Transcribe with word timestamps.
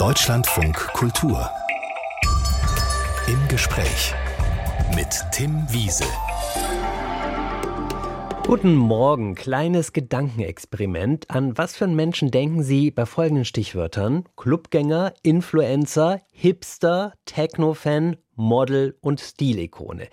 Deutschlandfunk 0.00 0.78
Kultur. 0.94 1.50
Im 3.26 3.48
Gespräch 3.48 4.14
mit 4.94 5.08
Tim 5.30 5.66
Wiese. 5.68 6.06
Guten 8.46 8.76
Morgen, 8.76 9.34
kleines 9.34 9.92
Gedankenexperiment. 9.92 11.28
An 11.28 11.58
was 11.58 11.76
für 11.76 11.84
einen 11.84 11.96
Menschen 11.96 12.30
denken 12.30 12.62
Sie 12.62 12.90
bei 12.90 13.04
folgenden 13.04 13.44
Stichwörtern? 13.44 14.24
Clubgänger, 14.36 15.12
Influencer, 15.22 16.22
Hipster, 16.32 17.12
Techno-Fan, 17.26 18.16
Model 18.34 18.96
und 19.02 19.20
Stilikone. 19.20 20.08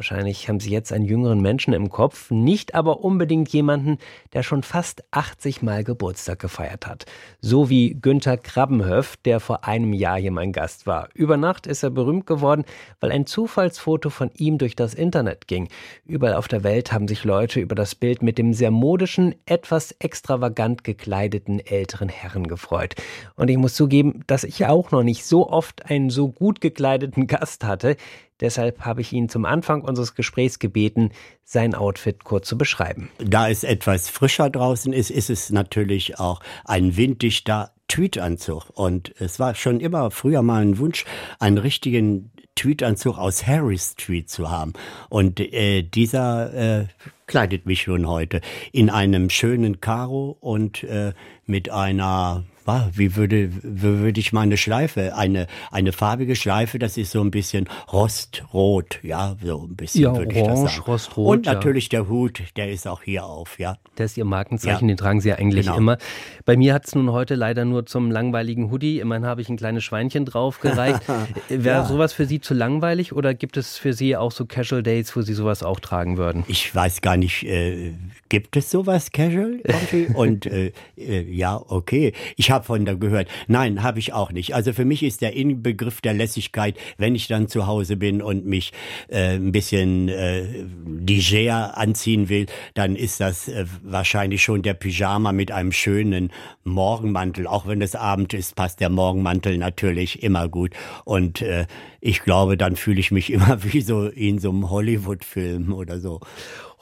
Wahrscheinlich 0.00 0.48
haben 0.48 0.60
Sie 0.60 0.70
jetzt 0.70 0.94
einen 0.94 1.04
jüngeren 1.04 1.42
Menschen 1.42 1.74
im 1.74 1.90
Kopf, 1.90 2.30
nicht 2.30 2.74
aber 2.74 3.04
unbedingt 3.04 3.50
jemanden, 3.50 3.98
der 4.32 4.42
schon 4.42 4.62
fast 4.62 5.04
80 5.10 5.60
Mal 5.60 5.84
Geburtstag 5.84 6.38
gefeiert 6.38 6.86
hat. 6.86 7.04
So 7.42 7.68
wie 7.68 7.98
Günther 8.00 8.38
Krabbenhöff, 8.38 9.18
der 9.18 9.40
vor 9.40 9.66
einem 9.66 9.92
Jahr 9.92 10.18
hier 10.18 10.30
mein 10.30 10.52
Gast 10.52 10.86
war. 10.86 11.10
Über 11.12 11.36
Nacht 11.36 11.66
ist 11.66 11.82
er 11.82 11.90
berühmt 11.90 12.26
geworden, 12.26 12.64
weil 13.00 13.12
ein 13.12 13.26
Zufallsfoto 13.26 14.08
von 14.08 14.30
ihm 14.38 14.56
durch 14.56 14.74
das 14.74 14.94
Internet 14.94 15.48
ging. 15.48 15.68
Überall 16.06 16.32
auf 16.32 16.48
der 16.48 16.64
Welt 16.64 16.92
haben 16.92 17.06
sich 17.06 17.22
Leute 17.24 17.60
über 17.60 17.74
das 17.74 17.94
Bild 17.94 18.22
mit 18.22 18.38
dem 18.38 18.54
sehr 18.54 18.70
modischen, 18.70 19.34
etwas 19.44 19.92
extravagant 19.98 20.82
gekleideten 20.82 21.60
älteren 21.60 22.08
Herrn 22.08 22.46
gefreut. 22.46 22.94
Und 23.36 23.50
ich 23.50 23.58
muss 23.58 23.74
zugeben, 23.74 24.22
dass 24.26 24.44
ich 24.44 24.64
auch 24.64 24.92
noch 24.92 25.02
nicht 25.02 25.26
so 25.26 25.50
oft 25.50 25.90
einen 25.90 26.08
so 26.08 26.28
gut 26.28 26.62
gekleideten 26.62 27.26
Gast 27.26 27.64
hatte. 27.64 27.98
Deshalb 28.40 28.80
habe 28.80 29.00
ich 29.00 29.12
ihn 29.12 29.28
zum 29.28 29.44
Anfang 29.44 29.82
unseres 29.82 30.14
Gesprächs 30.14 30.58
gebeten, 30.58 31.10
sein 31.44 31.74
Outfit 31.74 32.24
kurz 32.24 32.48
zu 32.48 32.56
beschreiben. 32.56 33.10
Da 33.18 33.48
es 33.48 33.64
etwas 33.64 34.08
frischer 34.08 34.50
draußen 34.50 34.92
ist, 34.92 35.10
ist 35.10 35.30
es 35.30 35.50
natürlich 35.50 36.18
auch 36.18 36.40
ein 36.64 36.96
winddichter 36.96 37.72
Tweetanzug. 37.88 38.70
Und 38.70 39.12
es 39.18 39.38
war 39.38 39.54
schon 39.54 39.80
immer 39.80 40.10
früher 40.10 40.42
mal 40.42 40.62
ein 40.62 40.78
Wunsch, 40.78 41.04
einen 41.38 41.58
richtigen 41.58 42.30
Tweetanzug 42.54 43.18
aus 43.18 43.46
Harry 43.46 43.78
Street 43.78 44.28
zu 44.28 44.50
haben. 44.50 44.72
Und 45.08 45.40
äh, 45.40 45.82
dieser 45.82 46.82
äh, 46.82 46.86
kleidet 47.26 47.66
mich 47.66 47.82
schon 47.82 48.06
heute 48.06 48.40
in 48.72 48.90
einem 48.90 49.30
schönen 49.30 49.80
Karo 49.80 50.36
und 50.40 50.84
äh, 50.84 51.12
mit 51.46 51.70
einer 51.70 52.44
wie 52.92 53.16
würde, 53.16 53.50
wie 53.62 53.98
würde 54.00 54.20
ich 54.20 54.32
meine 54.32 54.56
Schleife, 54.56 55.14
eine, 55.16 55.46
eine 55.70 55.92
farbige 55.92 56.36
Schleife, 56.36 56.78
das 56.78 56.96
ist 56.96 57.12
so 57.12 57.20
ein 57.20 57.30
bisschen 57.30 57.68
rostrot, 57.92 59.00
ja, 59.02 59.36
so 59.42 59.66
ein 59.68 59.76
bisschen 59.76 60.02
ja, 60.02 60.16
würde 60.16 60.34
orange, 60.34 60.40
ich 60.40 60.46
das 60.46 60.74
sagen. 60.74 60.90
Rostrot, 60.90 61.26
Und 61.26 61.46
natürlich 61.46 61.84
ja. 61.84 62.00
der 62.00 62.08
Hut, 62.08 62.42
der 62.56 62.70
ist 62.70 62.86
auch 62.86 63.02
hier 63.02 63.24
auf, 63.24 63.58
ja. 63.58 63.76
Der 63.98 64.06
ist 64.06 64.16
Ihr 64.16 64.24
Markenzeichen, 64.24 64.88
ja. 64.88 64.94
den 64.94 64.96
tragen 64.96 65.20
Sie 65.20 65.28
ja 65.28 65.36
eigentlich 65.36 65.66
genau. 65.66 65.78
immer. 65.78 65.98
Bei 66.44 66.56
mir 66.56 66.74
hat 66.74 66.86
es 66.86 66.94
nun 66.94 67.12
heute 67.12 67.34
leider 67.34 67.64
nur 67.64 67.86
zum 67.86 68.10
langweiligen 68.10 68.70
Hoodie, 68.70 69.00
immerhin 69.00 69.26
habe 69.26 69.40
ich 69.40 69.48
ein 69.48 69.56
kleines 69.56 69.84
Schweinchen 69.84 70.24
draufgereicht. 70.24 71.02
Wäre 71.48 71.82
ja. 71.82 71.84
sowas 71.84 72.12
für 72.12 72.26
Sie 72.26 72.40
zu 72.40 72.54
langweilig 72.54 73.12
oder 73.12 73.34
gibt 73.34 73.56
es 73.56 73.76
für 73.76 73.92
Sie 73.92 74.16
auch 74.16 74.32
so 74.32 74.46
Casual 74.46 74.82
Dates, 74.82 75.14
wo 75.16 75.22
Sie 75.22 75.34
sowas 75.34 75.62
auch 75.62 75.80
tragen 75.80 76.16
würden? 76.16 76.44
Ich 76.48 76.74
weiß 76.74 77.00
gar 77.00 77.16
nicht, 77.16 77.44
äh, 77.44 77.92
gibt 78.28 78.56
es 78.56 78.70
sowas 78.70 79.12
Casual? 79.12 79.60
Und 80.14 80.46
äh, 80.46 80.72
äh, 80.96 81.22
ja, 81.22 81.60
okay. 81.68 82.12
Ich 82.36 82.50
habe 82.50 82.59
von 82.62 82.84
da 82.84 82.94
gehört. 82.94 83.28
Nein, 83.48 83.82
habe 83.82 83.98
ich 83.98 84.12
auch 84.12 84.32
nicht. 84.32 84.54
Also 84.54 84.72
für 84.72 84.84
mich 84.84 85.02
ist 85.02 85.20
der 85.22 85.34
Inbegriff 85.34 86.00
der 86.00 86.14
Lässigkeit, 86.14 86.76
wenn 86.98 87.14
ich 87.14 87.28
dann 87.28 87.48
zu 87.48 87.66
Hause 87.66 87.96
bin 87.96 88.22
und 88.22 88.46
mich 88.46 88.72
äh, 89.08 89.34
ein 89.34 89.52
bisschen 89.52 90.08
äh, 90.08 90.64
leger 90.86 91.76
anziehen 91.76 92.28
will, 92.28 92.46
dann 92.74 92.96
ist 92.96 93.20
das 93.20 93.48
äh, 93.48 93.66
wahrscheinlich 93.82 94.42
schon 94.42 94.62
der 94.62 94.74
Pyjama 94.74 95.32
mit 95.32 95.52
einem 95.52 95.72
schönen 95.72 96.32
Morgenmantel. 96.64 97.46
Auch 97.46 97.66
wenn 97.66 97.82
es 97.82 97.94
Abend 97.94 98.34
ist, 98.34 98.56
passt 98.56 98.80
der 98.80 98.90
Morgenmantel 98.90 99.58
natürlich 99.58 100.22
immer 100.22 100.48
gut. 100.48 100.74
Und 101.04 101.42
äh, 101.42 101.66
ich 102.00 102.22
glaube, 102.22 102.56
dann 102.56 102.76
fühle 102.76 103.00
ich 103.00 103.10
mich 103.10 103.32
immer 103.32 103.62
wie 103.64 103.80
so 103.80 104.06
in 104.06 104.38
so 104.38 104.50
einem 104.50 104.70
Hollywood-Film 104.70 105.72
oder 105.72 106.00
so. 106.00 106.20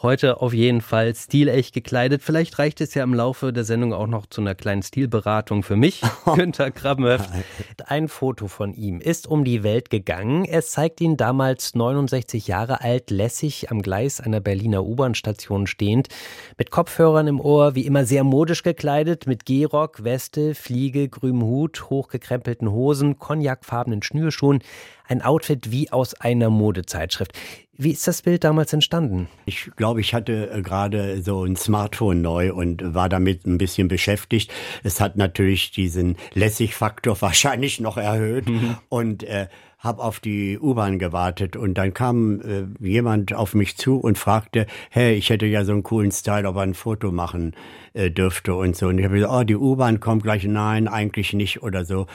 Heute 0.01 0.41
auf 0.41 0.55
jeden 0.55 0.81
Fall 0.81 1.13
stilecht 1.17 1.75
gekleidet. 1.75 2.23
Vielleicht 2.23 2.61
reicht 2.61 2.81
es 2.81 2.95
ja 2.95 3.03
im 3.03 3.15
Laufe 3.15 3.53
der 3.53 3.65
Sendung 3.65 3.93
auch 3.93 4.07
noch 4.07 4.27
zu 4.27 4.41
einer 4.41 4.55
kleinen 4.55 4.85
Stilberatung 4.85 5.65
für 5.65 5.75
mich. 5.75 6.03
Günter 6.37 6.71
Krabbenhöft. 6.71 7.29
Ein 7.85 8.07
Foto 8.07 8.47
von 8.47 8.75
ihm 8.75 9.01
ist 9.01 9.27
um 9.27 9.43
die 9.43 9.65
Welt 9.65 9.91
gegangen. 9.91 10.45
Es 10.45 10.71
zeigt 10.71 11.01
ihn 11.01 11.17
damals 11.17 11.75
69 11.75 12.47
Jahre 12.47 12.81
alt, 12.81 13.11
lässig 13.11 13.73
am 13.73 13.83
Gleis 13.83 14.21
einer 14.21 14.39
Berliner 14.39 14.85
U-Bahn-Station 14.85 15.67
stehend, 15.67 16.07
mit 16.57 16.71
Kopfhörern 16.71 17.27
im 17.27 17.41
Ohr, 17.41 17.75
wie 17.75 17.85
immer 17.85 18.05
sehr 18.05 18.23
modisch 18.23 18.63
gekleidet, 18.63 19.27
mit 19.27 19.47
Gehrock, 19.47 20.05
Weste, 20.05 20.55
Fliege, 20.55 21.09
grünem 21.09 21.43
Hut, 21.43 21.91
hochgekrempelten 21.91 22.71
Hosen, 22.71 23.19
cognacfarbenen 23.19 24.05
Schnürschuhen. 24.05 24.63
Ein 25.09 25.23
Outfit 25.23 25.73
wie 25.73 25.91
aus 25.91 26.13
einer 26.15 26.51
Modezeitschrift. 26.51 27.33
Wie 27.79 27.93
ist 27.93 28.07
das 28.07 28.21
Bild 28.21 28.45
damals 28.45 28.75
entstanden? 28.75 29.29
Ich 29.47 29.71
glaube, 29.77 30.01
ich 30.03 30.13
hatte 30.13 30.51
äh, 30.51 30.61
gerade 30.61 31.23
so 31.23 31.45
ein 31.45 31.57
Smartphone 31.57 32.21
neu 32.21 32.53
und 32.53 32.95
war 32.95 33.09
damit 33.09 33.47
ein 33.47 33.57
bisschen 33.57 33.89
beschäftigt. 33.89 34.53
Es 34.83 35.01
hat 35.01 35.17
natürlich 35.17 35.71
diesen 35.71 36.17
Lässigfaktor 36.35 37.17
wahrscheinlich 37.23 37.81
noch 37.81 37.97
erhöht 37.97 38.51
mhm. 38.51 38.77
und 38.91 39.23
äh, 39.23 39.47
habe 39.79 40.03
auf 40.03 40.19
die 40.21 40.59
U-Bahn 40.59 40.99
gewartet 40.99 41.57
und 41.57 41.75
dann 41.75 41.95
kam 41.95 42.41
äh, 42.41 42.65
jemand 42.85 43.33
auf 43.33 43.55
mich 43.55 43.77
zu 43.77 43.99
und 43.99 44.19
fragte, 44.19 44.67
hey, 44.91 45.15
ich 45.15 45.31
hätte 45.31 45.47
ja 45.47 45.65
so 45.65 45.73
einen 45.73 45.85
coolen 45.85 46.11
Style, 46.11 46.49
ob 46.49 46.57
er 46.57 46.63
ein 46.63 46.75
Foto 46.75 47.13
machen 47.13 47.55
äh, 47.95 48.11
dürfte 48.11 48.55
und 48.55 48.77
so. 48.77 48.89
Und 48.89 48.99
ich 48.99 49.05
habe 49.05 49.15
gesagt, 49.15 49.33
oh, 49.33 49.45
die 49.45 49.57
U-Bahn 49.57 50.01
kommt 50.01 50.25
gleich. 50.25 50.45
Nein, 50.45 50.89
eigentlich 50.89 51.33
nicht 51.33 51.63
oder 51.63 51.85
so. 51.85 52.07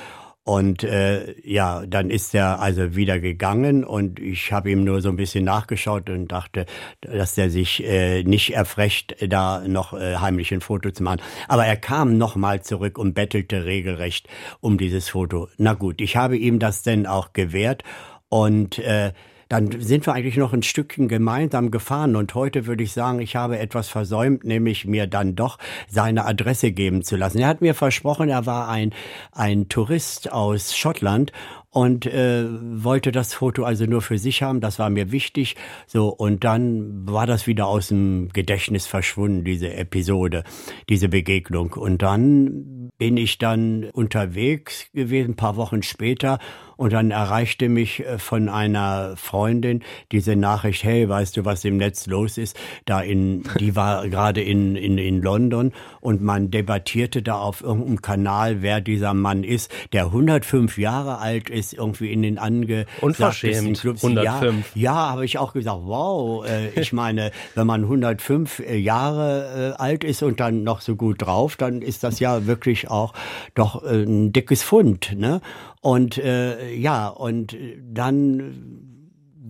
Und 0.45 0.83
äh, 0.83 1.35
ja, 1.47 1.85
dann 1.85 2.09
ist 2.09 2.35
er 2.35 2.59
also 2.59 2.95
wieder 2.95 3.19
gegangen 3.19 3.85
und 3.85 4.19
ich 4.19 4.51
habe 4.51 4.71
ihm 4.71 4.83
nur 4.83 5.01
so 5.01 5.07
ein 5.07 5.15
bisschen 5.15 5.45
nachgeschaut 5.45 6.09
und 6.09 6.27
dachte, 6.33 6.65
dass 6.99 7.37
er 7.37 7.49
sich 7.49 7.81
äh, 7.85 8.23
nicht 8.23 8.53
erfrecht, 8.53 9.15
da 9.25 9.63
noch 9.65 9.93
äh, 9.93 10.17
heimlich 10.17 10.53
ein 10.53 10.59
Foto 10.59 10.91
zu 10.91 11.01
machen. 11.01 11.21
Aber 11.47 11.65
er 11.65 11.77
kam 11.77 12.17
nochmal 12.17 12.61
zurück 12.61 12.97
und 12.97 13.13
bettelte 13.13 13.63
regelrecht 13.63 14.27
um 14.59 14.77
dieses 14.77 15.07
Foto. 15.07 15.47
Na 15.57 15.75
gut, 15.75 16.01
ich 16.01 16.17
habe 16.17 16.35
ihm 16.35 16.59
das 16.59 16.83
denn 16.83 17.07
auch 17.07 17.31
gewährt 17.31 17.83
und 18.27 18.79
äh, 18.79 19.13
dann 19.53 19.69
sind 19.81 20.07
wir 20.07 20.13
eigentlich 20.13 20.37
noch 20.37 20.51
ein 20.51 20.63
Stückchen 20.63 21.07
gemeinsam 21.07 21.69
gefahren. 21.69 22.15
Und 22.15 22.33
heute 22.33 22.65
würde 22.65 22.83
ich 22.83 22.91
sagen, 22.91 23.19
ich 23.19 23.35
habe 23.35 23.59
etwas 23.59 23.87
versäumt, 23.87 24.43
nämlich 24.43 24.85
mir 24.85 25.05
dann 25.05 25.35
doch 25.35 25.59
seine 25.87 26.25
Adresse 26.25 26.71
geben 26.71 27.03
zu 27.03 27.17
lassen. 27.17 27.37
Er 27.37 27.49
hat 27.49 27.61
mir 27.61 27.75
versprochen, 27.75 28.29
er 28.29 28.47
war 28.47 28.67
ein, 28.67 28.95
ein 29.31 29.69
Tourist 29.69 30.31
aus 30.31 30.75
Schottland 30.75 31.31
und 31.73 32.05
äh, 32.05 32.45
wollte 32.83 33.11
das 33.11 33.33
Foto 33.33 33.63
also 33.63 33.85
nur 33.85 34.03
für 34.03 34.19
sich 34.19 34.43
haben. 34.43 34.61
Das 34.61 34.77
war 34.77 34.91
mir 34.91 35.11
wichtig. 35.11 35.55
So 35.87 36.09
und 36.09 36.43
dann 36.43 37.07
war 37.09 37.25
das 37.25 37.47
wieder 37.47 37.65
aus 37.65 37.87
dem 37.87 38.29
Gedächtnis 38.31 38.85
verschwunden, 38.85 39.43
diese 39.43 39.73
Episode, 39.73 40.43
diese 40.87 41.09
Begegnung. 41.09 41.73
Und 41.73 42.03
dann 42.03 42.91
bin 42.99 43.17
ich 43.17 43.39
dann 43.39 43.85
unterwegs 43.91 44.85
gewesen, 44.93 45.31
ein 45.31 45.35
paar 45.35 45.55
Wochen 45.57 45.81
später 45.81 46.37
und 46.77 46.93
dann 46.93 47.11
erreichte 47.11 47.69
mich 47.69 48.05
äh, 48.05 48.17
von 48.17 48.49
einer 48.49 49.15
Freundin 49.15 49.83
diese 50.11 50.35
Nachricht, 50.35 50.83
hey, 50.83 51.07
weißt 51.07 51.37
du, 51.37 51.45
was 51.45 51.63
im 51.65 51.77
Netz 51.77 52.07
los 52.07 52.37
ist? 52.37 52.59
Da 52.85 53.01
in, 53.01 53.43
die 53.59 53.75
war 53.77 54.07
gerade 54.09 54.41
in, 54.41 54.75
in, 54.75 54.97
in 54.97 55.21
London 55.21 55.71
und 56.01 56.21
man 56.21 56.51
debattierte 56.51 57.21
da 57.21 57.35
auf 57.35 57.61
irgendeinem 57.61 58.01
Kanal, 58.01 58.61
wer 58.61 58.81
dieser 58.81 59.13
Mann 59.13 59.43
ist, 59.43 59.71
der 59.93 60.05
105 60.05 60.77
Jahre 60.77 61.19
alt 61.19 61.49
ist, 61.49 61.62
irgendwie 61.71 62.11
in 62.11 62.21
den 62.21 62.37
ange 62.37 62.85
Unverschämt, 62.99 63.79
Clubs. 63.79 64.03
105. 64.03 64.75
Ja, 64.75 64.81
ja 64.81 65.09
habe 65.11 65.23
ich 65.23 65.37
auch 65.37 65.53
gesagt, 65.53 65.79
wow, 65.83 66.45
äh, 66.45 66.77
ich 66.77 66.91
meine, 66.91 67.31
wenn 67.55 67.67
man 67.67 67.83
105 67.83 68.59
äh, 68.59 68.75
Jahre 68.75 69.75
äh, 69.77 69.81
alt 69.81 70.03
ist 70.03 70.23
und 70.23 70.41
dann 70.41 70.63
noch 70.63 70.81
so 70.81 70.97
gut 70.97 71.21
drauf, 71.21 71.55
dann 71.55 71.81
ist 71.81 72.03
das 72.03 72.19
ja 72.19 72.45
wirklich 72.45 72.89
auch 72.89 73.13
doch 73.53 73.83
äh, 73.83 74.03
ein 74.03 74.33
dickes 74.33 74.63
Fund, 74.63 75.13
ne? 75.15 75.39
Und 75.79 76.17
äh, 76.17 76.73
ja, 76.73 77.07
und 77.07 77.55
dann 77.81 78.92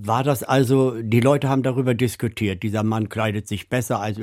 war 0.06 0.24
das 0.24 0.44
also, 0.44 1.02
die 1.02 1.20
Leute 1.20 1.50
haben 1.50 1.64
darüber 1.64 1.94
diskutiert, 1.94 2.64
dieser 2.64 2.84
Mann 2.84 3.10
kleidet 3.10 3.48
sich 3.48 3.70
besser 3.70 4.00
als 4.00 4.20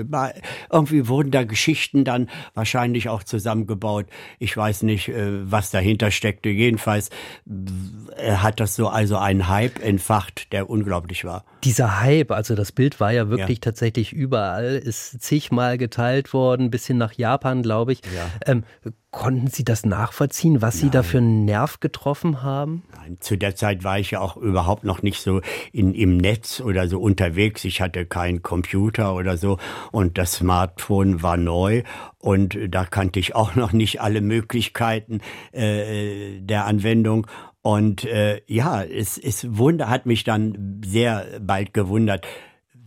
irgendwie 0.71 1.09
wurden 1.09 1.31
da 1.31 1.45
Geschichten 1.45 2.05
dann 2.05 2.29
wahrscheinlich 2.55 3.09
auch 3.09 3.23
zusammengebaut. 3.23 4.07
Ich 4.39 4.57
weiß 4.57 4.83
nicht, 4.83 5.09
äh, 5.09 5.51
was 5.51 5.71
dahinter 5.71 6.11
steckte. 6.11 6.49
Jedenfalls 6.49 7.11
hat 8.19 8.61
das 8.61 8.77
so 8.77 8.89
also 8.89 9.17
einen 9.17 9.49
Hype 9.49 9.83
entfacht, 9.83 10.53
der 10.53 10.69
unglaublich 10.71 11.25
war. 11.25 11.45
Dieser 11.65 12.01
Hype, 12.01 12.31
also 12.31 12.55
das 12.55 12.73
Bild 12.73 13.01
war 13.01 13.13
ja 13.13 13.29
wirklich 13.29 13.59
ja. 13.59 13.63
tatsächlich 13.63 14.13
überall, 14.13 14.77
ist 14.77 15.23
zigmal 15.23 15.79
geteilt 15.79 16.33
worden, 16.33 16.71
bis 16.71 16.87
hin 16.87 16.99
nach 16.99 17.13
Japan, 17.13 17.63
glaube 17.63 17.93
ich. 17.93 18.01
Ja. 18.15 18.31
Ähm, 18.47 18.65
Konnten 19.11 19.49
Sie 19.49 19.65
das 19.65 19.85
nachvollziehen, 19.85 20.63
was 20.63 20.77
Nein. 20.77 20.83
Sie 20.83 20.91
da 20.91 21.03
für 21.03 21.19
einen 21.19 21.45
Nerv 21.45 21.81
getroffen 21.81 22.43
haben? 22.43 22.85
Nein, 22.97 23.17
zu 23.19 23.37
der 23.37 23.57
Zeit 23.57 23.83
war 23.83 23.99
ich 23.99 24.13
ja 24.13 24.21
auch 24.21 24.37
überhaupt 24.37 24.85
noch 24.85 25.03
nicht 25.03 25.21
so 25.21 25.41
in, 25.73 25.95
im 25.95 26.17
Netz 26.17 26.61
oder 26.61 26.87
so 26.87 27.01
unterwegs. 27.01 27.65
Ich 27.65 27.81
hatte 27.81 28.07
keinen 28.07 28.43
Computer 28.43 29.17
oder 29.17 29.37
so 29.37 29.59
und 29.91 30.17
das 30.17 30.35
Smartphone 30.35 31.25
war 31.25 31.37
neu 31.37 31.83
und 32.19 32.57
da 32.69 32.85
kannte 32.85 33.19
ich 33.19 33.35
auch 33.35 33.57
noch 33.57 33.73
nicht 33.73 34.01
alle 34.01 34.21
Möglichkeiten 34.21 35.21
äh, 35.51 36.41
der 36.41 36.67
Anwendung. 36.67 37.27
Und 37.63 38.05
äh, 38.05 38.41
ja, 38.47 38.85
es, 38.85 39.19
es 39.19 39.57
wunder, 39.59 39.91
hat 39.91 40.07
mich 40.07 40.23
dann 40.23 40.81
sehr 40.85 41.41
bald 41.41 41.75
gewundert, 41.75 42.27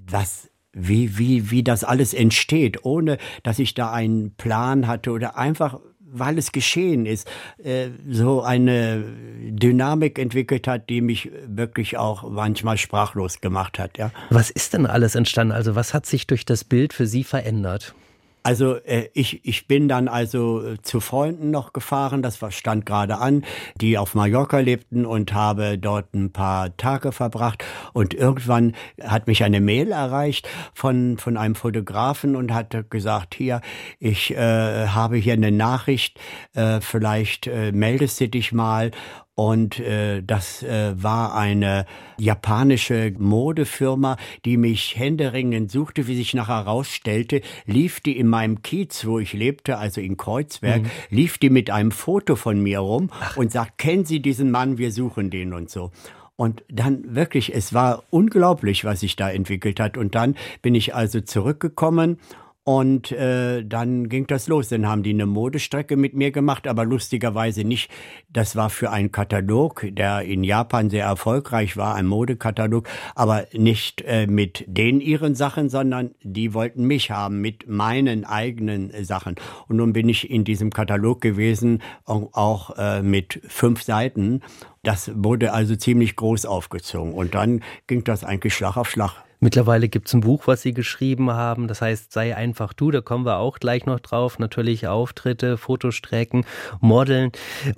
was 0.09 0.49
wie, 0.73 1.19
wie, 1.19 1.51
wie 1.51 1.63
das 1.63 1.83
alles 1.83 2.13
entsteht, 2.13 2.83
ohne 2.83 3.17
dass 3.43 3.59
ich 3.59 3.75
da 3.75 3.91
einen 3.91 4.35
Plan 4.35 4.87
hatte 4.87 5.11
oder 5.11 5.37
einfach 5.37 5.79
weil 6.13 6.37
es 6.37 6.51
geschehen 6.51 7.05
ist, 7.05 7.27
äh, 7.63 7.89
so 8.07 8.41
eine 8.41 9.03
Dynamik 9.49 10.19
entwickelt 10.19 10.67
hat, 10.67 10.89
die 10.89 11.01
mich 11.01 11.31
wirklich 11.47 11.97
auch 11.97 12.29
manchmal 12.29 12.77
sprachlos 12.77 13.41
gemacht 13.41 13.79
hat. 13.79 13.97
Ja. 13.97 14.11
Was 14.29 14.49
ist 14.49 14.73
denn 14.73 14.85
alles 14.85 15.15
entstanden? 15.15 15.53
Also 15.53 15.75
was 15.75 15.93
hat 15.93 16.05
sich 16.05 16.27
durch 16.27 16.45
das 16.45 16.63
Bild 16.63 16.93
für 16.93 17.07
Sie 17.07 17.23
verändert? 17.23 17.95
Also 18.43 18.75
äh, 18.75 19.09
ich, 19.13 19.45
ich 19.45 19.67
bin 19.67 19.87
dann 19.87 20.09
also 20.09 20.61
äh, 20.61 20.81
zu 20.81 20.99
Freunden 20.99 21.49
noch 21.49 21.71
gefahren, 21.71 22.21
das 22.21 22.39
stand 22.49 22.85
gerade 22.85 23.17
an, 23.17 23.45
die 23.79 23.97
auf 23.97 24.15
Mallorca 24.15 24.59
lebten 24.59 25.05
und 25.05 25.33
habe 25.33 25.77
dort 25.77 26.13
ein 26.13 26.31
paar 26.31 26.75
Tage 26.75 27.13
verbracht. 27.13 27.63
Und 27.93 28.13
irgendwann 28.13 28.73
hat 29.01 29.27
mich 29.27 29.43
eine 29.45 29.61
Mail 29.61 29.91
erreicht 29.91 30.49
von, 30.73 31.17
von 31.17 31.37
einem 31.37 31.55
Fotografen 31.55 32.35
und 32.35 32.53
hat 32.53 32.89
gesagt, 32.89 33.33
hier, 33.33 33.61
ich 33.99 34.31
äh, 34.31 34.87
habe 34.87 35.15
hier 35.15 35.33
eine 35.33 35.51
Nachricht, 35.51 36.19
äh, 36.53 36.81
vielleicht 36.81 37.47
äh, 37.47 37.71
meldest 37.71 38.19
du 38.19 38.27
dich 38.27 38.51
mal 38.51 38.91
und 39.35 39.79
äh, 39.79 40.21
das 40.21 40.61
äh, 40.61 40.93
war 40.95 41.35
eine 41.35 41.85
japanische 42.19 43.13
Modefirma, 43.17 44.17
die 44.45 44.57
mich 44.57 44.95
händeringend 44.95 45.71
suchte, 45.71 46.07
wie 46.07 46.15
sich 46.15 46.35
nachher 46.35 46.65
herausstellte, 46.65 47.41
lief 47.65 47.99
die 47.99 48.17
in 48.17 48.27
meinem 48.27 48.61
Kiez, 48.61 49.05
wo 49.05 49.17
ich 49.17 49.33
lebte, 49.33 49.79
also 49.79 50.01
in 50.01 50.17
Kreuzberg, 50.17 50.83
mhm. 50.83 50.89
lief 51.09 51.39
die 51.39 51.49
mit 51.49 51.71
einem 51.71 51.91
Foto 51.91 52.35
von 52.35 52.61
mir 52.61 52.79
rum 52.79 53.09
Ach. 53.19 53.37
und 53.37 53.51
sagt, 53.51 53.79
kennen 53.79 54.05
Sie 54.05 54.21
diesen 54.21 54.51
Mann, 54.51 54.77
wir 54.77 54.91
suchen 54.91 55.31
den 55.31 55.53
und 55.53 55.69
so. 55.69 55.91
Und 56.35 56.63
dann 56.67 57.15
wirklich, 57.15 57.53
es 57.53 57.73
war 57.73 58.03
unglaublich, 58.09 58.85
was 58.85 58.99
sich 58.99 59.15
da 59.15 59.29
entwickelt 59.29 59.79
hat. 59.79 59.97
Und 59.97 60.15
dann 60.15 60.35
bin 60.61 60.73
ich 60.75 60.95
also 60.95 61.21
zurückgekommen 61.21 62.19
und 62.63 63.11
äh, 63.11 63.65
dann 63.65 64.07
ging 64.07 64.25
das 64.27 64.47
los. 64.47 64.69
Dann 64.69 64.87
haben 64.87 65.03
die 65.03 65.09
eine 65.09 65.25
Modestrecke 65.25 65.97
mit 65.97 66.13
mir 66.13 66.31
gemacht, 66.31 66.65
aber 66.65 66.85
lustigerweise 66.85 67.65
nicht. 67.65 67.91
Das 68.31 68.55
war 68.55 68.69
für 68.69 68.89
einen 68.89 69.11
Katalog, 69.11 69.85
der 69.89 70.21
in 70.21 70.43
Japan 70.45 70.89
sehr 70.89 71.05
erfolgreich 71.05 71.75
war, 71.75 71.95
ein 71.95 72.05
Modekatalog, 72.05 72.87
aber 73.15 73.47
nicht 73.51 74.01
äh, 74.03 74.27
mit 74.27 74.63
den 74.67 75.01
ihren 75.01 75.35
Sachen, 75.35 75.67
sondern 75.67 76.11
die 76.21 76.53
wollten 76.53 76.85
mich 76.85 77.11
haben 77.11 77.41
mit 77.41 77.67
meinen 77.67 78.23
eigenen 78.23 78.91
Sachen. 79.03 79.35
Und 79.67 79.77
nun 79.77 79.91
bin 79.91 80.07
ich 80.07 80.29
in 80.29 80.45
diesem 80.45 80.69
Katalog 80.69 81.19
gewesen, 81.19 81.81
auch 82.05 82.77
äh, 82.77 83.01
mit 83.01 83.41
fünf 83.47 83.83
Seiten. 83.83 84.41
Das 84.83 85.11
wurde 85.15 85.53
also 85.53 85.75
ziemlich 85.75 86.15
groß 86.15 86.45
aufgezogen. 86.45 87.13
Und 87.13 87.35
dann 87.35 87.61
ging 87.87 88.03
das 88.05 88.23
eigentlich 88.23 88.53
Schlag 88.53 88.77
auf 88.77 88.89
Schlag. 88.89 89.23
Mittlerweile 89.43 89.89
gibt 89.89 90.07
es 90.07 90.13
ein 90.13 90.21
Buch, 90.21 90.47
was 90.47 90.61
Sie 90.61 90.73
geschrieben 90.73 91.29
haben, 91.29 91.67
das 91.67 91.81
heißt 91.81 92.13
Sei 92.13 92.33
einfach 92.33 92.71
du, 92.71 92.91
da 92.91 93.01
kommen 93.01 93.25
wir 93.25 93.39
auch 93.39 93.59
gleich 93.59 93.85
noch 93.85 93.99
drauf. 93.99 94.39
Natürlich 94.39 94.87
Auftritte, 94.87 95.57
Fotostrecken, 95.57 96.45
Modeln. 96.79 97.33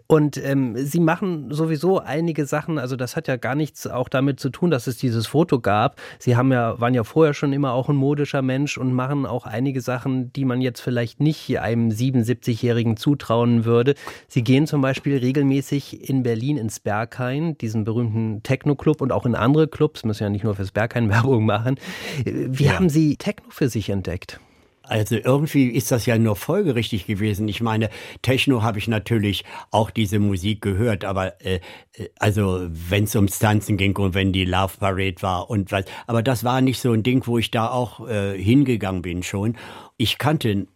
Und 0.06 0.38
ähm, 0.38 0.76
Sie 0.78 1.00
machen 1.00 1.52
sowieso 1.52 1.98
einige 1.98 2.46
Sachen, 2.46 2.78
also 2.78 2.96
das 2.96 3.16
hat 3.16 3.28
ja 3.28 3.38
gar 3.38 3.56
nichts 3.56 3.88
auch 3.88 4.10
damit 4.10 4.40
zu 4.40 4.52
tun, 4.52 4.70
dass 4.70 4.86
es 4.86 4.98
dieses 4.98 5.26
Foto 5.26 5.60
gab. 5.60 6.00
Sie 6.20 6.36
haben 6.36 6.52
ja, 6.52 6.80
waren 6.80 6.94
ja 6.94 7.04
vorher 7.04 7.34
schon 7.34 7.52
immer 7.52 7.72
auch 7.72 7.90
ein 7.90 7.96
modischer 7.96 8.44
Mensch 8.44 8.78
und 8.78 8.94
machen 8.94 9.26
auch 9.26 9.48
einige 9.48 9.82
Sachen, 9.82 10.32
die 10.34 10.46
man 10.46 10.62
jetzt 10.62 10.82
vielleicht 10.82 11.20
nicht 11.20 11.58
einem 11.58 11.90
77-Jährigen 11.90 12.96
zutrauen 12.96 13.66
würde. 13.66 13.96
Sie 14.28 14.44
gehen 14.44 14.68
zum 14.68 14.82
Beispiel 14.82 15.18
regelmäßig 15.18 16.08
in 16.12 16.22
Berlin 16.22 16.58
ins 16.58 16.80
Berghain, 16.80 17.58
diesen 17.58 17.86
berühmten 17.86 18.44
Techno-Club 18.44 19.02
und 19.02 19.12
auch 19.12 19.26
in 19.26 19.34
andere 19.34 19.68
Clubs, 19.68 20.06
müssen 20.06 20.22
ja 20.22 20.30
nicht 20.30 20.44
nur 20.44 20.54
fürs 20.54 20.72
Berghain 20.72 21.10
Werbung 21.10 21.44
machen 21.44 21.55
machen. 21.60 21.80
Wie 22.26 22.66
ja. 22.66 22.74
haben 22.74 22.90
Sie 22.90 23.16
Techno 23.18 23.50
für 23.50 23.70
sich 23.70 23.90
entdeckt? 23.90 24.40
Also 24.88 25.16
irgendwie 25.16 25.68
ist 25.68 25.92
das 25.92 26.06
ja 26.06 26.18
nur 26.18 26.36
folgerichtig 26.36 27.08
gewesen. 27.08 27.48
Ich 27.48 27.62
meine, 27.62 27.90
Techno 28.22 28.62
habe 28.62 28.78
ich 28.78 28.88
natürlich 28.88 29.44
auch 29.72 29.90
diese 29.90 30.20
Musik 30.20 30.62
gehört, 30.62 31.06
aber 31.06 31.42
äh, 31.44 31.60
äh 31.94 32.10
also 32.20 32.68
wenn 32.70 33.06
es 33.06 33.16
ums 33.16 33.40
Tanzen 33.40 33.78
ging 33.78 33.96
und 33.98 34.14
wenn 34.14 34.32
die 34.32 34.46
Love 34.46 34.78
Parade 34.80 35.22
war 35.22 35.50
und 35.50 35.72
was, 35.72 35.86
aber 36.08 36.22
das 36.22 36.44
war 36.44 36.62
nicht 36.62 36.80
so 36.80 36.92
ein 36.92 37.04
Ding, 37.04 37.26
wo 37.26 37.38
ich 37.38 37.52
da 37.52 37.70
auch 37.70 38.08
äh, 38.08 38.38
hingegangen 38.38 39.02
bin 39.02 39.24
schon. 39.24 39.58
Ich 39.98 40.18
kannte 40.18 40.68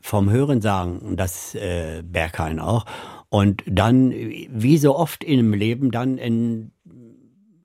vom 0.00 0.30
Hören 0.30 0.60
sagen, 0.60 1.16
das 1.16 1.54
äh, 1.54 2.02
Berghain 2.04 2.60
auch. 2.60 2.84
Und 3.30 3.62
dann, 3.66 4.10
wie 4.10 4.78
so 4.78 4.96
oft 4.96 5.22
im 5.22 5.52
Leben, 5.52 5.90
dann 5.90 6.16
in 6.16 6.70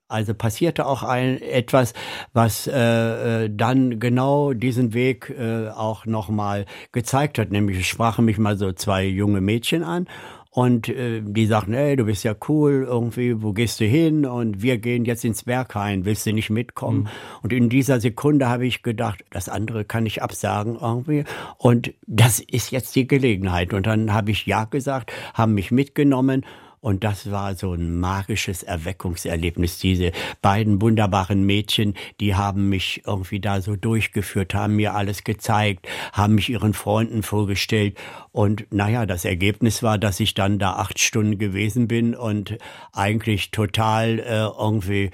also 0.08 0.34
passierte 0.34 0.86
auch 0.86 1.02
ein, 1.02 1.40
etwas, 1.40 1.94
was 2.32 2.66
äh, 2.66 3.44
äh, 3.44 3.50
dann 3.50 3.98
genau 4.00 4.52
diesen 4.52 4.94
Weg 4.94 5.30
äh, 5.30 5.68
auch 5.68 6.06
nochmal 6.06 6.66
gezeigt 6.92 7.38
hat. 7.38 7.50
Nämlich 7.50 7.88
sprachen 7.88 8.24
mich 8.24 8.38
mal 8.38 8.56
so 8.56 8.72
zwei 8.72 9.04
junge 9.04 9.40
Mädchen 9.40 9.82
an 9.82 10.06
und 10.54 10.88
äh, 10.88 11.20
die 11.20 11.46
sagten, 11.46 11.74
ey, 11.74 11.96
du 11.96 12.04
bist 12.04 12.22
ja 12.22 12.32
cool, 12.48 12.86
irgendwie, 12.88 13.42
wo 13.42 13.52
gehst 13.52 13.80
du 13.80 13.86
hin? 13.86 14.24
Und 14.24 14.62
wir 14.62 14.78
gehen 14.78 15.04
jetzt 15.04 15.24
ins 15.24 15.42
Berghain, 15.42 16.04
willst 16.04 16.26
du 16.26 16.32
nicht 16.32 16.48
mitkommen? 16.48 17.00
Mhm. 17.00 17.08
Und 17.42 17.52
in 17.52 17.68
dieser 17.68 17.98
Sekunde 17.98 18.48
habe 18.48 18.64
ich 18.64 18.84
gedacht, 18.84 19.24
das 19.30 19.48
andere 19.48 19.84
kann 19.84 20.06
ich 20.06 20.22
absagen 20.22 20.76
irgendwie. 20.80 21.24
Und 21.58 21.92
das 22.06 22.38
ist 22.38 22.70
jetzt 22.70 22.94
die 22.94 23.08
Gelegenheit. 23.08 23.74
Und 23.74 23.86
dann 23.86 24.12
habe 24.12 24.30
ich 24.30 24.46
Ja 24.46 24.64
gesagt, 24.66 25.12
haben 25.34 25.54
mich 25.54 25.72
mitgenommen 25.72 26.46
und 26.84 27.02
das 27.02 27.30
war 27.30 27.54
so 27.54 27.72
ein 27.72 27.98
magisches 27.98 28.62
Erweckungserlebnis. 28.62 29.78
Diese 29.78 30.12
beiden 30.42 30.82
wunderbaren 30.82 31.42
Mädchen, 31.42 31.94
die 32.20 32.34
haben 32.34 32.68
mich 32.68 33.00
irgendwie 33.06 33.40
da 33.40 33.62
so 33.62 33.74
durchgeführt, 33.74 34.52
haben 34.52 34.76
mir 34.76 34.92
alles 34.94 35.24
gezeigt, 35.24 35.88
haben 36.12 36.34
mich 36.34 36.50
ihren 36.50 36.74
Freunden 36.74 37.22
vorgestellt. 37.22 37.96
Und 38.32 38.66
naja, 38.70 39.06
das 39.06 39.24
Ergebnis 39.24 39.82
war, 39.82 39.96
dass 39.96 40.20
ich 40.20 40.34
dann 40.34 40.58
da 40.58 40.74
acht 40.74 40.98
Stunden 40.98 41.38
gewesen 41.38 41.88
bin 41.88 42.14
und 42.14 42.58
eigentlich 42.92 43.50
total 43.50 44.18
äh, 44.18 44.44
irgendwie 44.60 45.10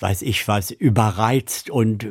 weiß 0.00 0.22
ich 0.22 0.46
was, 0.48 0.70
überreizt 0.70 1.70
und 1.70 2.06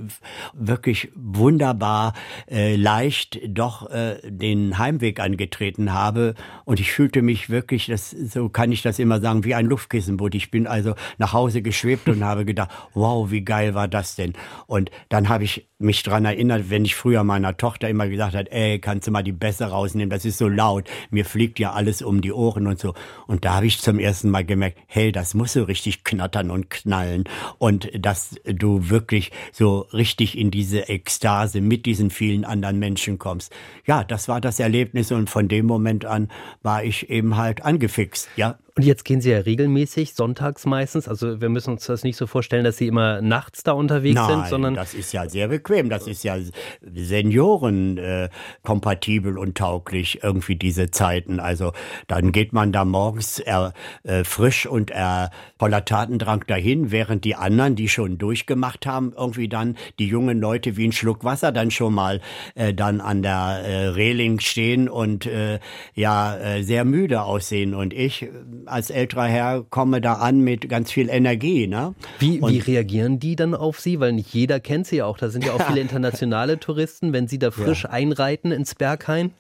wirklich 0.54 1.12
wunderbar 1.16 2.14
äh, 2.50 2.76
leicht 2.76 3.40
doch 3.48 3.90
äh, 3.90 4.20
den 4.24 4.78
Heimweg 4.78 5.20
angetreten 5.20 5.94
habe. 5.94 6.36
Und 6.66 6.80
ich 6.80 6.92
fühlte 6.92 7.22
mich 7.22 7.50
wirklich, 7.50 7.88
das, 7.88 8.12
so 8.12 8.50
kann 8.50 8.72
ich 8.72 8.82
das 8.82 9.00
immer 9.00 9.20
sagen, 9.22 9.44
wie 9.44 9.56
ein 9.56 9.66
Luftkissenboot. 9.66 10.36
Ich 10.36 10.52
bin 10.52 10.68
also 10.68 10.96
nach 11.18 11.34
Hause 11.34 11.62
geschwebt 11.62 12.08
und 12.10 12.24
habe 12.24 12.46
gedacht, 12.46 12.72
wow, 12.94 13.32
wie 13.32 13.44
geil 13.44 13.74
war 13.74 13.88
das 13.88 14.16
denn? 14.16 14.34
Und 14.68 14.92
dann 15.10 15.30
habe 15.30 15.44
ich 15.44 15.71
mich 15.82 16.04
dran 16.04 16.26
erinnert, 16.26 16.70
wenn 16.70 16.86
ich 16.86 16.96
früher 16.96 17.24
meiner 17.24 17.58
Tochter 17.58 17.90
immer 17.90 18.08
gesagt 18.08 18.36
hat, 18.36 18.48
ey, 18.52 18.80
kannst 18.80 19.08
du 19.08 19.12
mal 19.12 19.24
die 19.24 19.32
Bässe 19.32 19.66
rausnehmen, 19.66 20.10
das 20.10 20.26
ist 20.26 20.38
so 20.38 20.48
laut, 20.48 20.90
mir 21.10 21.26
fliegt 21.26 21.60
ja 21.60 21.74
alles 21.74 22.02
um 22.02 22.22
die 22.22 22.32
Ohren 22.32 22.68
und 22.68 22.80
so. 22.80 22.94
Und 23.28 23.46
da 23.46 23.56
habe 23.56 23.66
ich 23.66 23.80
zum 23.80 24.00
ersten 24.00 24.30
Mal 24.30 24.46
gemerkt, 24.46 24.78
hey, 24.88 25.12
das 25.12 25.34
muss 25.34 25.54
so 25.54 25.64
richtig 25.64 26.04
knattern 26.04 26.52
und 26.52 26.70
knallen 26.70 27.26
und 27.58 27.90
dass 27.98 28.36
du 28.46 28.90
wirklich 28.90 29.32
so 29.52 29.88
richtig 29.94 30.38
in 30.38 30.52
diese 30.52 30.90
Ekstase 30.90 31.62
mit 31.62 31.86
diesen 31.86 32.10
vielen 32.10 32.46
anderen 32.46 32.80
Menschen 32.80 33.20
kommst. 33.20 33.54
Ja, 33.86 34.04
das 34.04 34.28
war 34.28 34.42
das 34.42 34.60
Erlebnis 34.60 35.12
und 35.12 35.30
von 35.30 35.48
dem 35.48 35.66
Moment 35.66 36.06
an 36.06 36.30
war 36.62 36.84
ich 36.84 37.10
eben 37.10 37.38
halt 37.38 37.64
angefixt, 37.64 38.30
ja. 38.36 38.58
Und 38.76 38.86
jetzt 38.86 39.04
gehen 39.04 39.20
Sie 39.20 39.32
ja 39.32 39.40
regelmäßig, 39.40 40.14
sonntags 40.14 40.66
meistens. 40.66 41.08
Also 41.08 41.42
wir 41.42 41.50
müssen 41.50 41.72
uns 41.72 41.86
das 41.86 42.04
nicht 42.04 42.16
so 42.16 42.26
vorstellen, 42.26 42.64
dass 42.64 42.78
Sie 42.78 42.88
immer 42.88 43.22
nachts 43.22 43.64
da 43.64 43.74
unterwegs 43.74 44.16
Nein, 44.16 44.30
sind, 44.30 44.48
sondern. 44.48 44.76
Das 44.76 44.94
ist 44.94 45.12
ja 45.12 45.28
sehr 45.28 45.50
bequem. 45.50 45.90
Das 45.90 46.08
ist 46.08 46.24
ja 46.24 46.38
Senioren 46.82 47.98
äh, 47.98 48.30
kompatibel 48.64 49.38
und 49.38 49.58
tauglich, 49.58 50.24
irgendwie 50.24 50.56
diese 50.56 50.90
Zeiten. 50.90 51.40
Also 51.40 51.74
dann 52.08 52.32
geht 52.32 52.54
man 52.54 52.72
da 52.72 52.86
morgens 52.86 53.40
er, 53.40 53.74
äh, 54.04 54.24
frisch 54.24 54.66
und 54.66 54.92
er, 54.92 55.32
voller 55.60 55.84
Tatendrang 55.84 56.46
dahin, 56.48 56.92
während 56.92 57.26
die 57.26 57.36
anderen, 57.36 57.76
die 57.76 57.90
schon 57.90 58.18
durchgemacht 58.18 58.86
haben, 58.86 59.14
irgendwie 59.18 59.50
dann 59.50 59.78
die 60.00 60.08
jungen 60.08 60.40
Leute 60.40 60.78
wie 60.78 60.88
ein 60.88 60.92
Schluck 60.92 61.24
Wasser 61.24 61.52
dann 61.52 61.72
schon 61.72 61.94
mal 61.94 62.22
äh, 62.56 62.74
dann 62.74 63.02
an 63.02 63.22
der 63.22 63.62
äh, 63.64 63.88
Reling 63.88 64.40
stehen 64.40 64.88
und 64.88 65.26
äh, 65.26 65.60
ja 65.94 66.38
äh, 66.38 66.64
sehr 66.64 66.86
müde 66.86 67.24
aussehen. 67.24 67.74
Und 67.74 67.94
ich 67.94 68.30
als 68.72 68.90
älterer 68.90 69.26
Herr 69.26 69.64
komme 69.70 70.02
da 70.02 70.14
an 70.14 70.42
mit 70.42 70.70
ganz 70.70 70.92
viel 70.92 71.10
Energie. 71.10 71.68
Ne? 71.68 71.94
Wie, 72.20 72.42
wie 72.42 72.60
reagieren 72.60 73.20
die 73.20 73.36
dann 73.36 73.54
auf 73.54 73.80
Sie? 73.80 74.00
Weil 74.00 74.14
nicht 74.14 74.34
jeder 74.34 74.60
kennt 74.60 74.88
Sie 74.88 74.98
ja 74.98 75.06
auch. 75.06 75.18
Da 75.18 75.30
sind 75.30 75.46
ja 75.46 75.54
auch 75.54 75.62
viele 75.68 75.82
internationale 75.82 76.60
Touristen, 76.60 77.14
wenn 77.14 77.28
Sie 77.28 77.40
da 77.40 77.52
frisch 77.52 77.84
ja. 77.84 77.90
einreiten 77.90 78.52
ins 78.52 78.76
Berghain. 78.76 79.32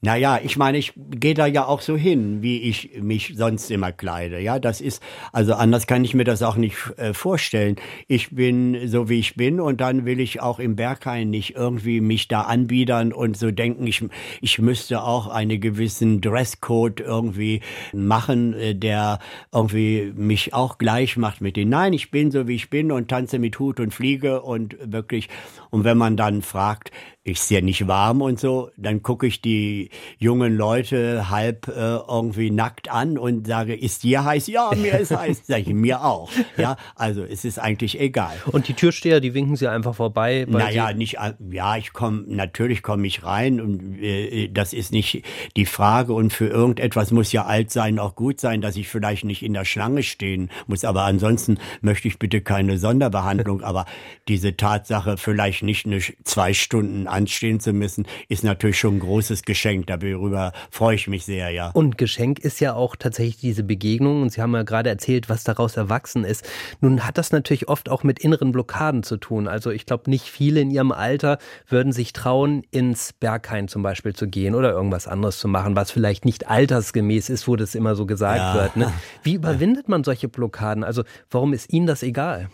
Naja, 0.00 0.38
ich 0.40 0.56
meine, 0.56 0.78
ich 0.78 0.92
gehe 0.96 1.34
da 1.34 1.46
ja 1.46 1.66
auch 1.66 1.80
so 1.80 1.96
hin, 1.96 2.40
wie 2.40 2.60
ich 2.60 3.00
mich 3.00 3.32
sonst 3.36 3.68
immer 3.70 3.90
kleide. 3.90 4.38
Ja, 4.38 4.60
das 4.60 4.80
ist, 4.80 5.02
also 5.32 5.54
anders 5.54 5.88
kann 5.88 6.04
ich 6.04 6.14
mir 6.14 6.22
das 6.22 6.42
auch 6.42 6.54
nicht 6.54 6.76
äh, 6.98 7.12
vorstellen. 7.12 7.76
Ich 8.06 8.30
bin 8.30 8.86
so, 8.86 9.08
wie 9.08 9.18
ich 9.18 9.34
bin 9.34 9.58
und 9.58 9.80
dann 9.80 10.04
will 10.04 10.20
ich 10.20 10.40
auch 10.40 10.60
im 10.60 10.76
Berghain 10.76 11.30
nicht 11.30 11.56
irgendwie 11.56 12.00
mich 12.00 12.28
da 12.28 12.42
anbiedern 12.42 13.12
und 13.12 13.36
so 13.36 13.50
denken, 13.50 13.88
ich, 13.88 14.04
ich 14.40 14.60
müsste 14.60 15.02
auch 15.02 15.26
einen 15.26 15.60
gewissen 15.60 16.20
Dresscode 16.20 17.00
irgendwie 17.00 17.60
machen, 17.92 18.54
äh, 18.54 18.76
der 18.76 19.18
irgendwie 19.52 20.12
mich 20.14 20.54
auch 20.54 20.78
gleich 20.78 21.16
macht 21.16 21.40
mit 21.40 21.56
den. 21.56 21.70
Nein, 21.70 21.92
ich 21.92 22.12
bin 22.12 22.30
so, 22.30 22.46
wie 22.46 22.54
ich 22.54 22.70
bin 22.70 22.92
und 22.92 23.08
tanze 23.08 23.40
mit 23.40 23.58
Hut 23.58 23.80
und 23.80 23.92
Fliege 23.92 24.42
und 24.42 24.76
wirklich, 24.80 25.28
und 25.70 25.82
wenn 25.82 25.98
man 25.98 26.16
dann 26.16 26.42
fragt, 26.42 26.92
ist 27.28 27.50
ja 27.50 27.60
nicht 27.60 27.86
warm 27.86 28.22
und 28.22 28.40
so, 28.40 28.70
dann 28.76 29.02
gucke 29.02 29.26
ich 29.26 29.40
die 29.40 29.90
jungen 30.18 30.56
Leute 30.56 31.30
halb 31.30 31.68
äh, 31.68 31.72
irgendwie 31.72 32.50
nackt 32.50 32.90
an 32.90 33.18
und 33.18 33.46
sage, 33.46 33.74
ist 33.74 34.02
dir 34.02 34.24
heiß? 34.24 34.46
Ja, 34.48 34.70
mir 34.74 34.98
ist 34.98 35.10
heiß. 35.16 35.42
Sag 35.46 35.60
ich, 35.60 35.68
mir 35.68 36.04
auch. 36.04 36.30
Ja, 36.56 36.76
also 36.94 37.22
es 37.22 37.44
ist 37.44 37.58
eigentlich 37.58 38.00
egal. 38.00 38.36
Und 38.46 38.68
die 38.68 38.74
Türsteher, 38.74 39.20
die 39.20 39.34
winken 39.34 39.56
sie 39.56 39.68
einfach 39.68 39.94
vorbei? 39.94 40.46
Naja, 40.48 40.92
nicht, 40.92 41.16
ja, 41.50 41.76
ich 41.76 41.92
komme, 41.92 42.24
natürlich 42.26 42.82
komme 42.82 43.06
ich 43.06 43.24
rein 43.24 43.60
und 43.60 44.02
äh, 44.02 44.48
das 44.48 44.72
ist 44.72 44.92
nicht 44.92 45.22
die 45.56 45.66
Frage 45.66 46.12
und 46.12 46.32
für 46.32 46.48
irgendetwas 46.48 47.10
muss 47.10 47.32
ja 47.32 47.44
alt 47.44 47.70
sein, 47.70 47.98
auch 47.98 48.14
gut 48.14 48.40
sein, 48.40 48.60
dass 48.60 48.76
ich 48.76 48.88
vielleicht 48.88 49.24
nicht 49.24 49.42
in 49.42 49.52
der 49.52 49.64
Schlange 49.64 50.02
stehen 50.02 50.50
muss, 50.66 50.84
aber 50.84 51.02
ansonsten 51.02 51.58
möchte 51.80 52.08
ich 52.08 52.18
bitte 52.18 52.40
keine 52.40 52.78
Sonderbehandlung, 52.78 53.62
aber 53.68 53.86
diese 54.28 54.56
Tatsache, 54.56 55.16
vielleicht 55.16 55.62
nicht 55.62 55.86
eine 55.86 56.00
zwei 56.24 56.54
Stunden 56.54 57.06
anstehen 57.18 57.60
zu 57.60 57.72
müssen, 57.72 58.06
ist 58.28 58.44
natürlich 58.44 58.78
schon 58.78 58.96
ein 58.96 59.00
großes 59.00 59.42
Geschenk. 59.42 59.88
Darüber 59.88 60.52
freue 60.70 60.94
ich 60.94 61.08
mich 61.08 61.24
sehr, 61.24 61.50
ja. 61.50 61.70
Und 61.70 61.98
Geschenk 61.98 62.38
ist 62.38 62.60
ja 62.60 62.74
auch 62.74 62.96
tatsächlich 62.96 63.38
diese 63.38 63.64
Begegnung. 63.64 64.22
Und 64.22 64.32
Sie 64.32 64.40
haben 64.40 64.54
ja 64.54 64.62
gerade 64.62 64.88
erzählt, 64.88 65.28
was 65.28 65.44
daraus 65.44 65.76
erwachsen 65.76 66.24
ist. 66.24 66.48
Nun 66.80 67.04
hat 67.04 67.18
das 67.18 67.32
natürlich 67.32 67.68
oft 67.68 67.88
auch 67.88 68.04
mit 68.04 68.20
inneren 68.20 68.52
Blockaden 68.52 69.02
zu 69.02 69.16
tun. 69.16 69.48
Also 69.48 69.70
ich 69.70 69.84
glaube, 69.84 70.08
nicht 70.08 70.26
viele 70.26 70.60
in 70.60 70.70
ihrem 70.70 70.92
Alter 70.92 71.38
würden 71.66 71.92
sich 71.92 72.12
trauen, 72.12 72.62
ins 72.70 73.12
Berghain 73.12 73.68
zum 73.68 73.82
Beispiel 73.82 74.14
zu 74.14 74.28
gehen 74.28 74.54
oder 74.54 74.70
irgendwas 74.70 75.08
anderes 75.08 75.38
zu 75.38 75.48
machen, 75.48 75.76
was 75.76 75.90
vielleicht 75.90 76.24
nicht 76.24 76.48
altersgemäß 76.48 77.28
ist, 77.28 77.48
wo 77.48 77.56
das 77.56 77.74
immer 77.74 77.96
so 77.96 78.06
gesagt 78.06 78.38
ja. 78.38 78.54
wird. 78.54 78.76
Ne? 78.76 78.92
Wie 79.22 79.34
überwindet 79.34 79.88
man 79.88 80.04
solche 80.04 80.28
Blockaden? 80.28 80.84
Also 80.84 81.02
warum 81.30 81.52
ist 81.52 81.72
Ihnen 81.72 81.86
das 81.86 82.02
egal? 82.02 82.48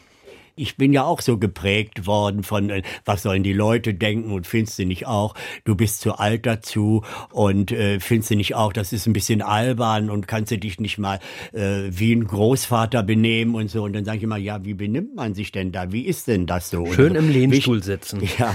Ich 0.57 0.77
bin 0.77 0.93
ja 0.93 1.05
auch 1.05 1.21
so 1.21 1.39
geprägt 1.39 2.07
worden 2.07 2.43
von, 2.43 2.71
äh, 2.71 2.83
was 3.05 3.23
sollen 3.23 3.43
die 3.43 3.53
Leute 3.53 3.95
denken 3.95 4.31
und 4.31 4.47
findest 4.47 4.79
du 4.79 4.87
nicht 4.87 5.07
auch, 5.07 5.35
du 5.65 5.75
bist 5.75 6.01
zu 6.01 6.15
alt 6.15 6.47
dazu 6.47 7.03
und 7.33 7.73
äh, 7.73 7.99
findest 8.01 8.31
du 8.31 8.37
nicht 8.37 8.55
auch, 8.55 8.73
das 8.73 8.93
ist 8.93 9.07
ein 9.07 9.13
bisschen 9.13 9.43
albern 9.43 10.11
und 10.11 10.29
kannst 10.29 10.53
du 10.53 10.59
dich 10.59 10.79
nicht 10.79 10.99
mal 10.99 11.19
äh, 11.53 11.83
wie 11.91 12.13
ein 12.13 12.25
Großvater 12.25 13.03
benehmen 13.03 13.55
und 13.55 13.69
so. 13.69 13.85
Und 13.85 13.95
dann 13.95 14.05
sage 14.05 14.19
ich 14.19 14.23
immer, 14.25 14.37
ja, 14.37 14.65
wie 14.65 14.75
benimmt 14.75 15.15
man 15.15 15.35
sich 15.35 15.51
denn 15.53 15.73
da? 15.73 15.93
Wie 15.93 16.03
ist 16.03 16.29
denn 16.29 16.47
das 16.47 16.71
so? 16.71 16.87
Schön 16.93 17.15
so. 17.15 17.19
im 17.19 17.31
Lehnstuhl 17.31 17.83
sitzen. 17.83 18.23
Ja, 18.39 18.55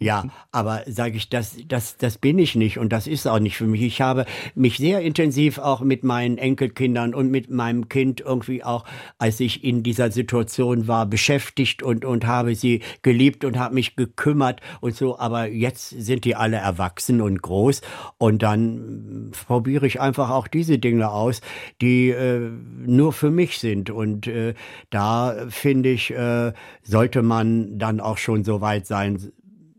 ja 0.00 0.24
aber 0.50 0.82
sage 0.86 1.16
ich, 1.16 1.28
das, 1.28 1.56
das, 1.68 1.96
das 1.96 2.18
bin 2.18 2.38
ich 2.38 2.56
nicht 2.56 2.78
und 2.78 2.92
das 2.92 3.06
ist 3.06 3.28
auch 3.28 3.38
nicht 3.38 3.56
für 3.56 3.66
mich. 3.66 3.82
Ich 3.82 4.00
habe 4.00 4.24
mich 4.54 4.78
sehr 4.78 5.00
intensiv 5.00 5.58
auch 5.58 5.80
mit 5.80 6.02
meinen 6.02 6.38
Enkelkindern 6.38 7.14
und 7.14 7.30
mit 7.30 7.50
meinem 7.50 7.88
Kind 7.88 8.20
irgendwie 8.20 8.64
auch, 8.64 8.84
als 9.18 9.38
ich 9.38 9.62
in 9.62 9.82
dieser 9.82 10.10
Situation 10.10 10.88
war, 10.88 11.06
beschäftigt 11.06 11.31
beschäftigt 11.32 11.82
und, 11.82 12.04
und 12.04 12.26
habe 12.26 12.54
sie 12.54 12.82
geliebt 13.02 13.44
und 13.44 13.58
habe 13.58 13.74
mich 13.74 13.96
gekümmert 13.96 14.60
und 14.80 14.94
so. 14.94 15.18
Aber 15.18 15.46
jetzt 15.48 15.90
sind 15.90 16.24
die 16.24 16.36
alle 16.36 16.56
erwachsen 16.56 17.20
und 17.20 17.40
groß 17.40 17.80
und 18.18 18.42
dann 18.42 19.30
probiere 19.46 19.86
ich 19.86 20.00
einfach 20.00 20.30
auch 20.30 20.48
diese 20.48 20.78
Dinge 20.78 21.10
aus, 21.10 21.40
die 21.80 22.10
äh, 22.10 22.50
nur 22.86 23.12
für 23.12 23.30
mich 23.30 23.58
sind. 23.58 23.90
Und 23.90 24.26
äh, 24.26 24.54
da 24.90 25.46
finde 25.48 25.90
ich, 25.90 26.10
äh, 26.10 26.52
sollte 26.82 27.22
man 27.22 27.78
dann 27.78 28.00
auch 28.00 28.18
schon 28.18 28.44
so 28.44 28.60
weit 28.60 28.86
sein, 28.86 29.32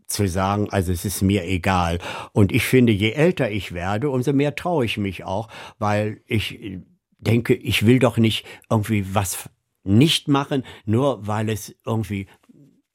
zu 0.06 0.28
sagen, 0.28 0.68
also 0.70 0.92
es 0.92 1.04
ist 1.04 1.22
mir 1.22 1.44
egal. 1.44 1.98
Und 2.32 2.52
ich 2.52 2.64
finde, 2.64 2.92
je 2.92 3.12
älter 3.12 3.50
ich 3.50 3.72
werde, 3.72 4.10
umso 4.10 4.32
mehr 4.32 4.54
traue 4.54 4.84
ich 4.84 4.98
mich 4.98 5.24
auch, 5.24 5.48
weil 5.78 6.20
ich 6.26 6.60
denke, 7.18 7.54
ich 7.54 7.86
will 7.86 7.98
doch 7.98 8.18
nicht 8.18 8.44
irgendwie 8.70 9.14
was 9.14 9.48
nicht 9.84 10.28
machen, 10.28 10.64
nur 10.84 11.26
weil 11.26 11.48
es 11.48 11.76
irgendwie 11.86 12.26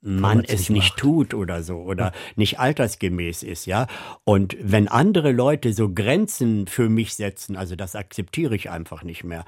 man 0.01 0.43
es 0.45 0.69
nicht 0.69 0.91
macht. 0.91 0.99
tut 0.99 1.33
oder 1.33 1.61
so 1.61 1.77
oder 1.77 2.05
ja. 2.05 2.11
nicht 2.35 2.59
altersgemäß 2.59 3.43
ist, 3.43 3.65
ja. 3.65 3.87
Und 4.23 4.55
wenn 4.61 4.87
andere 4.87 5.31
Leute 5.31 5.73
so 5.73 5.93
Grenzen 5.93 6.67
für 6.67 6.89
mich 6.89 7.15
setzen, 7.15 7.57
also 7.57 7.75
das 7.75 7.95
akzeptiere 7.95 8.55
ich 8.55 8.69
einfach 8.69 9.03
nicht 9.03 9.23
mehr. 9.23 9.43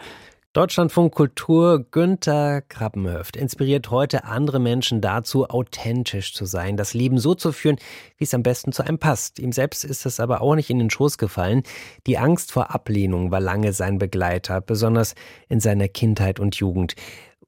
Deutschlandfunk 0.53 1.15
Kultur 1.15 1.85
Günther 1.91 2.61
Krabbenhöft 2.61 3.37
inspiriert 3.37 3.89
heute 3.89 4.25
andere 4.25 4.59
Menschen 4.59 4.99
dazu, 4.99 5.47
authentisch 5.47 6.33
zu 6.33 6.43
sein, 6.43 6.75
das 6.75 6.93
Leben 6.93 7.19
so 7.19 7.35
zu 7.35 7.53
führen, 7.53 7.77
wie 8.17 8.25
es 8.25 8.33
am 8.33 8.43
besten 8.43 8.73
zu 8.73 8.83
einem 8.83 8.99
passt. 8.99 9.39
Ihm 9.39 9.53
selbst 9.53 9.85
ist 9.85 10.05
es 10.05 10.19
aber 10.19 10.41
auch 10.41 10.55
nicht 10.55 10.69
in 10.69 10.79
den 10.79 10.89
Schoß 10.89 11.17
gefallen. 11.17 11.63
Die 12.05 12.17
Angst 12.17 12.51
vor 12.51 12.75
Ablehnung 12.75 13.31
war 13.31 13.39
lange 13.39 13.71
sein 13.71 13.97
Begleiter, 13.97 14.59
besonders 14.59 15.15
in 15.47 15.61
seiner 15.61 15.87
Kindheit 15.87 16.41
und 16.41 16.57
Jugend. 16.57 16.95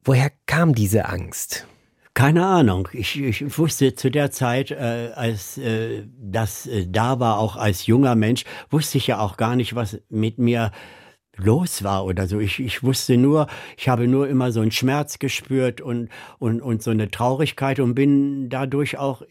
Woher 0.06 0.32
kam 0.48 0.76
diese 0.76 1.06
Angst? 1.08 1.66
Keine 2.14 2.46
Ahnung. 2.46 2.90
Ich, 2.92 3.20
ich 3.20 3.58
wusste 3.58 3.96
zu 3.96 4.12
der 4.12 4.32
Zeit, 4.32 4.70
äh, 4.70 5.12
als 5.16 5.58
äh, 5.58 6.04
das 6.20 6.68
äh, 6.68 6.86
da 6.88 7.20
war, 7.20 7.40
auch 7.40 7.56
als 7.56 7.88
junger 7.88 8.16
Mensch, 8.16 8.44
wusste 8.70 8.98
ich 8.98 9.08
ja 9.08 9.20
auch 9.20 9.38
gar 9.38 9.56
nicht, 9.56 9.76
was 9.76 10.00
mit 10.10 10.40
mir 10.40 10.72
los 11.38 11.84
war 11.84 12.06
oder 12.06 12.28
so. 12.28 12.40
Ich, 12.40 12.60
ich 12.60 12.84
wusste 12.84 13.18
nur, 13.18 13.48
ich 13.78 13.88
habe 13.88 14.08
nur 14.08 14.28
immer 14.28 14.52
so 14.52 14.60
einen 14.60 14.72
Schmerz 14.72 15.20
gespürt 15.20 15.80
und, 15.80 16.10
und, 16.38 16.62
und 16.62 16.84
so 16.84 16.92
eine 16.92 17.10
Traurigkeit 17.10 17.80
und 17.80 17.96
bin 17.96 18.50
dadurch 18.50 18.98
auch 18.98 19.24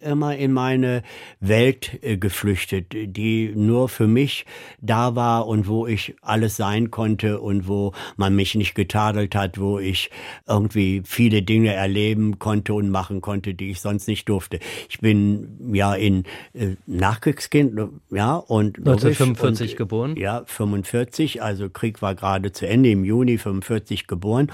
immer 0.00 0.36
in 0.36 0.52
meine 0.52 1.02
Welt 1.40 1.98
äh, 2.02 2.16
geflüchtet, 2.16 2.92
die 2.92 3.52
nur 3.54 3.88
für 3.88 4.06
mich 4.06 4.46
da 4.80 5.14
war 5.14 5.46
und 5.46 5.68
wo 5.68 5.86
ich 5.86 6.14
alles 6.22 6.56
sein 6.56 6.90
konnte 6.90 7.40
und 7.40 7.68
wo 7.68 7.92
man 8.16 8.34
mich 8.34 8.54
nicht 8.54 8.74
getadelt 8.74 9.34
hat, 9.34 9.58
wo 9.58 9.78
ich 9.78 10.10
irgendwie 10.46 11.02
viele 11.04 11.42
Dinge 11.42 11.72
erleben 11.72 12.38
konnte 12.38 12.74
und 12.74 12.90
machen 12.90 13.20
konnte, 13.20 13.54
die 13.54 13.70
ich 13.70 13.80
sonst 13.80 14.08
nicht 14.08 14.28
durfte. 14.28 14.58
Ich 14.88 15.00
bin 15.00 15.72
ja 15.72 15.94
in 15.94 16.24
äh, 16.54 16.76
Nachkriegskind, 16.86 17.78
ja, 18.10 18.36
und 18.36 18.78
1945 18.78 19.72
und, 19.72 19.76
geboren. 19.76 20.16
Ja, 20.16 20.42
45, 20.46 21.42
also 21.42 21.68
Krieg 21.68 22.02
war 22.02 22.14
gerade 22.14 22.52
zu 22.52 22.66
Ende 22.66 22.90
im 22.90 23.04
Juni 23.04 23.38
45 23.38 24.06
geboren 24.06 24.50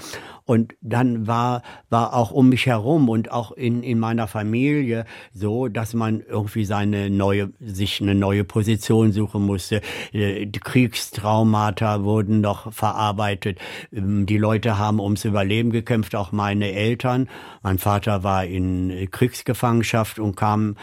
und 0.47 0.75
dann 0.79 1.27
war, 1.27 1.61
war 1.89 2.13
auch 2.13 2.31
um 2.31 2.47
mich 2.47 2.65
herum 2.67 3.09
und 3.09 3.31
auch 3.31 3.51
in, 3.51 3.83
in 3.83 3.99
meiner 3.99 4.27
Familie 4.27 5.03
so, 5.33 5.67
dass 5.67 5.93
man 5.93 6.21
irgendwie 6.21 6.63
seine 6.63 7.09
neue, 7.09 7.51
sich 7.59 8.01
eine 8.01 8.15
neue 8.15 8.45
Position 8.45 9.11
suchen 9.11 9.45
musste. 9.45 9.81
Äh, 10.13 10.45
die 10.45 10.61
Kriegstraumata 10.61 12.03
wurden 12.03 12.39
noch 12.39 12.71
verarbeitet. 12.71 13.59
Ähm, 13.91 14.25
die 14.25 14.37
Leute 14.37 14.77
haben 14.77 15.01
ums 15.01 15.25
Überleben 15.25 15.71
gekämpft, 15.71 16.15
auch 16.15 16.31
meine 16.31 16.71
Eltern. 16.71 17.27
Mein 17.61 17.77
Vater 17.77 18.23
war 18.23 18.45
in 18.45 19.09
Kriegsgefangenschaft 19.11 20.17
und 20.17 20.37
kam, 20.37 20.77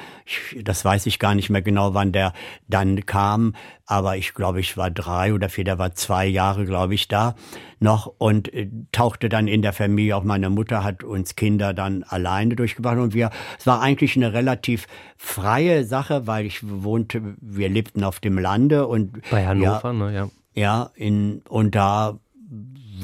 das 0.62 0.84
weiß 0.84 1.06
ich 1.06 1.18
gar 1.18 1.34
nicht 1.34 1.48
mehr 1.48 1.62
genau, 1.62 1.94
wann 1.94 2.12
der 2.12 2.34
dann 2.68 3.06
kam, 3.06 3.54
aber 3.86 4.16
ich 4.16 4.34
glaube, 4.34 4.60
ich 4.60 4.76
war 4.76 4.90
drei 4.90 5.34
oder 5.34 5.48
vier, 5.48 5.64
der 5.64 5.78
war 5.78 5.94
zwei 5.94 6.26
Jahre, 6.26 6.64
glaube 6.64 6.94
ich, 6.94 7.08
da 7.08 7.34
noch 7.80 8.12
und 8.18 8.52
äh, 8.52 8.68
tauchte 8.92 9.28
dann 9.28 9.46
in 9.54 9.62
der 9.62 9.72
Familie. 9.72 10.16
Auch 10.16 10.24
meine 10.24 10.50
Mutter 10.50 10.82
hat 10.82 11.04
uns 11.04 11.36
Kinder 11.36 11.72
dann 11.72 12.02
alleine 12.02 12.56
durchgebracht 12.56 12.98
und 12.98 13.14
wir, 13.14 13.30
es 13.58 13.66
war 13.66 13.80
eigentlich 13.80 14.16
eine 14.16 14.32
relativ 14.32 14.86
freie 15.16 15.84
Sache, 15.84 16.26
weil 16.26 16.44
ich 16.44 16.60
wohnte, 16.68 17.22
wir 17.40 17.68
lebten 17.68 18.02
auf 18.02 18.18
dem 18.20 18.36
Lande 18.36 18.86
und 18.86 19.20
bei 19.30 19.46
Hannover, 19.46 19.80
ja, 19.84 19.92
ne, 19.92 20.14
ja. 20.14 20.28
Ja, 20.56 20.90
in, 20.94 21.42
und 21.48 21.74
da 21.74 22.18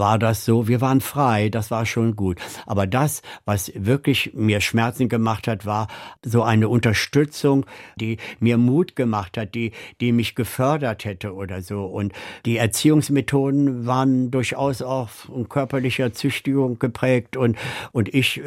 war 0.01 0.19
das 0.19 0.45
so, 0.45 0.67
wir 0.67 0.81
waren 0.81 1.01
frei, 1.01 1.49
das 1.49 1.71
war 1.71 1.87
schon 1.87 2.17
gut. 2.17 2.41
Aber 2.67 2.89
das, 2.89 3.23
was 3.45 3.71
wirklich 3.77 4.33
mir 4.35 4.61
Schmerzen 4.61 5.09
gemacht 5.09 5.47
hat, 5.47 5.65
war 5.65 5.87
so 6.25 6.43
eine 6.43 6.69
Unterstützung, 6.69 7.67
die 7.95 8.17
mir 8.41 8.59
Mut 8.59 8.97
gemacht 8.97 9.37
hat, 9.37 9.55
die, 9.55 9.71
die 10.01 10.11
mich 10.11 10.35
gefördert 10.35 11.05
hätte 11.05 11.35
oder 11.35 11.63
so. 11.63 11.85
Und 11.85 12.13
die 12.45 12.57
Erziehungsmethoden 12.57 13.87
waren 13.87 14.33
durchaus 14.33 14.83
auch 14.83 15.09
von 15.09 15.49
körperlicher 15.49 16.13
Züchtigung 16.13 16.81
geprägt 16.81 17.37
und, 17.37 17.57
und 17.93 18.13
ich 18.13 18.39
äh, 18.39 18.43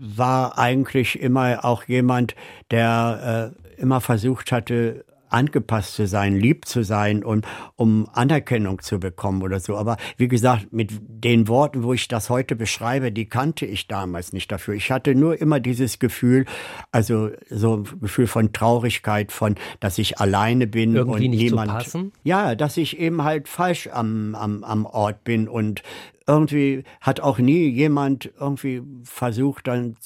war 0.00 0.58
eigentlich 0.58 1.20
immer 1.20 1.64
auch 1.64 1.84
jemand, 1.84 2.34
der 2.72 3.52
äh, 3.54 3.80
immer 3.80 4.00
versucht 4.00 4.50
hatte, 4.50 5.04
angepasst 5.28 5.94
zu 5.94 6.06
sein, 6.06 6.36
lieb 6.36 6.66
zu 6.66 6.82
sein 6.82 7.24
und 7.24 7.46
um 7.76 8.08
Anerkennung 8.12 8.80
zu 8.80 9.00
bekommen 9.00 9.42
oder 9.42 9.60
so. 9.60 9.76
Aber 9.76 9.96
wie 10.16 10.28
gesagt, 10.28 10.72
mit 10.72 10.92
den 11.08 11.48
Worten, 11.48 11.82
wo 11.82 11.92
ich 11.92 12.08
das 12.08 12.30
heute 12.30 12.56
beschreibe, 12.56 13.12
die 13.12 13.26
kannte 13.26 13.66
ich 13.66 13.88
damals 13.88 14.32
nicht 14.32 14.50
dafür. 14.50 14.74
Ich 14.74 14.90
hatte 14.90 15.14
nur 15.14 15.40
immer 15.40 15.60
dieses 15.60 15.98
Gefühl, 15.98 16.46
also 16.92 17.30
so 17.50 17.78
ein 17.78 18.00
Gefühl 18.00 18.26
von 18.26 18.52
Traurigkeit, 18.52 19.32
von, 19.32 19.56
dass 19.80 19.98
ich 19.98 20.18
alleine 20.18 20.66
bin 20.66 20.94
Irgendwie 20.94 21.24
und 21.26 21.30
nicht 21.30 21.42
niemand. 21.42 21.70
zu 21.70 21.76
passen? 21.76 22.12
Ja, 22.24 22.54
dass 22.54 22.76
ich 22.76 22.98
eben 22.98 23.24
halt 23.24 23.48
falsch 23.48 23.88
am, 23.92 24.34
am, 24.34 24.64
am 24.64 24.86
Ort 24.86 25.24
bin 25.24 25.48
und 25.48 25.82
irgendwie 26.26 26.84
hat 27.00 27.20
auch 27.20 27.38
nie 27.38 27.68
jemand 27.68 28.32
irgendwie 28.38 28.82
versucht, 29.04 29.68
dann 29.68 29.96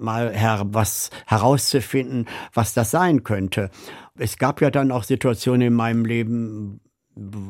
mal 0.00 0.32
her, 0.32 0.62
was 0.66 1.10
herauszufinden, 1.26 2.26
was 2.52 2.74
das 2.74 2.90
sein 2.90 3.22
könnte. 3.22 3.70
Es 4.18 4.38
gab 4.38 4.60
ja 4.60 4.70
dann 4.70 4.92
auch 4.92 5.04
Situationen 5.04 5.68
in 5.68 5.74
meinem 5.74 6.04
Leben, 6.04 6.80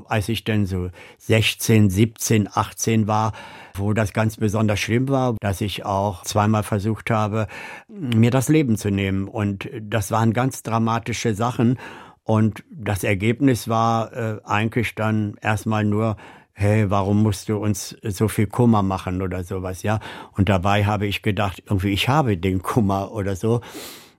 als 0.07 0.28
ich 0.28 0.45
dann 0.45 0.66
so 0.66 0.90
16, 1.19 1.90
17, 1.90 2.49
18 2.52 3.07
war, 3.07 3.33
wo 3.75 3.92
das 3.92 4.12
ganz 4.12 4.37
besonders 4.37 4.80
schlimm 4.80 5.09
war, 5.09 5.37
dass 5.40 5.61
ich 5.61 5.85
auch 5.85 6.25
zweimal 6.25 6.62
versucht 6.62 7.11
habe, 7.11 7.47
mir 7.88 8.30
das 8.30 8.49
Leben 8.49 8.76
zu 8.76 8.90
nehmen. 8.90 9.28
Und 9.28 9.69
das 9.80 10.11
waren 10.11 10.33
ganz 10.33 10.62
dramatische 10.62 11.35
Sachen. 11.35 11.78
Und 12.25 12.64
das 12.71 13.04
Ergebnis 13.04 13.69
war 13.69 14.12
äh, 14.12 14.40
eigentlich 14.45 14.95
dann 14.95 15.37
erstmal 15.40 15.85
nur, 15.85 16.16
hey, 16.61 16.90
warum 16.90 17.23
musst 17.23 17.49
du 17.49 17.57
uns 17.57 17.97
so 18.02 18.29
viel 18.29 18.47
Kummer 18.47 18.83
machen 18.83 19.23
oder 19.23 19.45
sowas, 19.45 19.83
ja? 19.83 19.99
Und 20.37 20.50
dabei 20.50 20.85
habe 20.85 21.07
ich 21.07 21.23
gedacht, 21.23 21.62
irgendwie, 21.67 21.93
ich 21.93 22.09
habe 22.09 22.37
den 22.37 22.61
Kummer 22.61 23.12
oder 23.12 23.35
so. 23.35 23.62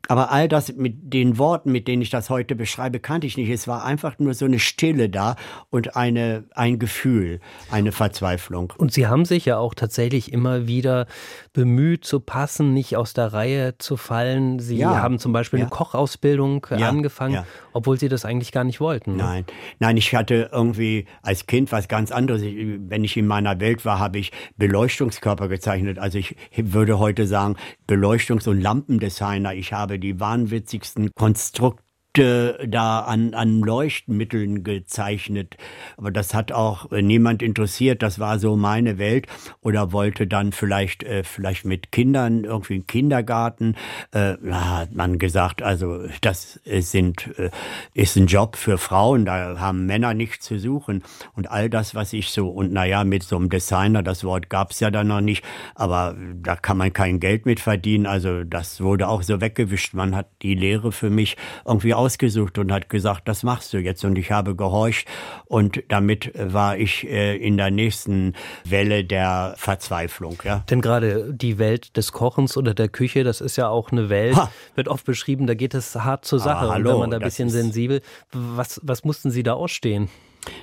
Aber 0.07 0.31
all 0.31 0.47
das 0.49 0.73
mit 0.73 1.13
den 1.13 1.37
Worten, 1.37 1.71
mit 1.71 1.87
denen 1.87 2.01
ich 2.01 2.09
das 2.09 2.29
heute 2.29 2.55
beschreibe, 2.55 2.99
kannte 2.99 3.27
ich 3.27 3.37
nicht. 3.37 3.49
Es 3.49 3.67
war 3.67 3.85
einfach 3.85 4.17
nur 4.17 4.33
so 4.33 4.45
eine 4.45 4.59
Stille 4.59 5.07
da 5.07 5.35
und 5.69 5.95
eine, 5.95 6.45
ein 6.55 6.79
Gefühl, 6.79 7.39
eine 7.69 7.91
Verzweiflung. 7.91 8.73
Und 8.77 8.91
Sie 8.91 9.07
haben 9.07 9.25
sich 9.25 9.45
ja 9.45 9.57
auch 9.57 9.75
tatsächlich 9.75 10.33
immer 10.33 10.67
wieder 10.67 11.05
bemüht 11.53 12.05
zu 12.05 12.19
passen, 12.21 12.73
nicht 12.73 12.95
aus 12.95 13.13
der 13.13 13.33
Reihe 13.33 13.77
zu 13.77 13.97
fallen. 13.97 14.59
Sie 14.59 14.77
Ja. 14.77 15.01
haben 15.01 15.19
zum 15.19 15.33
Beispiel 15.33 15.59
Ja. 15.59 15.65
eine 15.65 15.69
Kochausbildung 15.69 16.65
äh, 16.71 16.79
Ja. 16.79 16.89
angefangen, 16.89 17.43
obwohl 17.73 17.99
Sie 17.99 18.07
das 18.09 18.23
eigentlich 18.25 18.51
gar 18.51 18.63
nicht 18.63 18.79
wollten. 18.79 19.17
ne? 19.17 19.23
Nein, 19.23 19.45
nein, 19.79 19.97
ich 19.97 20.15
hatte 20.15 20.49
irgendwie 20.51 21.05
als 21.21 21.47
Kind 21.47 21.71
was 21.71 21.87
ganz 21.87 22.11
anderes. 22.11 22.41
Wenn 22.43 23.03
ich 23.03 23.17
in 23.17 23.27
meiner 23.27 23.59
Welt 23.59 23.83
war, 23.85 23.99
habe 23.99 24.19
ich 24.19 24.31
Beleuchtungskörper 24.57 25.47
gezeichnet. 25.49 25.99
Also 25.99 26.17
ich 26.17 26.35
würde 26.55 26.99
heute 26.99 27.27
sagen 27.27 27.55
Beleuchtungs- 27.87 28.47
und 28.47 28.61
Lampendesigner. 28.61 29.53
Ich 29.53 29.73
habe 29.73 29.99
die 29.99 30.19
wahnwitzigsten 30.19 31.11
Konstrukte 31.15 31.83
da 32.17 32.99
an, 33.01 33.33
an 33.33 33.61
Leuchtmitteln 33.61 34.63
gezeichnet. 34.63 35.55
Aber 35.97 36.11
das 36.11 36.33
hat 36.33 36.51
auch 36.51 36.91
äh, 36.91 37.01
niemand 37.01 37.41
interessiert. 37.41 38.03
Das 38.03 38.19
war 38.19 38.37
so 38.37 38.57
meine 38.57 38.97
Welt. 38.97 39.27
Oder 39.61 39.93
wollte 39.93 40.27
dann 40.27 40.51
vielleicht, 40.51 41.03
äh, 41.03 41.23
vielleicht 41.23 41.65
mit 41.65 41.91
Kindern 41.91 42.43
irgendwie 42.43 42.75
im 42.77 42.87
Kindergarten. 42.87 43.75
Äh, 44.11 44.35
da 44.43 44.79
hat 44.79 44.93
man 44.93 45.19
gesagt, 45.19 45.61
also 45.61 46.01
das 46.21 46.59
sind, 46.65 47.29
äh, 47.37 47.49
ist 47.93 48.17
ein 48.17 48.27
Job 48.27 48.57
für 48.57 48.77
Frauen. 48.77 49.25
Da 49.25 49.59
haben 49.59 49.85
Männer 49.85 50.13
nichts 50.13 50.45
zu 50.45 50.59
suchen. 50.59 51.03
Und 51.33 51.49
all 51.49 51.69
das, 51.69 51.95
was 51.95 52.11
ich 52.11 52.31
so, 52.31 52.49
und 52.49 52.73
naja, 52.73 53.05
mit 53.05 53.23
so 53.23 53.37
einem 53.37 53.49
Designer, 53.49 54.03
das 54.03 54.23
Wort 54.25 54.49
gab's 54.49 54.81
ja 54.81 54.91
dann 54.91 55.07
noch 55.07 55.21
nicht. 55.21 55.45
Aber 55.75 56.15
da 56.41 56.57
kann 56.57 56.77
man 56.77 56.91
kein 56.91 57.21
Geld 57.21 57.45
mit 57.45 57.61
verdienen. 57.61 58.05
Also 58.05 58.43
das 58.43 58.81
wurde 58.81 59.07
auch 59.07 59.23
so 59.23 59.39
weggewischt. 59.39 59.93
Man 59.93 60.13
hat 60.15 60.27
die 60.41 60.55
Lehre 60.55 60.91
für 60.91 61.09
mich 61.09 61.37
irgendwie 61.65 62.00
ausgesucht 62.01 62.57
und 62.57 62.71
hat 62.71 62.89
gesagt, 62.89 63.27
das 63.27 63.43
machst 63.43 63.73
du 63.73 63.77
jetzt. 63.77 64.03
Und 64.03 64.17
ich 64.17 64.31
habe 64.31 64.55
gehorcht 64.55 65.07
und 65.45 65.83
damit 65.89 66.31
war 66.35 66.77
ich 66.77 67.07
äh, 67.07 67.35
in 67.37 67.57
der 67.57 67.71
nächsten 67.71 68.33
Welle 68.65 69.03
der 69.05 69.53
Verzweiflung. 69.57 70.37
Ja. 70.43 70.63
Denn 70.69 70.81
gerade 70.81 71.33
die 71.33 71.57
Welt 71.59 71.95
des 71.97 72.11
Kochens 72.11 72.57
oder 72.57 72.73
der 72.73 72.89
Küche, 72.89 73.23
das 73.23 73.41
ist 73.41 73.55
ja 73.55 73.69
auch 73.69 73.91
eine 73.91 74.09
Welt, 74.09 74.35
Ha. 74.35 74.51
wird 74.75 74.87
oft 74.87 75.05
beschrieben, 75.05 75.47
da 75.47 75.53
geht 75.53 75.73
es 75.73 75.95
hart 75.95 76.25
zur 76.25 76.39
Sache. 76.39 76.65
und 76.67 76.73
hallo, 76.73 76.91
wenn 76.93 76.99
man 76.99 77.11
da 77.11 77.17
ein 77.17 77.23
bisschen 77.23 77.49
sensibel, 77.49 78.01
was, 78.31 78.79
was 78.83 79.03
mussten 79.03 79.31
Sie 79.31 79.43
da 79.43 79.53
ausstehen? 79.53 80.09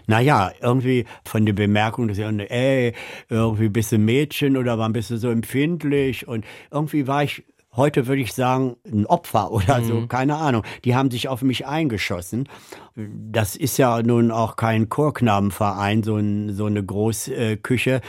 Naja, 0.09 0.51
irgendwie 0.61 1.05
von 1.25 1.47
der 1.47 1.53
Bemerkung, 1.53 2.09
dass 2.09 2.17
sie, 2.17 2.25
ey, 2.25 2.95
irgendwie 3.29 3.69
bist 3.69 3.93
du 3.93 3.99
Mädchen 3.99 4.57
oder 4.57 4.77
wann 4.79 4.93
bist 4.93 5.11
du 5.11 5.17
so 5.19 5.31
empfindlich? 5.31 6.27
Und 6.27 6.45
irgendwie 6.73 7.07
war 7.07 7.23
ich, 7.23 7.45
heute 7.79 8.07
würde 8.07 8.21
ich 8.21 8.35
sagen, 8.35 8.77
ein 8.87 9.07
Opfer 9.07 9.51
oder 9.51 9.83
so, 9.83 10.07
keine 10.07 10.37
Ahnung. 10.37 10.65
Die 10.85 10.95
haben 10.95 11.11
sich 11.11 11.29
auf 11.29 11.43
mich 11.43 11.67
eingeschossen. 11.67 12.49
Das 13.01 13.55
ist 13.55 13.77
ja 13.77 14.03
nun 14.03 14.33
auch 14.33 14.57
kein 14.57 14.89
Chorknabenverein, 14.89 16.03
so, 16.03 16.17
ein, 16.17 16.53
so 16.53 16.67
eine 16.67 16.85
Großküche. 16.85 18.01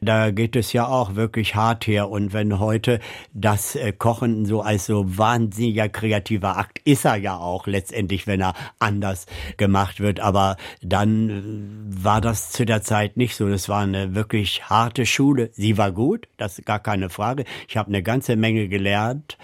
Da 0.00 0.30
geht 0.30 0.56
es 0.56 0.72
ja 0.72 0.86
auch 0.86 1.16
wirklich 1.16 1.54
hart 1.54 1.86
her. 1.86 2.08
Und 2.08 2.32
wenn 2.32 2.58
heute 2.58 3.00
das 3.34 3.76
äh, 3.76 3.92
Kochen 3.92 4.46
so 4.46 4.62
als 4.62 4.86
so 4.86 5.04
wahnsinniger 5.18 5.90
kreativer 5.90 6.56
Akt 6.56 6.80
ist 6.84 7.04
er 7.04 7.16
ja 7.16 7.36
auch 7.36 7.66
letztendlich, 7.66 8.26
wenn 8.26 8.40
er 8.40 8.54
anders 8.78 9.26
gemacht 9.58 10.00
wird. 10.00 10.20
Aber 10.20 10.56
dann 10.80 11.28
äh, 11.28 12.04
war 12.04 12.22
das 12.22 12.50
zu 12.50 12.64
der 12.64 12.80
Zeit 12.80 13.18
nicht 13.18 13.36
so. 13.36 13.50
Das 13.50 13.68
war 13.68 13.82
eine 13.82 14.14
wirklich 14.14 14.70
harte 14.70 15.04
Schule. 15.04 15.50
Sie 15.52 15.76
war 15.76 15.92
gut, 15.92 16.26
das 16.38 16.58
ist 16.58 16.64
gar 16.64 16.80
keine 16.80 17.10
Frage. 17.10 17.44
Ich 17.68 17.76
habe 17.76 17.88
eine 17.88 18.02
ganze 18.02 18.36
Menge 18.36 18.68
gelernt. 18.68 19.36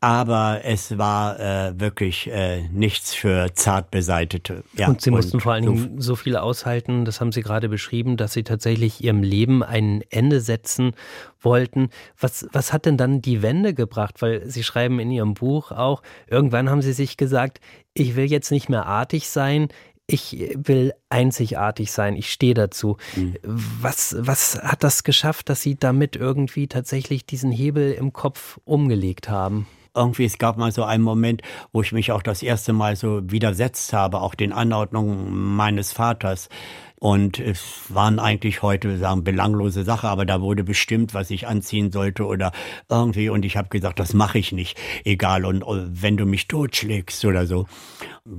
Aber 0.00 0.60
es 0.64 0.96
war 0.96 1.40
äh, 1.40 1.80
wirklich 1.80 2.30
äh, 2.30 2.68
nichts 2.68 3.14
für 3.14 3.52
zart 3.54 3.90
beseitete. 3.90 4.62
Ja, 4.76 4.88
und 4.88 5.00
Sie 5.00 5.10
mussten 5.10 5.40
vor 5.40 5.52
allen 5.52 5.64
so 5.64 5.72
Dingen 5.72 6.00
so 6.00 6.16
viel 6.16 6.36
aushalten, 6.36 7.04
das 7.04 7.20
haben 7.20 7.32
Sie 7.32 7.42
gerade 7.42 7.68
beschrieben, 7.68 8.16
dass 8.16 8.32
Sie 8.32 8.44
tatsächlich 8.44 9.02
Ihrem 9.02 9.22
Leben 9.22 9.62
ein 9.62 10.02
Ende 10.10 10.40
setzen 10.40 10.92
wollten. 11.40 11.90
Was, 12.18 12.46
was 12.52 12.72
hat 12.72 12.86
denn 12.86 12.96
dann 12.96 13.22
die 13.22 13.42
Wende 13.42 13.74
gebracht? 13.74 14.22
Weil 14.22 14.48
Sie 14.48 14.62
schreiben 14.62 15.00
in 15.00 15.10
Ihrem 15.10 15.34
Buch 15.34 15.72
auch, 15.72 16.02
irgendwann 16.28 16.70
haben 16.70 16.82
Sie 16.82 16.92
sich 16.92 17.16
gesagt, 17.16 17.60
ich 17.94 18.14
will 18.14 18.26
jetzt 18.26 18.52
nicht 18.52 18.68
mehr 18.68 18.86
artig 18.86 19.28
sein, 19.28 19.68
ich 20.10 20.54
will 20.56 20.94
einzigartig 21.10 21.92
sein, 21.92 22.16
ich 22.16 22.32
stehe 22.32 22.54
dazu. 22.54 22.96
Was, 23.42 24.16
was 24.18 24.58
hat 24.62 24.82
das 24.82 25.04
geschafft, 25.04 25.50
dass 25.50 25.60
Sie 25.60 25.76
damit 25.76 26.16
irgendwie 26.16 26.66
tatsächlich 26.66 27.26
diesen 27.26 27.52
Hebel 27.52 27.92
im 27.92 28.14
Kopf 28.14 28.58
umgelegt 28.64 29.28
haben? 29.28 29.66
Irgendwie, 29.98 30.24
es 30.24 30.38
gab 30.38 30.56
mal 30.56 30.72
so 30.72 30.84
einen 30.84 31.02
Moment, 31.04 31.42
wo 31.72 31.82
ich 31.82 31.92
mich 31.92 32.12
auch 32.12 32.22
das 32.22 32.42
erste 32.42 32.72
Mal 32.72 32.96
so 32.96 33.20
widersetzt 33.24 33.92
habe, 33.92 34.20
auch 34.20 34.34
den 34.34 34.52
Anordnungen 34.52 35.56
meines 35.56 35.92
Vaters. 35.92 36.48
Und 37.00 37.38
es 37.38 37.62
waren 37.88 38.18
eigentlich 38.18 38.62
heute 38.62 38.98
sagen 38.98 39.22
belanglose 39.22 39.84
Sache, 39.84 40.08
aber 40.08 40.26
da 40.26 40.40
wurde 40.40 40.64
bestimmt, 40.64 41.14
was 41.14 41.30
ich 41.30 41.46
anziehen 41.46 41.92
sollte 41.92 42.26
oder 42.26 42.52
irgendwie. 42.88 43.28
Und 43.28 43.44
ich 43.44 43.56
habe 43.56 43.68
gesagt, 43.68 44.00
das 44.00 44.14
mache 44.14 44.38
ich 44.38 44.52
nicht, 44.52 44.76
egal. 45.04 45.44
Und 45.44 45.62
äh, 45.62 45.86
wenn 45.88 46.16
du 46.16 46.26
mich 46.26 46.48
totschlägst 46.48 47.24
oder 47.24 47.46
so. 47.46 47.66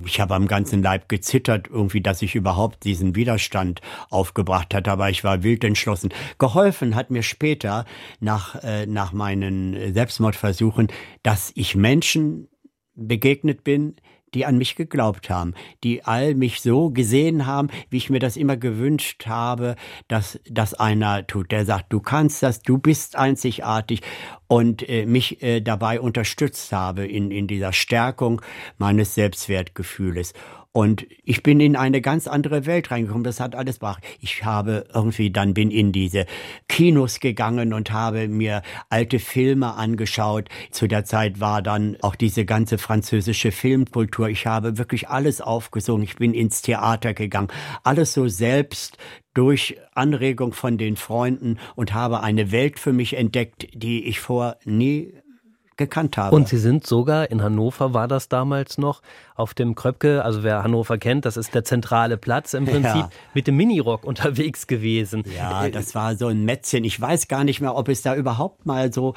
Ich 0.05 0.19
habe 0.19 0.35
am 0.35 0.47
ganzen 0.47 0.83
Leib 0.83 1.09
gezittert, 1.09 1.67
irgendwie, 1.67 2.01
dass 2.01 2.21
ich 2.21 2.35
überhaupt 2.35 2.83
diesen 2.83 3.15
Widerstand 3.15 3.81
aufgebracht 4.09 4.73
hatte, 4.75 4.91
aber 4.91 5.09
ich 5.09 5.23
war 5.23 5.41
wild 5.41 5.63
entschlossen. 5.63 6.09
Geholfen 6.37 6.95
hat 6.95 7.09
mir 7.09 7.23
später 7.23 7.85
nach, 8.19 8.55
äh, 8.63 8.85
nach 8.85 9.13
meinen 9.13 9.93
Selbstmordversuchen, 9.93 10.89
dass 11.23 11.51
ich 11.55 11.75
Menschen 11.75 12.49
begegnet 12.93 13.63
bin, 13.63 13.95
die 14.33 14.45
an 14.45 14.57
mich 14.57 14.75
geglaubt 14.75 15.29
haben, 15.29 15.53
die 15.83 16.03
all 16.03 16.35
mich 16.35 16.61
so 16.61 16.89
gesehen 16.89 17.45
haben, 17.45 17.69
wie 17.89 17.97
ich 17.97 18.09
mir 18.09 18.19
das 18.19 18.37
immer 18.37 18.57
gewünscht 18.57 19.27
habe, 19.27 19.75
dass 20.07 20.39
das 20.49 20.73
einer 20.73 21.25
tut, 21.27 21.51
der 21.51 21.65
sagt, 21.65 21.91
du 21.93 21.99
kannst 21.99 22.43
das, 22.43 22.61
du 22.61 22.77
bist 22.77 23.15
einzigartig 23.15 24.01
und 24.47 24.87
äh, 24.87 25.05
mich 25.05 25.41
äh, 25.43 25.61
dabei 25.61 26.01
unterstützt 26.01 26.71
habe 26.71 27.05
in, 27.05 27.31
in 27.31 27.47
dieser 27.47 27.73
Stärkung 27.73 28.41
meines 28.77 29.15
Selbstwertgefühles. 29.15 30.33
Und 30.71 31.07
ich 31.23 31.41
bin 31.41 31.59
in 31.59 31.75
eine 31.75 31.99
ganz 31.99 32.27
andere 32.27 32.67
Welt 32.67 32.91
reingekommen. 32.91 33.23
Das 33.23 33.39
hat 33.39 33.55
alles 33.55 33.75
gebracht. 33.79 34.03
Ich 34.21 34.45
habe 34.45 34.85
irgendwie 34.93 35.31
dann 35.31 35.55
bin 35.55 35.71
in 35.71 35.91
diese 35.91 36.27
Kinos 36.67 37.19
gegangen 37.19 37.73
und 37.73 37.91
habe 37.91 38.27
mir 38.27 38.61
alte 38.89 39.17
Filme 39.17 39.73
angeschaut. 39.73 40.47
Zu 40.69 40.87
der 40.87 41.05
Zeit 41.05 41.39
war 41.39 41.63
dann 41.63 41.97
auch 42.01 42.15
diese 42.15 42.45
ganze 42.45 42.77
französische 42.77 43.51
Filmkultur. 43.51 44.29
Ich 44.29 44.45
habe 44.45 44.77
wirklich 44.77 45.09
alles 45.09 45.41
aufgesogen. 45.41 46.03
Ich 46.03 46.17
bin 46.17 46.35
ins 46.35 46.61
Theater 46.61 47.15
gegangen. 47.15 47.47
Alles 47.83 48.13
so 48.13 48.27
selbst 48.27 48.97
durch 49.33 49.77
Anregung 49.95 50.53
von 50.53 50.77
den 50.77 50.97
Freunden 50.97 51.57
und 51.75 51.95
habe 51.95 52.21
eine 52.21 52.51
Welt 52.51 52.77
für 52.77 52.93
mich 52.93 53.17
entdeckt, 53.17 53.67
die 53.73 54.05
ich 54.05 54.19
vor 54.19 54.57
nie 54.65 55.13
gekannt 55.79 56.17
habe. 56.17 56.35
Und 56.35 56.47
Sie 56.47 56.59
sind 56.59 56.85
sogar, 56.85 57.31
in 57.31 57.41
Hannover 57.41 57.95
war 57.95 58.07
das 58.07 58.29
damals 58.29 58.77
noch, 58.77 59.01
auf 59.39 59.53
dem 59.53 59.73
Kröpke, 59.73 60.23
also 60.23 60.43
wer 60.43 60.63
Hannover 60.63 60.97
kennt, 60.97 61.25
das 61.25 61.37
ist 61.37 61.55
der 61.55 61.63
zentrale 61.63 62.17
Platz 62.17 62.53
im 62.53 62.65
Prinzip, 62.65 62.83
ja. 62.83 63.09
mit 63.33 63.47
dem 63.47 63.55
Minirock 63.55 64.03
unterwegs 64.03 64.67
gewesen. 64.67 65.23
Ja, 65.35 65.69
das 65.69 65.95
war 65.95 66.15
so 66.15 66.27
ein 66.27 66.43
Mätzchen. 66.43 66.83
Ich 66.83 66.99
weiß 66.99 67.27
gar 67.29 67.43
nicht 67.45 67.61
mehr, 67.61 67.75
ob 67.75 67.87
es 67.87 68.01
da 68.01 68.15
überhaupt 68.15 68.65
mal 68.65 68.91
so, 68.91 69.15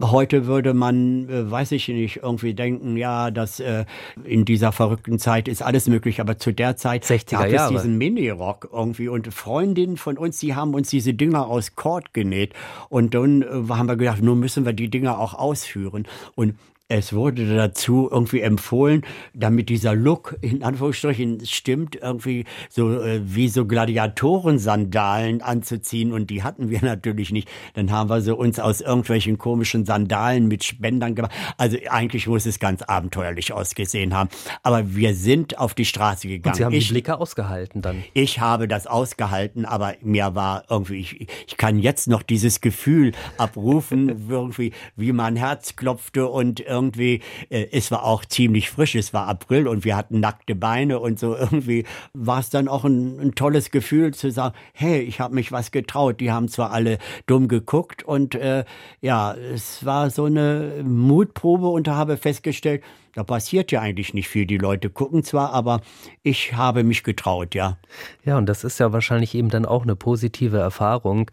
heute 0.00 0.46
würde 0.46 0.74
man, 0.74 1.28
äh, 1.28 1.50
weiß 1.50 1.72
ich 1.72 1.88
nicht, 1.88 2.18
irgendwie 2.22 2.54
denken, 2.54 2.96
ja, 2.96 3.32
dass 3.32 3.58
äh, 3.58 3.84
in 4.22 4.44
dieser 4.44 4.70
verrückten 4.70 5.18
Zeit 5.18 5.48
ist 5.48 5.62
alles 5.62 5.88
möglich, 5.88 6.20
aber 6.20 6.38
zu 6.38 6.52
der 6.52 6.76
Zeit 6.76 7.04
60er 7.04 7.50
gab 7.50 7.72
es 7.72 7.82
diesen 7.82 7.98
Minirock 7.98 8.68
irgendwie 8.72 9.08
und 9.08 9.34
Freundinnen 9.34 9.96
von 9.96 10.16
uns, 10.16 10.38
die 10.38 10.54
haben 10.54 10.74
uns 10.74 10.88
diese 10.88 11.14
Dinger 11.14 11.48
aus 11.48 11.74
Kord 11.74 12.14
genäht 12.14 12.54
und 12.88 13.14
dann 13.14 13.42
äh, 13.42 13.46
haben 13.70 13.88
wir 13.88 13.96
gedacht, 13.96 14.22
nun 14.22 14.38
müssen 14.38 14.64
wir 14.64 14.72
die 14.72 14.88
Dinger 14.88 15.18
auch 15.18 15.34
ausführen 15.34 16.06
und 16.36 16.54
es 16.96 17.12
wurde 17.12 17.56
dazu 17.56 18.08
irgendwie 18.10 18.40
empfohlen, 18.40 19.02
damit 19.32 19.68
dieser 19.68 19.94
Look 19.94 20.36
in 20.42 20.62
Anführungsstrichen 20.62 21.44
stimmt, 21.44 21.96
irgendwie 21.96 22.44
so 22.70 23.00
äh, 23.00 23.20
wie 23.24 23.48
so 23.48 23.66
Gladiatoren-Sandalen 23.66 25.42
anzuziehen 25.42 26.12
und 26.12 26.30
die 26.30 26.44
hatten 26.44 26.70
wir 26.70 26.78
natürlich 26.82 27.32
nicht. 27.32 27.48
Dann 27.74 27.90
haben 27.90 28.10
wir 28.10 28.20
so 28.20 28.36
uns 28.36 28.60
aus 28.60 28.80
irgendwelchen 28.80 29.38
komischen 29.38 29.84
Sandalen 29.84 30.46
mit 30.46 30.62
Spendern 30.62 31.16
gemacht. 31.16 31.32
Also 31.58 31.78
eigentlich 31.90 32.28
muss 32.28 32.46
es 32.46 32.60
ganz 32.60 32.82
abenteuerlich 32.82 33.52
ausgesehen 33.52 34.14
haben. 34.14 34.30
Aber 34.62 34.94
wir 34.94 35.14
sind 35.14 35.58
auf 35.58 35.74
die 35.74 35.84
Straße 35.84 36.28
gegangen. 36.28 36.52
Und 36.52 36.56
Sie 36.56 36.64
haben 36.64 36.74
ich, 36.74 36.86
die 36.86 36.92
Blicke 36.92 37.18
ausgehalten 37.18 37.82
dann. 37.82 38.04
Ich 38.12 38.38
habe 38.38 38.68
das 38.68 38.86
ausgehalten, 38.86 39.64
aber 39.64 39.94
mir 40.00 40.36
war 40.36 40.64
irgendwie, 40.70 41.00
ich, 41.00 41.26
ich 41.46 41.56
kann 41.56 41.80
jetzt 41.80 42.06
noch 42.06 42.22
dieses 42.22 42.60
Gefühl 42.60 43.12
abrufen, 43.36 44.26
irgendwie, 44.28 44.72
wie 44.94 45.12
mein 45.12 45.34
Herz 45.34 45.74
klopfte 45.74 46.28
und 46.28 46.60
irgendwie, 46.60 46.83
äh, 46.96 47.20
es 47.48 47.90
war 47.90 48.04
auch 48.04 48.24
ziemlich 48.24 48.70
frisch, 48.70 48.94
es 48.94 49.14
war 49.14 49.28
April 49.28 49.68
und 49.68 49.84
wir 49.84 49.96
hatten 49.96 50.20
nackte 50.20 50.54
Beine 50.54 51.00
und 51.00 51.18
so 51.18 51.36
irgendwie 51.36 51.84
war 52.12 52.40
es 52.40 52.50
dann 52.50 52.68
auch 52.68 52.84
ein, 52.84 53.18
ein 53.20 53.34
tolles 53.34 53.70
Gefühl 53.70 54.14
zu 54.14 54.30
sagen, 54.30 54.54
hey, 54.72 55.00
ich 55.00 55.20
habe 55.20 55.34
mich 55.34 55.52
was 55.52 55.70
getraut. 55.70 56.20
Die 56.20 56.30
haben 56.30 56.48
zwar 56.48 56.70
alle 56.70 56.98
dumm 57.26 57.48
geguckt 57.48 58.02
und 58.02 58.34
äh, 58.34 58.64
ja, 59.00 59.34
es 59.34 59.84
war 59.84 60.10
so 60.10 60.24
eine 60.24 60.82
Mutprobe 60.84 61.68
und 61.68 61.86
da 61.86 61.94
habe 61.96 62.16
festgestellt, 62.16 62.82
da 63.14 63.24
passiert 63.24 63.72
ja 63.72 63.80
eigentlich 63.80 64.14
nicht 64.14 64.28
viel. 64.28 64.46
Die 64.46 64.58
Leute 64.58 64.90
gucken 64.90 65.22
zwar, 65.22 65.52
aber 65.52 65.80
ich 66.22 66.54
habe 66.54 66.84
mich 66.84 67.02
getraut, 67.02 67.54
ja. 67.54 67.78
Ja, 68.24 68.38
und 68.38 68.46
das 68.46 68.64
ist 68.64 68.80
ja 68.80 68.92
wahrscheinlich 68.92 69.34
eben 69.34 69.50
dann 69.50 69.66
auch 69.66 69.82
eine 69.82 69.96
positive 69.96 70.58
Erfahrung. 70.58 71.30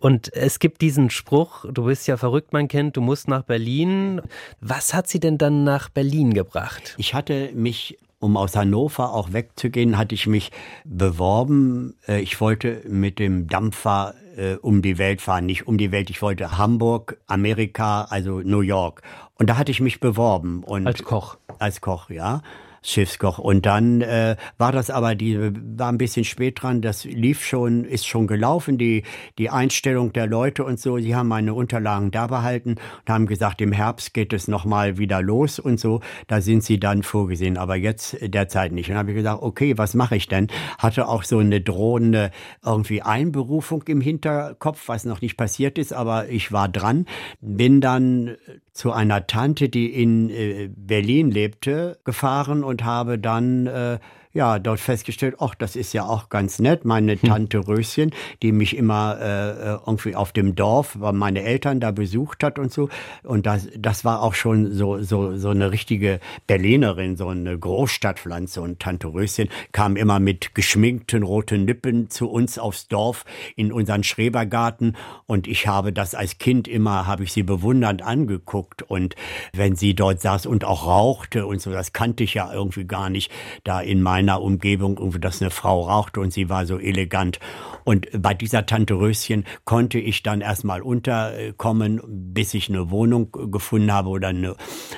Und 0.00 0.32
es 0.34 0.58
gibt 0.58 0.80
diesen 0.80 1.10
Spruch, 1.10 1.64
du 1.70 1.84
bist 1.84 2.06
ja 2.06 2.16
verrückt, 2.16 2.52
mein 2.52 2.68
Kind, 2.68 2.96
du 2.96 3.00
musst 3.00 3.28
nach 3.28 3.42
Berlin. 3.42 4.20
Was 4.60 4.94
hat 4.94 5.08
sie 5.08 5.20
denn 5.20 5.38
dann 5.38 5.64
nach 5.64 5.88
Berlin 5.88 6.34
gebracht? 6.34 6.94
Ich 6.98 7.14
hatte 7.14 7.50
mich 7.54 7.98
um 8.24 8.38
aus 8.38 8.56
Hannover 8.56 9.12
auch 9.12 9.34
wegzugehen, 9.34 9.98
hatte 9.98 10.14
ich 10.14 10.26
mich 10.26 10.50
beworben. 10.84 11.94
Äh, 12.08 12.20
ich 12.20 12.40
wollte 12.40 12.80
mit 12.88 13.18
dem 13.18 13.48
Dampfer 13.48 14.14
äh, 14.36 14.54
um 14.54 14.80
die 14.80 14.96
Welt 14.96 15.20
fahren, 15.20 15.44
nicht 15.44 15.68
um 15.68 15.76
die 15.76 15.92
Welt. 15.92 16.08
Ich 16.08 16.22
wollte 16.22 16.56
Hamburg, 16.56 17.18
Amerika, 17.26 18.04
also 18.04 18.40
New 18.40 18.62
York. 18.62 19.02
Und 19.34 19.50
da 19.50 19.58
hatte 19.58 19.70
ich 19.70 19.80
mich 19.80 20.00
beworben. 20.00 20.64
Und 20.64 20.86
als 20.86 21.02
Koch. 21.02 21.36
Als 21.58 21.82
Koch, 21.82 22.08
ja. 22.08 22.40
Schiffskoch. 22.84 23.38
Und 23.38 23.66
dann 23.66 24.02
äh, 24.02 24.36
war 24.58 24.70
das 24.70 24.90
aber, 24.90 25.14
die 25.14 25.38
war 25.76 25.90
ein 25.90 25.98
bisschen 25.98 26.24
spät 26.24 26.62
dran, 26.62 26.82
das 26.82 27.04
lief 27.04 27.44
schon, 27.44 27.84
ist 27.84 28.06
schon 28.06 28.26
gelaufen, 28.26 28.78
die, 28.78 29.02
die 29.38 29.50
Einstellung 29.50 30.12
der 30.12 30.26
Leute 30.26 30.64
und 30.64 30.78
so. 30.78 30.98
Sie 30.98 31.16
haben 31.16 31.28
meine 31.28 31.54
Unterlagen 31.54 32.10
da 32.10 32.26
behalten 32.26 32.76
und 32.76 33.12
haben 33.12 33.26
gesagt, 33.26 33.60
im 33.62 33.72
Herbst 33.72 34.12
geht 34.14 34.32
es 34.32 34.48
nochmal 34.48 34.98
wieder 34.98 35.22
los 35.22 35.58
und 35.58 35.80
so. 35.80 36.00
Da 36.26 36.40
sind 36.40 36.62
sie 36.62 36.78
dann 36.78 37.02
vorgesehen, 37.02 37.56
aber 37.56 37.76
jetzt 37.76 38.18
derzeit 38.20 38.72
nicht. 38.72 38.90
Und 38.90 38.96
habe 38.96 39.10
ich 39.10 39.16
gesagt, 39.16 39.42
okay, 39.42 39.78
was 39.78 39.94
mache 39.94 40.16
ich 40.16 40.28
denn? 40.28 40.48
Hatte 40.78 41.08
auch 41.08 41.22
so 41.24 41.38
eine 41.38 41.62
drohende 41.62 42.30
irgendwie 42.64 43.00
Einberufung 43.00 43.82
im 43.86 44.02
Hinterkopf, 44.02 44.88
was 44.88 45.06
noch 45.06 45.22
nicht 45.22 45.36
passiert 45.36 45.78
ist, 45.78 45.94
aber 45.94 46.28
ich 46.28 46.52
war 46.52 46.68
dran. 46.68 47.06
Bin 47.40 47.80
dann 47.80 48.36
zu 48.74 48.92
einer 48.92 49.26
Tante, 49.26 49.68
die 49.68 49.86
in 49.94 50.28
äh, 50.28 50.68
Berlin 50.74 51.30
lebte, 51.30 51.98
gefahren 52.04 52.64
und 52.64 52.84
habe 52.84 53.18
dann 53.18 53.66
äh, 53.66 53.98
ja, 54.34 54.58
dort 54.58 54.80
festgestellt, 54.80 55.36
ach, 55.38 55.54
das 55.54 55.76
ist 55.76 55.92
ja 55.92 56.04
auch 56.04 56.28
ganz 56.28 56.58
nett. 56.58 56.84
Meine 56.84 57.12
hm. 57.12 57.22
Tante 57.22 57.68
Röschen, 57.68 58.10
die 58.42 58.50
mich 58.50 58.76
immer 58.76 59.16
äh, 59.20 59.50
äh 59.50 59.78
irgendwie 59.86 60.16
auf 60.16 60.32
dem 60.32 60.56
Dorf, 60.56 60.96
weil 60.98 61.12
meine 61.12 61.44
Eltern 61.44 61.78
da 61.78 61.92
besucht 61.92 62.42
hat 62.42 62.58
und 62.58 62.72
so. 62.72 62.88
Und 63.22 63.46
das, 63.46 63.68
das 63.78 64.04
war 64.04 64.22
auch 64.22 64.34
schon 64.34 64.72
so, 64.72 65.00
so, 65.00 65.36
so 65.36 65.50
eine 65.50 65.70
richtige 65.70 66.18
Berlinerin, 66.48 67.16
so 67.16 67.28
eine 67.28 67.56
Großstadtpflanze. 67.56 68.60
Und 68.60 68.80
Tante 68.80 69.06
Röschen 69.06 69.48
kam 69.70 69.94
immer 69.94 70.18
mit 70.18 70.56
geschminkten 70.56 71.22
roten 71.22 71.64
Lippen 71.64 72.10
zu 72.10 72.28
uns 72.28 72.58
aufs 72.58 72.88
Dorf 72.88 73.24
in 73.54 73.70
unseren 73.70 74.02
Schrebergarten. 74.02 74.96
Und 75.26 75.46
ich 75.46 75.68
habe 75.68 75.92
das 75.92 76.16
als 76.16 76.38
Kind 76.38 76.66
immer, 76.66 77.06
habe 77.06 77.22
ich 77.22 77.32
sie 77.32 77.44
bewundernd 77.44 78.02
angeguckt. 78.02 78.82
Und 78.82 79.14
wenn 79.52 79.76
sie 79.76 79.94
dort 79.94 80.20
saß 80.20 80.46
und 80.46 80.64
auch 80.64 80.88
rauchte 80.88 81.46
und 81.46 81.60
so, 81.60 81.70
das 81.70 81.92
kannte 81.92 82.24
ich 82.24 82.34
ja 82.34 82.52
irgendwie 82.52 82.84
gar 82.84 83.10
nicht 83.10 83.30
da 83.62 83.80
in 83.80 84.02
meinem 84.02 84.23
meiner 84.24 84.40
Umgebung, 84.40 84.98
dass 85.20 85.42
eine 85.42 85.50
Frau 85.50 85.82
rauchte 85.82 86.20
und 86.20 86.32
sie 86.32 86.48
war 86.48 86.64
so 86.66 86.78
elegant. 86.78 87.38
Und 87.84 88.08
bei 88.16 88.32
dieser 88.32 88.64
Tante 88.64 88.94
Röschen 88.94 89.44
konnte 89.64 89.98
ich 89.98 90.22
dann 90.22 90.40
erstmal 90.40 90.80
unterkommen, 90.80 92.00
bis 92.06 92.54
ich 92.54 92.70
eine 92.70 92.90
Wohnung 92.90 93.30
gefunden 93.52 93.92
habe 93.92 94.08
oder 94.08 94.28
eine, 94.28 94.56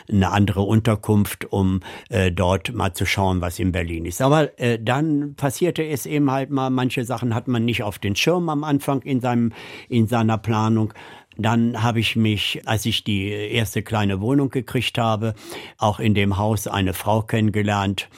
eine 0.08 0.30
andere 0.30 0.62
Unterkunft, 0.62 1.46
um 1.52 1.80
äh, 2.08 2.30
dort 2.30 2.72
mal 2.72 2.92
zu 2.92 3.04
schauen, 3.04 3.40
was 3.40 3.58
in 3.58 3.72
Berlin 3.72 4.04
ist. 4.04 4.22
Aber 4.22 4.58
äh, 4.60 4.78
dann 4.80 5.34
passierte 5.34 5.84
es 5.84 6.06
eben 6.06 6.30
halt 6.30 6.50
mal, 6.50 6.70
manche 6.70 7.04
Sachen 7.04 7.34
hat 7.34 7.48
man 7.48 7.64
nicht 7.64 7.82
auf 7.82 7.98
den 7.98 8.14
Schirm 8.14 8.48
am 8.48 8.62
Anfang 8.62 9.02
in 9.02 9.20
seinem, 9.20 9.52
in 9.88 10.06
seiner 10.06 10.38
Planung. 10.38 10.94
Dann 11.38 11.82
habe 11.82 12.00
ich 12.00 12.16
mich, 12.16 12.62
als 12.64 12.86
ich 12.86 13.04
die 13.04 13.28
erste 13.28 13.82
kleine 13.82 14.20
Wohnung 14.20 14.48
gekriegt 14.48 14.96
habe, 14.96 15.34
auch 15.76 16.00
in 16.00 16.14
dem 16.14 16.38
Haus 16.38 16.66
eine 16.66 16.94
Frau 16.94 17.22
kennengelernt, 17.22 18.08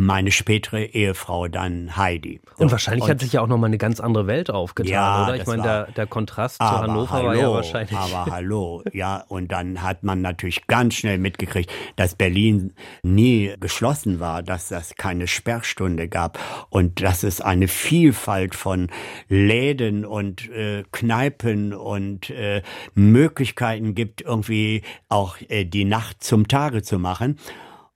meine 0.00 0.32
spätere 0.32 0.84
Ehefrau 0.84 1.48
dann 1.48 1.96
Heidi. 1.96 2.40
Und 2.56 2.72
wahrscheinlich 2.72 3.04
und, 3.04 3.10
hat 3.10 3.20
sich 3.20 3.34
ja 3.34 3.42
auch 3.42 3.46
noch 3.46 3.58
mal 3.58 3.66
eine 3.66 3.76
ganz 3.76 4.00
andere 4.00 4.26
Welt 4.26 4.50
aufgetan, 4.50 4.92
ja, 4.92 5.24
oder? 5.24 5.36
Ich 5.36 5.46
meine, 5.46 5.62
der, 5.62 5.92
der 5.92 6.06
Kontrast 6.06 6.56
zu 6.56 6.64
Hannover 6.64 7.12
hallo, 7.12 7.26
war 7.26 7.36
ja 7.36 7.50
wahrscheinlich. 7.52 7.96
Aber 7.96 8.26
hallo, 8.32 8.82
ja, 8.92 9.24
und 9.28 9.52
dann 9.52 9.82
hat 9.82 10.02
man 10.02 10.22
natürlich 10.22 10.66
ganz 10.66 10.94
schnell 10.94 11.18
mitgekriegt, 11.18 11.70
dass 11.96 12.14
Berlin 12.14 12.72
nie 13.02 13.54
geschlossen 13.60 14.20
war, 14.20 14.42
dass 14.42 14.68
das 14.68 14.94
keine 14.96 15.26
Sperrstunde 15.26 16.08
gab 16.08 16.38
und 16.70 17.02
dass 17.02 17.22
es 17.22 17.42
eine 17.42 17.68
Vielfalt 17.68 18.54
von 18.54 18.88
Läden 19.28 20.06
und 20.06 20.48
äh, 20.50 20.84
Kneipen 20.92 21.74
und 21.74 22.30
äh, 22.30 22.62
Möglichkeiten 22.94 23.94
gibt, 23.94 24.22
irgendwie 24.22 24.82
auch 25.10 25.36
äh, 25.48 25.66
die 25.66 25.84
Nacht 25.84 26.24
zum 26.24 26.48
Tage 26.48 26.82
zu 26.82 26.98
machen. 26.98 27.36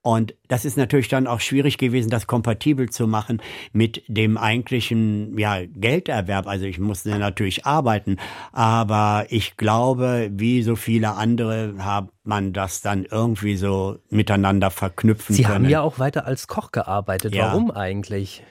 Und 0.06 0.34
das 0.48 0.66
ist 0.66 0.76
natürlich 0.76 1.08
dann 1.08 1.26
auch 1.26 1.40
schwierig 1.40 1.78
gewesen, 1.78 2.10
das 2.10 2.26
kompatibel 2.26 2.90
zu 2.90 3.06
machen 3.06 3.40
mit 3.72 4.02
dem 4.06 4.36
eigentlichen 4.36 5.38
ja, 5.38 5.60
Gelderwerb. 5.64 6.46
Also 6.46 6.66
ich 6.66 6.78
musste 6.78 7.18
natürlich 7.18 7.64
arbeiten, 7.64 8.18
aber 8.52 9.24
ich 9.30 9.56
glaube, 9.56 10.28
wie 10.30 10.62
so 10.62 10.76
viele 10.76 11.14
andere 11.14 11.72
hat 11.78 12.10
man 12.22 12.52
das 12.52 12.82
dann 12.82 13.06
irgendwie 13.10 13.56
so 13.56 13.96
miteinander 14.10 14.70
verknüpfen 14.70 15.34
Sie 15.34 15.42
können. 15.42 15.54
Sie 15.54 15.64
haben 15.64 15.70
ja 15.70 15.80
auch 15.80 15.98
weiter 15.98 16.26
als 16.26 16.48
Koch 16.48 16.70
gearbeitet. 16.70 17.34
Ja. 17.34 17.46
Warum 17.46 17.70
eigentlich? 17.70 18.42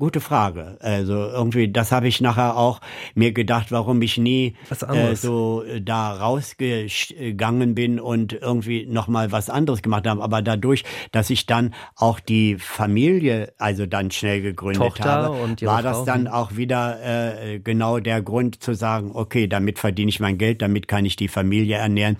Gute 0.00 0.22
Frage. 0.22 0.78
Also 0.80 1.12
irgendwie, 1.12 1.70
das 1.70 1.92
habe 1.92 2.08
ich 2.08 2.22
nachher 2.22 2.56
auch 2.56 2.80
mir 3.14 3.32
gedacht, 3.32 3.70
warum 3.70 4.00
ich 4.00 4.16
nie 4.16 4.56
äh, 4.88 5.14
so 5.14 5.62
äh, 5.62 5.82
da 5.82 6.14
rausgegangen 6.14 7.74
bin 7.74 8.00
und 8.00 8.32
irgendwie 8.32 8.86
nochmal 8.86 9.30
was 9.30 9.50
anderes 9.50 9.82
gemacht 9.82 10.06
habe. 10.06 10.22
Aber 10.22 10.40
dadurch, 10.40 10.84
dass 11.12 11.28
ich 11.28 11.44
dann 11.44 11.74
auch 11.96 12.18
die 12.18 12.56
Familie 12.56 13.52
also 13.58 13.84
dann 13.84 14.10
schnell 14.10 14.40
gegründet 14.40 14.80
Tochter 14.80 15.10
habe, 15.10 15.56
war 15.66 15.82
das 15.82 16.06
dann 16.06 16.28
auch 16.28 16.56
wieder 16.56 16.98
äh, 17.02 17.58
genau 17.58 17.98
der 17.98 18.22
Grund 18.22 18.62
zu 18.62 18.72
sagen, 18.72 19.10
okay, 19.12 19.48
damit 19.48 19.78
verdiene 19.78 20.08
ich 20.08 20.18
mein 20.18 20.38
Geld, 20.38 20.62
damit 20.62 20.88
kann 20.88 21.04
ich 21.04 21.16
die 21.16 21.28
Familie 21.28 21.76
ernähren. 21.76 22.16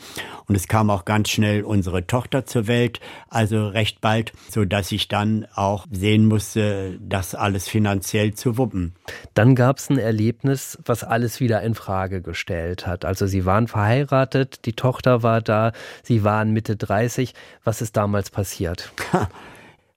Und 0.46 0.54
es 0.54 0.68
kam 0.68 0.90
auch 0.90 1.06
ganz 1.06 1.30
schnell 1.30 1.62
unsere 1.62 2.06
Tochter 2.06 2.44
zur 2.44 2.66
Welt, 2.66 3.00
also 3.30 3.68
recht 3.68 4.02
bald, 4.02 4.32
so 4.50 4.66
dass 4.66 4.92
ich 4.92 5.08
dann 5.08 5.46
auch 5.54 5.86
sehen 5.90 6.26
musste, 6.26 6.98
dass 7.00 7.34
alles 7.34 7.69
finanziell 7.70 8.35
zu 8.35 8.59
wuppen. 8.59 8.94
Dann 9.35 9.54
gab 9.54 9.78
es 9.78 9.88
ein 9.88 9.98
Erlebnis, 9.98 10.78
was 10.85 11.04
alles 11.04 11.40
wieder 11.40 11.62
in 11.62 11.74
Frage 11.74 12.20
gestellt 12.20 12.87
hat. 12.87 13.04
Also 13.04 13.26
Sie 13.26 13.44
waren 13.46 13.68
verheiratet, 13.68 14.66
die 14.66 14.72
Tochter 14.72 15.22
war 15.22 15.40
da, 15.40 15.72
Sie 16.02 16.24
waren 16.24 16.52
Mitte 16.52 16.76
30. 16.76 17.35
Was 17.64 17.80
ist 17.80 17.96
damals 17.96 18.30
passiert? 18.30 18.92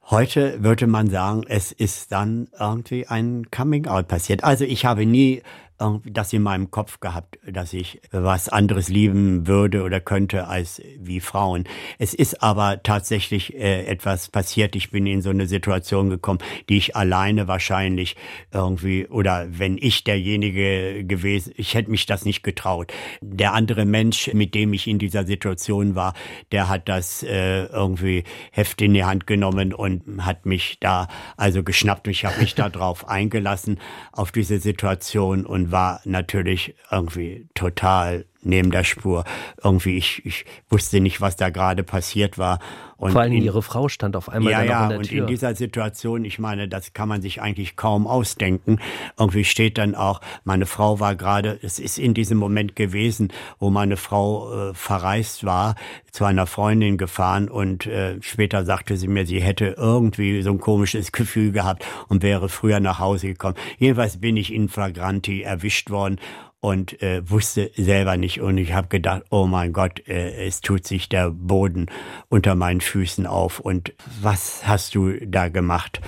Heute 0.10 0.62
würde 0.62 0.86
man 0.86 1.10
sagen, 1.10 1.44
es 1.48 1.72
ist 1.72 2.12
dann 2.12 2.50
irgendwie 2.60 3.08
ein 3.08 3.50
Coming-out 3.50 4.08
passiert. 4.10 4.44
Also 4.44 4.66
ich 4.66 4.86
habe 4.86 5.06
nie 5.06 5.42
das 6.06 6.32
in 6.34 6.42
meinem 6.42 6.72
Kopf 6.72 7.00
gehabt, 7.00 7.38
dass 7.46 7.74
ich 7.74 8.02
was 8.12 8.48
anderes 8.50 8.90
lieben 8.90 9.48
würde 9.48 9.84
oder 9.84 10.00
könnte 10.00 10.48
als 10.48 10.82
wie 11.00 11.20
Frauen. 11.20 11.66
Es 12.00 12.14
ist 12.14 12.42
aber 12.42 12.84
tatsächlich 12.84 13.54
äh, 13.56 13.86
etwas 13.86 14.30
passiert. 14.30 14.76
Ich 14.76 14.92
bin 14.92 15.06
in 15.06 15.22
so 15.22 15.30
eine 15.30 15.48
Situation 15.48 16.10
gekommen, 16.10 16.40
die 16.70 16.78
ich 16.78 16.96
alleine 16.96 17.48
wahrscheinlich 17.48 18.16
irgendwie 18.54 19.08
oder 19.08 19.48
wenn 19.50 19.78
ich 19.78 20.04
derjenige 20.04 21.04
gewesen, 21.04 21.54
ich 21.58 21.74
hätte 21.74 21.92
mich 21.92 22.06
das 22.06 22.26
nicht 22.26 22.44
getraut. 22.44 22.94
Der 23.22 23.54
andere 23.54 23.86
Mensch, 23.86 24.32
mit 24.34 24.56
dem 24.56 24.74
ich 24.74 24.88
in 24.88 25.00
dieser 25.00 25.26
Situation 25.26 25.96
war, 25.96 26.14
der 26.52 26.70
hat 26.70 26.88
das 26.88 27.24
äh, 27.24 27.66
irgendwie 27.66 28.24
Heft 28.52 28.82
in 28.82 28.94
die 28.94 29.04
Hand 29.04 29.28
genommen 29.28 29.74
und 29.74 30.26
hat 30.26 30.46
mich 30.46 30.78
da 30.80 31.08
also 31.36 31.64
geschnappt. 31.64 32.08
Ich 32.08 32.26
habe 32.26 32.40
mich 32.40 32.56
da 32.56 32.70
drauf 32.70 33.08
eingelassen 33.08 33.80
auf 34.12 34.32
diese 34.32 34.60
Situation 34.60 35.46
und 35.46 35.63
war 35.72 36.02
natürlich 36.06 36.76
irgendwie 36.92 37.48
total 37.54 38.26
neben 38.46 38.72
der 38.72 38.84
Spur. 38.84 39.24
Irgendwie, 39.64 39.98
ich, 39.98 40.26
ich 40.26 40.46
wusste 40.70 41.00
nicht, 41.00 41.22
was 41.22 41.36
da 41.36 41.50
gerade 41.50 41.84
passiert 41.84 42.38
war. 42.38 42.60
Und 43.04 43.12
Vor 43.12 43.22
allem 43.22 43.34
in, 43.34 43.44
ihre 43.44 43.62
Frau 43.62 43.90
stand 43.90 44.16
auf 44.16 44.30
einmal 44.30 44.54
ja, 44.54 44.60
dann 44.60 44.68
ja, 44.68 44.88
der 44.88 44.98
und 44.98 45.10
Tür. 45.10 45.22
in 45.22 45.28
dieser 45.28 45.56
Situation, 45.56 46.24
ich 46.24 46.40
meine, 46.40 46.70
das 46.70 46.94
kann 46.94 47.10
man 47.10 47.22
sich 47.22 47.42
eigentlich 47.42 47.76
kaum 47.76 48.08
ausdenken. 48.08 48.80
Irgendwie 49.20 49.44
steht 49.44 49.78
dann 49.78 49.94
auch, 49.94 50.22
meine 50.46 50.66
Frau 50.66 51.02
war 51.02 51.16
gerade, 51.16 51.60
es 51.62 51.80
ist 51.80 51.98
in 51.98 52.14
diesem 52.14 52.38
Moment 52.38 52.78
gewesen, 52.78 53.34
wo 53.60 53.70
meine 53.70 53.98
Frau 53.98 54.70
äh, 54.70 54.74
verreist 54.74 55.44
war, 55.44 55.76
zu 56.12 56.24
einer 56.24 56.46
Freundin 56.48 56.98
gefahren 56.98 57.50
und 57.50 57.88
äh, 57.88 58.22
später 58.22 58.64
sagte 58.64 58.96
sie 58.96 59.08
mir, 59.08 59.26
sie 59.26 59.42
hätte 59.42 59.76
irgendwie 59.78 60.42
so 60.42 60.52
ein 60.52 60.60
komisches 60.60 61.12
Gefühl 61.12 61.52
gehabt 61.52 61.86
und 62.08 62.24
wäre 62.24 62.48
früher 62.48 62.80
nach 62.80 63.00
Hause 63.00 63.28
gekommen. 63.28 63.56
Jedenfalls 63.80 64.22
bin 64.22 64.38
ich 64.38 64.54
in 64.54 64.70
Flagranti 64.70 65.42
erwischt 65.42 65.90
worden 65.90 66.20
und 66.64 67.02
äh, 67.02 67.30
wusste 67.30 67.72
selber 67.76 68.16
nicht. 68.16 68.40
Und 68.40 68.58
ich 68.58 68.72
habe 68.72 68.88
gedacht, 68.88 69.24
oh 69.32 69.48
mein 69.48 69.74
Gott, 69.74 70.08
äh, 70.08 70.46
es 70.46 70.62
tut 70.62 70.88
sich 70.88 71.10
der 71.10 71.30
Boden 71.30 71.88
unter 72.30 72.56
meinen 72.56 72.80
Füßen 72.80 73.28
auf. 73.28 73.60
Und 73.60 73.92
was 74.22 74.66
hast 74.66 74.96
du 74.96 75.12
da 75.26 75.50
gemacht? 75.50 76.00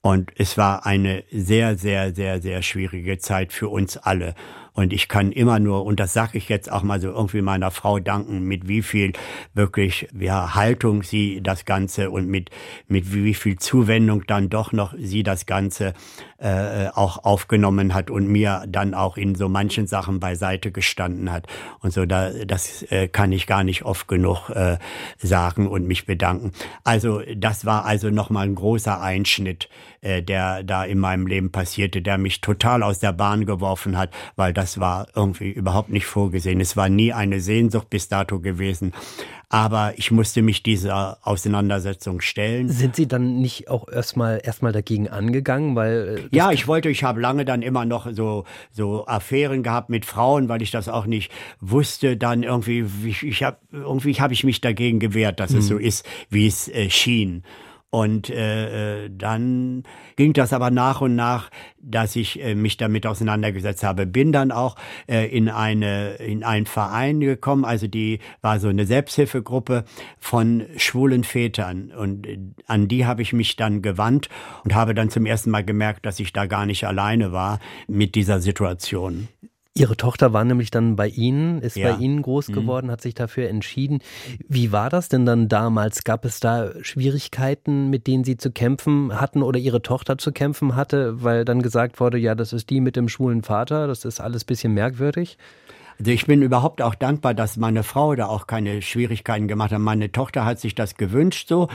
Und 0.00 0.30
es 0.36 0.56
war 0.56 0.86
eine 0.86 1.24
sehr, 1.30 1.76
sehr, 1.76 2.14
sehr, 2.14 2.40
sehr 2.40 2.62
schwierige 2.62 3.18
Zeit 3.18 3.52
für 3.52 3.68
uns 3.68 3.98
alle. 3.98 4.34
Und 4.78 4.92
ich 4.92 5.08
kann 5.08 5.32
immer 5.32 5.58
nur, 5.58 5.84
und 5.84 5.98
das 5.98 6.12
sage 6.12 6.38
ich 6.38 6.48
jetzt 6.48 6.70
auch 6.70 6.84
mal 6.84 7.00
so 7.00 7.08
irgendwie 7.08 7.42
meiner 7.42 7.72
Frau 7.72 7.98
danken, 7.98 8.44
mit 8.44 8.68
wie 8.68 8.82
viel 8.82 9.12
wirklich 9.52 10.08
ja, 10.16 10.54
Haltung 10.54 11.02
sie 11.02 11.40
das 11.42 11.64
Ganze 11.64 12.10
und 12.12 12.28
mit, 12.28 12.50
mit 12.86 13.12
wie 13.12 13.34
viel 13.34 13.58
Zuwendung 13.58 14.24
dann 14.28 14.50
doch 14.50 14.70
noch 14.70 14.94
sie 14.96 15.24
das 15.24 15.46
Ganze 15.46 15.94
äh, 16.38 16.90
auch 16.94 17.24
aufgenommen 17.24 17.92
hat 17.92 18.08
und 18.08 18.28
mir 18.28 18.66
dann 18.68 18.94
auch 18.94 19.16
in 19.16 19.34
so 19.34 19.48
manchen 19.48 19.88
Sachen 19.88 20.20
beiseite 20.20 20.70
gestanden 20.70 21.32
hat. 21.32 21.48
Und 21.80 21.92
so, 21.92 22.06
da, 22.06 22.30
das 22.30 22.82
äh, 22.84 23.08
kann 23.08 23.32
ich 23.32 23.48
gar 23.48 23.64
nicht 23.64 23.82
oft 23.82 24.06
genug 24.06 24.48
äh, 24.50 24.78
sagen 25.16 25.66
und 25.66 25.88
mich 25.88 26.06
bedanken. 26.06 26.52
Also 26.84 27.20
das 27.36 27.64
war 27.64 27.84
also 27.84 28.10
nochmal 28.10 28.46
ein 28.46 28.54
großer 28.54 29.00
Einschnitt, 29.00 29.68
äh, 30.00 30.22
der 30.22 30.62
da 30.62 30.84
in 30.84 30.98
meinem 30.98 31.26
Leben 31.26 31.50
passierte, 31.50 32.02
der 32.02 32.18
mich 32.18 32.40
total 32.40 32.82
aus 32.82 32.98
der 32.98 33.12
Bahn 33.12 33.46
geworfen 33.46 33.96
hat, 33.96 34.10
weil 34.36 34.52
das 34.52 34.78
war 34.80 35.08
irgendwie 35.14 35.50
überhaupt 35.50 35.90
nicht 35.90 36.06
vorgesehen. 36.06 36.60
Es 36.60 36.76
war 36.76 36.88
nie 36.88 37.12
eine 37.12 37.40
Sehnsucht 37.40 37.90
bis 37.90 38.08
dato 38.08 38.40
gewesen. 38.40 38.92
Aber 39.50 39.94
ich 39.96 40.10
musste 40.10 40.42
mich 40.42 40.62
dieser 40.62 41.18
Auseinandersetzung 41.22 42.20
stellen. 42.20 42.68
Sind 42.68 42.96
Sie 42.96 43.08
dann 43.08 43.40
nicht 43.40 43.70
auch 43.70 43.88
erstmal 43.88 44.40
erstmal 44.44 44.72
dagegen 44.72 45.08
angegangen, 45.08 45.74
weil 45.74 46.28
äh, 46.30 46.36
ja, 46.36 46.52
ich 46.52 46.68
wollte, 46.68 46.90
ich 46.90 47.02
habe 47.02 47.20
lange 47.20 47.46
dann 47.46 47.62
immer 47.62 47.86
noch 47.86 48.12
so 48.12 48.44
so 48.70 49.06
Affären 49.06 49.62
gehabt 49.62 49.88
mit 49.88 50.04
Frauen, 50.04 50.50
weil 50.50 50.60
ich 50.60 50.70
das 50.70 50.88
auch 50.90 51.06
nicht 51.06 51.32
wusste. 51.60 52.18
Dann 52.18 52.42
irgendwie, 52.42 52.84
ich, 53.06 53.22
ich 53.22 53.42
habe 53.42 53.56
irgendwie 53.72 54.14
habe 54.14 54.34
ich 54.34 54.44
mich 54.44 54.60
dagegen 54.60 54.98
gewehrt, 54.98 55.40
dass 55.40 55.52
hm. 55.52 55.58
es 55.58 55.66
so 55.68 55.78
ist, 55.78 56.06
wie 56.28 56.46
es 56.46 56.68
äh, 56.68 56.90
schien. 56.90 57.42
Und 57.90 58.28
äh, 58.28 59.04
äh, 59.04 59.10
dann 59.10 59.82
ging 60.16 60.34
das 60.34 60.52
aber 60.52 60.70
nach 60.70 61.00
und 61.00 61.16
nach, 61.16 61.50
dass 61.80 62.16
ich 62.16 62.42
äh, 62.42 62.54
mich 62.54 62.76
damit 62.76 63.06
auseinandergesetzt 63.06 63.82
habe. 63.82 64.04
Bin 64.06 64.30
dann 64.30 64.52
auch 64.52 64.76
äh, 65.06 65.26
in 65.34 65.48
eine 65.48 66.16
in 66.16 66.44
einen 66.44 66.66
Verein 66.66 67.20
gekommen, 67.20 67.64
also 67.64 67.86
die 67.86 68.18
war 68.42 68.60
so 68.60 68.68
eine 68.68 68.84
Selbsthilfegruppe 68.84 69.84
von 70.18 70.66
schwulen 70.76 71.24
Vätern 71.24 71.90
und 71.90 72.26
äh, 72.26 72.38
an 72.66 72.88
die 72.88 73.06
habe 73.06 73.22
ich 73.22 73.32
mich 73.32 73.56
dann 73.56 73.80
gewandt 73.80 74.28
und 74.64 74.74
habe 74.74 74.92
dann 74.92 75.08
zum 75.08 75.24
ersten 75.24 75.50
Mal 75.50 75.64
gemerkt, 75.64 76.04
dass 76.04 76.20
ich 76.20 76.34
da 76.34 76.44
gar 76.44 76.66
nicht 76.66 76.84
alleine 76.86 77.32
war 77.32 77.58
mit 77.86 78.14
dieser 78.14 78.40
Situation. 78.40 79.28
Ihre 79.78 79.96
Tochter 79.96 80.32
war 80.32 80.44
nämlich 80.44 80.70
dann 80.70 80.96
bei 80.96 81.08
Ihnen, 81.08 81.60
ist 81.60 81.76
ja. 81.76 81.92
bei 81.92 81.98
Ihnen 81.98 82.22
groß 82.22 82.48
mhm. 82.48 82.52
geworden, 82.52 82.86
mhm. 82.86 82.90
hat 82.92 83.00
sich 83.00 83.14
dafür 83.14 83.48
entschieden. 83.48 84.00
Wie 84.48 84.72
war 84.72 84.90
das 84.90 85.08
denn 85.08 85.24
dann 85.24 85.48
damals? 85.48 86.04
Gab 86.04 86.24
es 86.24 86.40
da 86.40 86.70
Schwierigkeiten, 86.82 87.88
mit 87.90 88.06
denen 88.06 88.24
Sie 88.24 88.36
zu 88.36 88.50
kämpfen 88.50 89.20
hatten 89.20 89.42
oder 89.42 89.58
Ihre 89.58 89.82
Tochter 89.82 90.18
zu 90.18 90.32
kämpfen 90.32 90.76
hatte, 90.76 91.22
weil 91.22 91.44
dann 91.44 91.62
gesagt 91.62 92.00
wurde, 92.00 92.18
ja, 92.18 92.34
das 92.34 92.52
ist 92.52 92.70
die 92.70 92.80
mit 92.80 92.96
dem 92.96 93.08
schwulen 93.08 93.42
Vater, 93.42 93.86
das 93.86 94.04
ist 94.04 94.20
alles 94.20 94.44
bisschen 94.44 94.74
merkwürdig? 94.74 95.38
Also 95.98 96.10
ich 96.12 96.26
bin 96.26 96.42
überhaupt 96.42 96.80
auch 96.80 96.94
dankbar, 96.94 97.34
dass 97.34 97.56
meine 97.56 97.82
Frau 97.82 98.14
da 98.14 98.26
auch 98.26 98.46
keine 98.46 98.82
Schwierigkeiten 98.82 99.48
gemacht 99.48 99.72
hat. 99.72 99.80
Meine 99.80 100.12
Tochter 100.12 100.44
hat 100.44 100.60
sich 100.60 100.74
das 100.74 100.94
gewünscht 100.94 101.48
so 101.48 101.68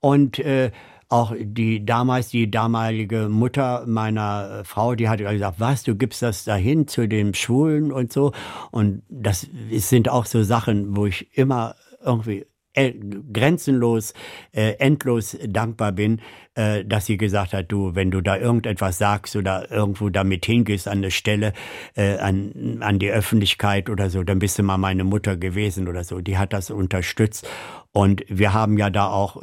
und 0.00 0.38
äh, 0.38 0.70
auch 1.08 1.34
die 1.38 1.84
damals, 1.84 2.28
die 2.28 2.50
damalige 2.50 3.28
Mutter 3.28 3.84
meiner 3.86 4.60
äh, 4.60 4.64
Frau, 4.64 4.94
die 4.94 5.08
hat 5.08 5.20
gesagt, 5.20 5.60
was, 5.60 5.84
du 5.84 5.94
gibst 5.94 6.22
das 6.22 6.44
dahin 6.44 6.88
zu 6.88 7.06
den 7.06 7.34
Schwulen 7.34 7.92
und 7.92 8.12
so. 8.12 8.32
Und 8.72 9.02
das 9.08 9.46
sind 9.70 10.08
auch 10.08 10.26
so 10.26 10.42
Sachen, 10.42 10.96
wo 10.96 11.06
ich 11.06 11.36
immer 11.36 11.76
irgendwie 12.04 12.46
äh, 12.76 12.92
grenzenlos, 13.32 14.14
äh, 14.52 14.72
endlos 14.78 15.36
dankbar 15.46 15.92
bin, 15.92 16.20
äh, 16.54 16.84
dass 16.84 17.06
sie 17.06 17.16
gesagt 17.16 17.52
hat, 17.52 17.72
du, 17.72 17.94
wenn 17.94 18.10
du 18.10 18.20
da 18.20 18.36
irgendetwas 18.36 18.98
sagst 18.98 19.34
oder 19.34 19.70
irgendwo 19.70 20.10
damit 20.10 20.44
hingehst 20.44 20.86
an 20.88 20.98
eine 20.98 21.10
Stelle, 21.10 21.52
äh, 21.94 22.18
an, 22.18 22.78
an 22.80 22.98
die 22.98 23.10
Öffentlichkeit 23.10 23.88
oder 23.88 24.10
so, 24.10 24.22
dann 24.24 24.40
bist 24.40 24.58
du 24.58 24.62
mal 24.62 24.76
meine 24.76 25.04
Mutter 25.04 25.36
gewesen 25.36 25.88
oder 25.88 26.04
so. 26.04 26.20
Die 26.20 26.36
hat 26.36 26.52
das 26.52 26.70
unterstützt. 26.70 27.48
Und 27.92 28.24
wir 28.28 28.52
haben 28.52 28.76
ja 28.76 28.90
da 28.90 29.08
auch 29.08 29.42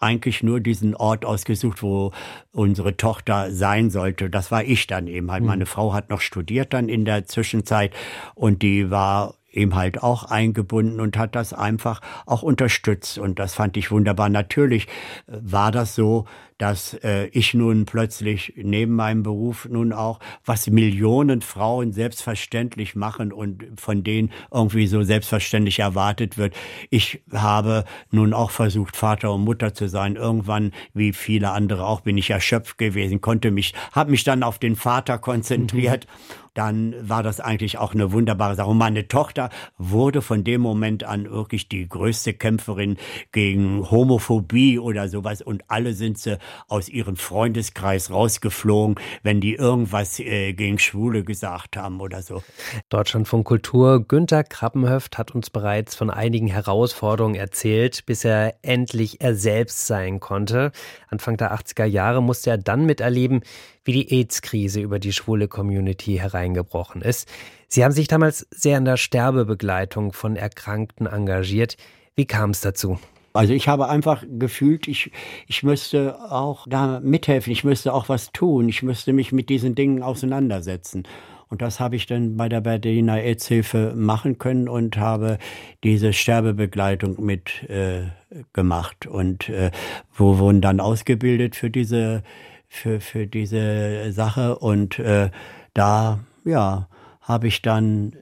eigentlich 0.00 0.42
nur 0.42 0.60
diesen 0.60 0.94
Ort 0.94 1.24
ausgesucht, 1.24 1.82
wo 1.82 2.12
unsere 2.52 2.96
Tochter 2.96 3.50
sein 3.52 3.90
sollte. 3.90 4.28
Das 4.30 4.50
war 4.50 4.64
ich 4.64 4.86
dann 4.86 5.06
eben 5.06 5.30
halt. 5.30 5.42
Mhm. 5.42 5.48
Meine 5.48 5.66
Frau 5.66 5.92
hat 5.92 6.10
noch 6.10 6.20
studiert 6.20 6.72
dann 6.72 6.88
in 6.88 7.04
der 7.04 7.26
Zwischenzeit 7.26 7.92
und 8.34 8.62
die 8.62 8.90
war 8.90 9.34
eben 9.54 9.74
halt 9.74 10.02
auch 10.02 10.24
eingebunden 10.24 11.00
und 11.00 11.16
hat 11.16 11.34
das 11.34 11.52
einfach 11.52 12.00
auch 12.26 12.42
unterstützt. 12.42 13.18
Und 13.18 13.38
das 13.38 13.54
fand 13.54 13.76
ich 13.76 13.90
wunderbar. 13.90 14.28
Natürlich 14.28 14.86
äh, 15.26 15.38
war 15.40 15.72
das 15.72 15.94
so, 15.94 16.26
dass 16.58 16.94
äh, 17.02 17.26
ich 17.26 17.54
nun 17.54 17.84
plötzlich 17.84 18.54
neben 18.56 18.94
meinem 18.94 19.22
Beruf 19.22 19.66
nun 19.68 19.92
auch, 19.92 20.20
was 20.44 20.68
Millionen 20.68 21.42
Frauen 21.42 21.92
selbstverständlich 21.92 22.94
machen 22.94 23.32
und 23.32 23.64
von 23.76 24.04
denen 24.04 24.30
irgendwie 24.52 24.86
so 24.86 25.02
selbstverständlich 25.02 25.80
erwartet 25.80 26.38
wird. 26.38 26.54
Ich 26.90 27.22
habe 27.32 27.84
nun 28.10 28.32
auch 28.32 28.50
versucht, 28.50 28.96
Vater 28.96 29.32
und 29.32 29.42
Mutter 29.42 29.74
zu 29.74 29.88
sein. 29.88 30.16
Irgendwann, 30.16 30.72
wie 30.92 31.12
viele 31.12 31.50
andere 31.50 31.86
auch, 31.86 32.02
bin 32.02 32.16
ich 32.18 32.30
erschöpft 32.30 32.78
gewesen, 32.78 33.20
konnte 33.20 33.50
mich, 33.50 33.74
habe 33.92 34.12
mich 34.12 34.24
dann 34.24 34.42
auf 34.42 34.58
den 34.58 34.76
Vater 34.76 35.18
konzentriert. 35.18 36.06
Mhm 36.06 36.43
dann 36.54 36.94
war 37.08 37.22
das 37.22 37.40
eigentlich 37.40 37.78
auch 37.78 37.94
eine 37.94 38.12
wunderbare 38.12 38.54
Sache. 38.54 38.70
Und 38.70 38.78
meine 38.78 39.08
Tochter 39.08 39.50
wurde 39.76 40.22
von 40.22 40.44
dem 40.44 40.60
Moment 40.60 41.04
an 41.04 41.30
wirklich 41.30 41.68
die 41.68 41.88
größte 41.88 42.32
Kämpferin 42.32 42.96
gegen 43.32 43.90
Homophobie 43.90 44.78
oder 44.78 45.08
sowas. 45.08 45.42
Und 45.42 45.64
alle 45.68 45.92
sind 45.92 46.18
sie 46.18 46.38
aus 46.68 46.88
ihrem 46.88 47.16
Freundeskreis 47.16 48.10
rausgeflogen, 48.10 48.94
wenn 49.22 49.40
die 49.40 49.54
irgendwas 49.54 50.18
äh, 50.20 50.52
gegen 50.52 50.78
Schwule 50.78 51.24
gesagt 51.24 51.76
haben 51.76 52.00
oder 52.00 52.22
so. 52.22 52.42
Deutschland 52.88 53.28
von 53.28 53.44
Kultur. 53.44 54.04
Günter 54.06 54.44
Krabbenhöft 54.44 55.18
hat 55.18 55.34
uns 55.34 55.50
bereits 55.50 55.94
von 55.94 56.10
einigen 56.10 56.46
Herausforderungen 56.46 57.34
erzählt, 57.34 58.06
bis 58.06 58.24
er 58.24 58.54
endlich 58.62 59.20
er 59.20 59.34
selbst 59.34 59.86
sein 59.86 60.20
konnte. 60.20 60.70
Anfang 61.08 61.36
der 61.36 61.54
80er 61.54 61.84
Jahre 61.84 62.22
musste 62.22 62.50
er 62.50 62.58
dann 62.58 62.86
miterleben, 62.86 63.42
wie 63.84 63.92
die 63.92 64.12
AIDS-Krise 64.12 64.80
über 64.80 64.98
die 64.98 65.12
schwule 65.12 65.46
Community 65.46 66.16
hereingebrochen 66.44 67.02
ist. 67.02 67.28
Sie 67.68 67.84
haben 67.84 67.92
sich 67.92 68.08
damals 68.08 68.46
sehr 68.50 68.78
in 68.78 68.84
der 68.84 68.96
Sterbebegleitung 68.96 70.12
von 70.12 70.36
Erkrankten 70.36 71.06
engagiert. 71.06 71.76
Wie 72.14 72.26
kam 72.26 72.50
es 72.50 72.60
dazu? 72.60 72.98
Also 73.32 73.52
ich 73.52 73.66
habe 73.66 73.88
einfach 73.88 74.22
gefühlt, 74.38 74.86
ich, 74.86 75.10
ich 75.48 75.64
müsste 75.64 76.16
auch 76.30 76.66
da 76.68 77.00
mithelfen, 77.00 77.52
ich 77.52 77.64
müsste 77.64 77.92
auch 77.92 78.08
was 78.08 78.30
tun, 78.30 78.68
ich 78.68 78.84
müsste 78.84 79.12
mich 79.12 79.32
mit 79.32 79.48
diesen 79.48 79.74
Dingen 79.74 80.04
auseinandersetzen. 80.04 81.02
Und 81.48 81.60
das 81.60 81.80
habe 81.80 81.96
ich 81.96 82.06
dann 82.06 82.36
bei 82.36 82.48
der 82.48 82.60
Berliner 82.60 83.14
AIDS-Hilfe 83.14 83.92
machen 83.96 84.38
können 84.38 84.68
und 84.68 84.96
habe 84.98 85.38
diese 85.82 86.12
Sterbebegleitung 86.12 87.24
mit 87.24 87.68
äh, 87.68 88.06
gemacht 88.52 89.06
und 89.06 89.48
äh, 89.48 89.72
wo 90.14 90.38
wurden 90.38 90.60
dann 90.60 90.80
ausgebildet 90.80 91.56
für 91.56 91.70
diese 91.70 92.22
für 92.68 93.00
für 93.00 93.26
diese 93.26 94.12
Sache 94.12 94.58
und 94.58 94.98
äh, 94.98 95.30
da 95.74 96.20
ja, 96.44 96.88
habe 97.20 97.48
ich 97.48 97.62
dann 97.62 98.16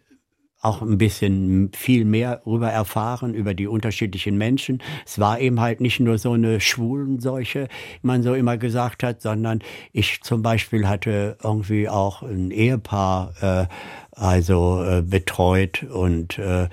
auch 0.63 0.81
ein 0.81 0.97
bisschen 0.97 1.73
viel 1.75 2.05
mehr 2.05 2.37
darüber 2.45 2.71
erfahren, 2.71 3.35
über 3.35 3.53
die 3.53 3.67
unterschiedlichen 3.67 4.39
Menschen. 4.39 4.81
Es 5.05 5.19
war 5.19 5.41
eben 5.41 5.61
halt 5.61 5.81
nicht 5.81 5.99
nur 5.99 6.19
so 6.19 6.33
eine 6.33 6.61
Schwulenseuche, 6.61 7.67
wie 8.01 8.07
man 8.07 8.23
so 8.23 8.35
immer 8.35 8.57
gesagt 8.57 9.03
hat, 9.03 9.21
sondern 9.21 9.59
ich 9.93 10.23
zum 10.23 10.43
Beispiel 10.43 10.89
hatte 10.89 11.37
irgendwie 11.43 11.89
auch 11.89 12.23
ein 12.23 12.53
Ehepaar 12.53 13.35
äh, 13.41 13.67
also 14.13 14.85
äh, 14.85 15.03
betreut 15.03 15.83
und 15.83 16.39
äh, 16.39 16.69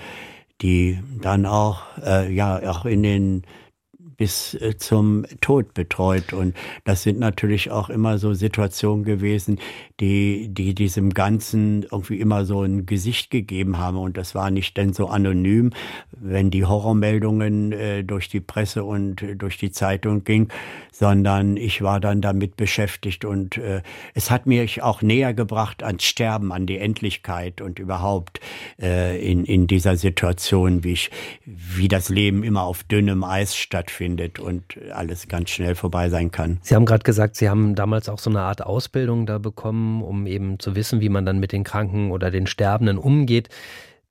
die 0.61 0.99
dann 1.19 1.47
auch 1.47 1.81
äh, 2.05 2.31
ja 2.31 2.59
auch 2.69 2.85
in 2.85 3.01
den 3.01 3.43
bis 4.19 4.53
äh, 4.55 4.75
zum 4.77 5.25
Tod 5.39 5.73
betreut. 5.73 6.33
Und 6.33 6.53
das 6.83 7.03
sind 7.03 7.19
natürlich 7.19 7.71
auch 7.71 7.89
immer 7.89 8.17
so 8.17 8.33
Situationen 8.33 9.05
gewesen, 9.05 9.59
die, 10.01 10.49
die 10.49 10.75
diesem 10.75 11.11
Ganzen 11.13 11.83
irgendwie 11.83 12.19
immer 12.19 12.43
so 12.43 12.63
ein 12.63 12.85
Gesicht 12.85 13.31
gegeben 13.31 13.77
haben. 13.77 13.97
Und 13.97 14.17
das 14.17 14.35
war 14.35 14.51
nicht 14.51 14.75
denn 14.75 14.91
so 14.91 15.07
anonym, 15.07 15.71
wenn 16.11 16.51
die 16.51 16.65
Horrormeldungen 16.65 17.71
äh, 17.71 18.03
durch 18.03 18.27
die 18.27 18.41
Presse 18.41 18.83
und 18.83 19.23
äh, 19.23 19.35
durch 19.37 19.57
die 19.57 19.71
Zeitung 19.71 20.25
ging, 20.25 20.49
sondern 20.91 21.55
ich 21.55 21.81
war 21.81 22.01
dann 22.01 22.19
damit 22.19 22.57
beschäftigt 22.57 23.23
und 23.23 23.57
äh, 23.57 23.81
es 24.15 24.29
hat 24.29 24.47
mich 24.47 24.83
auch 24.83 25.01
näher 25.01 25.33
gebracht 25.33 25.81
ans 25.81 26.03
Sterben, 26.03 26.51
an 26.51 26.65
die 26.65 26.77
Endlichkeit 26.77 27.61
und 27.61 27.79
überhaupt 27.79 28.41
äh, 28.81 29.17
in, 29.25 29.45
in 29.45 29.67
dieser 29.67 29.95
Situation, 29.95 30.83
wie 30.83 30.91
ich, 30.91 31.09
wie 31.45 31.87
das 31.87 32.09
Leben 32.09 32.43
immer 32.43 32.63
auf 32.63 32.83
dünnem 32.83 33.23
Eis 33.23 33.55
stattfindet 33.55 34.08
stattfindet 34.09 34.39
und 34.39 34.63
alles 34.93 35.27
ganz 35.27 35.49
schnell 35.49 35.75
vorbei 35.75 36.09
sein 36.09 36.31
kann. 36.31 36.59
Sie 36.61 36.75
haben 36.75 36.85
gerade 36.85 37.03
gesagt, 37.03 37.35
Sie 37.35 37.49
haben 37.49 37.75
damals 37.75 38.09
auch 38.09 38.19
so 38.19 38.29
eine 38.29 38.41
Art 38.41 38.61
Ausbildung 38.61 39.25
da 39.25 39.37
bekommen, 39.37 40.01
um 40.03 40.27
eben 40.27 40.59
zu 40.59 40.75
wissen, 40.75 41.01
wie 41.01 41.09
man 41.09 41.25
dann 41.25 41.39
mit 41.39 41.51
den 41.51 41.63
Kranken 41.63 42.11
oder 42.11 42.31
den 42.31 42.47
Sterbenden 42.47 42.97
umgeht. 42.97 43.49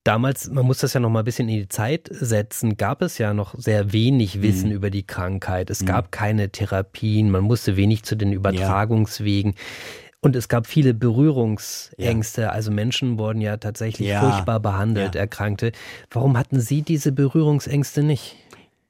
Damals, 0.04 0.48
man 0.48 0.64
muss 0.64 0.78
das 0.78 0.94
ja 0.94 1.00
noch 1.00 1.10
mal 1.10 1.20
ein 1.20 1.24
bisschen 1.24 1.48
in 1.48 1.56
die 1.56 1.68
Zeit 1.68 2.08
setzen, 2.10 2.76
gab 2.76 3.02
es 3.02 3.18
ja 3.18 3.34
noch 3.34 3.54
sehr 3.58 3.92
wenig 3.92 4.40
Wissen 4.40 4.70
mhm. 4.70 4.76
über 4.76 4.90
die 4.90 5.06
Krankheit. 5.06 5.70
Es 5.70 5.82
mhm. 5.82 5.86
gab 5.86 6.12
keine 6.12 6.50
Therapien, 6.50 7.30
man 7.30 7.42
musste 7.42 7.76
wenig 7.76 8.04
zu 8.04 8.16
den 8.16 8.32
Übertragungswegen. 8.32 9.52
Ja. 9.52 9.58
Und 10.20 10.34
es 10.34 10.48
gab 10.48 10.66
viele 10.66 10.94
Berührungsängste. 10.94 12.42
Ja. 12.42 12.48
Also 12.50 12.72
Menschen 12.72 13.18
wurden 13.18 13.40
ja 13.40 13.56
tatsächlich 13.58 14.08
ja. 14.08 14.20
furchtbar 14.20 14.58
behandelt. 14.58 15.14
Erkrankte. 15.14 15.70
Warum 16.10 16.36
hatten 16.36 16.58
Sie 16.58 16.82
diese 16.82 17.12
Berührungsängste 17.12 18.02
nicht? 18.02 18.34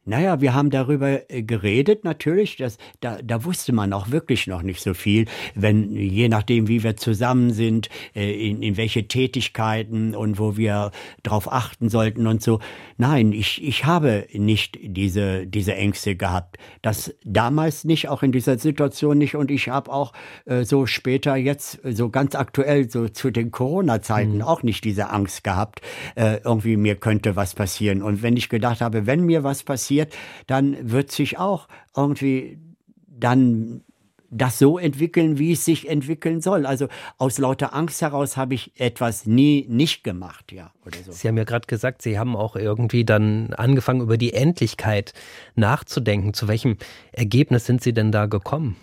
Naja, 0.09 0.41
wir 0.41 0.55
haben 0.55 0.71
darüber 0.71 1.31
äh, 1.31 1.43
geredet 1.43 2.03
natürlich. 2.03 2.57
Das, 2.57 2.79
da, 3.01 3.19
da 3.23 3.45
wusste 3.45 3.75
man 3.75 3.93
auch 3.93 4.11
wirklich 4.11 4.47
noch 4.47 4.63
nicht 4.63 4.81
so 4.81 4.95
viel, 4.95 5.27
wenn 5.55 5.93
je 5.93 6.29
nachdem, 6.31 6.67
wie 6.67 6.83
wir 6.83 6.97
zusammen 6.97 7.53
sind, 7.53 7.91
äh, 8.15 8.49
in, 8.49 8.63
in 8.63 8.79
welche 8.79 9.07
Tätigkeiten 9.07 10.15
und 10.15 10.39
wo 10.39 10.57
wir 10.57 10.93
drauf 11.23 11.53
achten 11.53 11.91
sollten 11.91 12.27
und 12.27 12.43
so. 12.43 12.61
Nein, 12.97 13.33
ich, 13.33 13.63
ich 13.63 13.85
habe 13.85 14.27
nicht 14.33 14.79
diese, 14.83 15.47
diese 15.47 15.75
Ängste 15.75 16.17
gehabt. 16.17 16.57
Das 16.81 17.15
damals 17.23 17.85
nicht, 17.85 18.09
auch 18.09 18.23
in 18.23 18.33
dieser 18.33 18.59
Situation 18.59 19.19
nicht. 19.19 19.37
Und 19.37 19.51
ich 19.51 19.69
habe 19.69 19.93
auch 19.93 20.15
äh, 20.47 20.65
so 20.65 20.87
später 20.87 21.37
jetzt, 21.37 21.81
so 21.85 22.09
ganz 22.09 22.35
aktuell, 22.35 22.91
so 22.91 23.09
zu 23.09 23.31
den 23.31 23.51
Corona-Zeiten 23.51 24.37
mhm. 24.37 24.43
auch 24.43 24.63
nicht 24.63 24.85
diese 24.85 25.11
Angst 25.11 25.45
gehabt, 25.45 25.83
äh, 26.15 26.39
irgendwie 26.43 26.79
mir 26.79 26.95
könnte 26.95 27.37
was 27.37 27.55
passieren. 27.55 28.03
Und 28.03 28.23
wenn 28.23 28.39
ich 28.39 28.49
gedacht 28.49 28.81
habe, 28.81 29.07
wenn 29.07 29.27
mir 29.27 29.45
was 29.45 29.63
passiert, 29.65 29.98
passiert, 29.99 30.15
dann 30.47 30.91
wird 30.91 31.11
sich 31.11 31.39
auch 31.39 31.69
irgendwie 31.97 32.59
dann 33.07 33.83
das 34.31 34.59
so 34.59 34.79
entwickeln, 34.79 35.39
wie 35.39 35.53
es 35.53 35.65
sich 35.65 35.89
entwickeln 35.89 36.43
soll. 36.43 36.67
Also 36.67 36.89
aus 37.17 37.39
lauter 37.39 37.75
Angst 37.75 38.03
heraus 38.03 38.37
habe 38.37 38.55
ich 38.55 38.79
etwas 38.79 39.25
nie 39.25 39.65
nicht 39.71 40.05
gemacht, 40.05 40.53
ja. 40.53 40.71
Oder 40.85 40.99
so. 40.99 41.13
Sie 41.13 41.29
haben 41.29 41.39
ja 41.39 41.45
gerade 41.45 41.67
gesagt, 41.67 42.03
Sie 42.03 42.19
haben 42.19 42.37
auch 42.37 42.55
irgendwie 42.55 43.07
dann 43.07 43.55
angefangen, 43.55 44.03
über 44.03 44.19
die 44.19 44.35
Endlichkeit 44.35 45.15
nachzudenken. 45.55 46.35
Zu 46.35 46.47
welchem 46.47 46.77
Ergebnis 47.13 47.65
sind 47.65 47.83
Sie 47.83 47.95
denn 47.95 48.13
da 48.13 48.27
gekommen? 48.27 48.77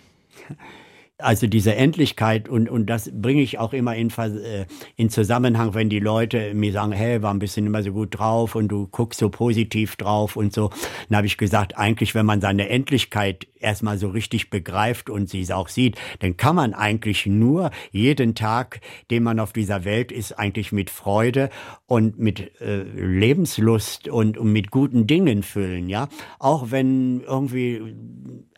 Also 1.18 1.46
diese 1.46 1.74
Endlichkeit 1.74 2.46
und, 2.46 2.68
und 2.68 2.86
das 2.86 3.10
bringe 3.10 3.40
ich 3.40 3.58
auch 3.58 3.72
immer 3.72 3.96
in, 3.96 4.10
äh, 4.10 4.66
in 4.96 5.08
Zusammenhang, 5.08 5.72
wenn 5.72 5.88
die 5.88 5.98
Leute 5.98 6.52
mir 6.52 6.72
sagen, 6.72 6.92
hey, 6.92 7.22
war 7.22 7.32
ein 7.32 7.38
bisschen 7.38 7.66
immer 7.66 7.82
so 7.82 7.92
gut 7.92 8.18
drauf 8.18 8.54
und 8.54 8.68
du 8.68 8.86
guckst 8.86 9.20
so 9.20 9.30
positiv 9.30 9.96
drauf 9.96 10.36
und 10.36 10.52
so. 10.52 10.70
Dann 11.08 11.16
habe 11.16 11.26
ich 11.26 11.38
gesagt, 11.38 11.78
eigentlich, 11.78 12.14
wenn 12.14 12.26
man 12.26 12.42
seine 12.42 12.68
Endlichkeit 12.68 13.46
erstmal 13.60 13.98
so 13.98 14.08
richtig 14.08 14.50
begreift 14.50 15.10
und 15.10 15.28
sie 15.28 15.40
es 15.40 15.50
auch 15.50 15.68
sieht, 15.68 15.96
dann 16.20 16.36
kann 16.36 16.54
man 16.54 16.74
eigentlich 16.74 17.26
nur 17.26 17.70
jeden 17.90 18.34
Tag, 18.34 18.80
den 19.10 19.22
man 19.22 19.40
auf 19.40 19.52
dieser 19.52 19.84
Welt 19.84 20.12
ist, 20.12 20.38
eigentlich 20.38 20.70
mit 20.70 20.90
Freude 20.90 21.50
und 21.86 22.18
mit 22.18 22.60
äh, 22.60 22.82
Lebenslust 22.82 24.08
und, 24.08 24.38
und 24.38 24.52
mit 24.52 24.70
guten 24.70 25.06
Dingen 25.06 25.42
füllen, 25.42 25.88
ja. 25.88 26.08
Auch 26.38 26.70
wenn 26.70 27.22
irgendwie 27.22 27.94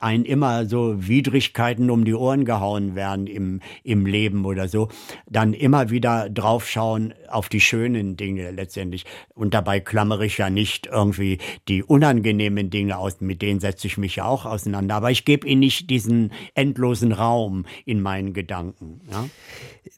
ein 0.00 0.24
immer 0.24 0.66
so 0.66 1.06
Widrigkeiten 1.08 1.90
um 1.90 2.04
die 2.04 2.14
Ohren 2.14 2.44
gehauen 2.48 2.94
werden 2.94 3.26
im, 3.26 3.60
im 3.84 4.06
Leben 4.06 4.46
oder 4.46 4.68
so, 4.68 4.88
dann 5.28 5.52
immer 5.52 5.90
wieder 5.90 6.30
draufschauen 6.30 7.12
auf 7.28 7.50
die 7.50 7.60
schönen 7.60 8.16
Dinge 8.16 8.50
letztendlich. 8.52 9.04
Und 9.34 9.52
dabei 9.52 9.80
klammere 9.80 10.24
ich 10.24 10.38
ja 10.38 10.48
nicht 10.48 10.86
irgendwie 10.86 11.36
die 11.68 11.82
unangenehmen 11.82 12.70
Dinge 12.70 12.96
aus, 12.96 13.20
mit 13.20 13.42
denen 13.42 13.60
setze 13.60 13.86
ich 13.86 13.98
mich 13.98 14.16
ja 14.16 14.24
auch 14.24 14.46
auseinander. 14.46 14.94
Aber 14.94 15.10
ich 15.10 15.26
gebe 15.26 15.46
ihnen 15.46 15.60
nicht 15.60 15.90
diesen 15.90 16.32
endlosen 16.54 17.12
Raum 17.12 17.66
in 17.84 18.00
meinen 18.00 18.32
Gedanken. 18.32 19.02
Ja? 19.12 19.28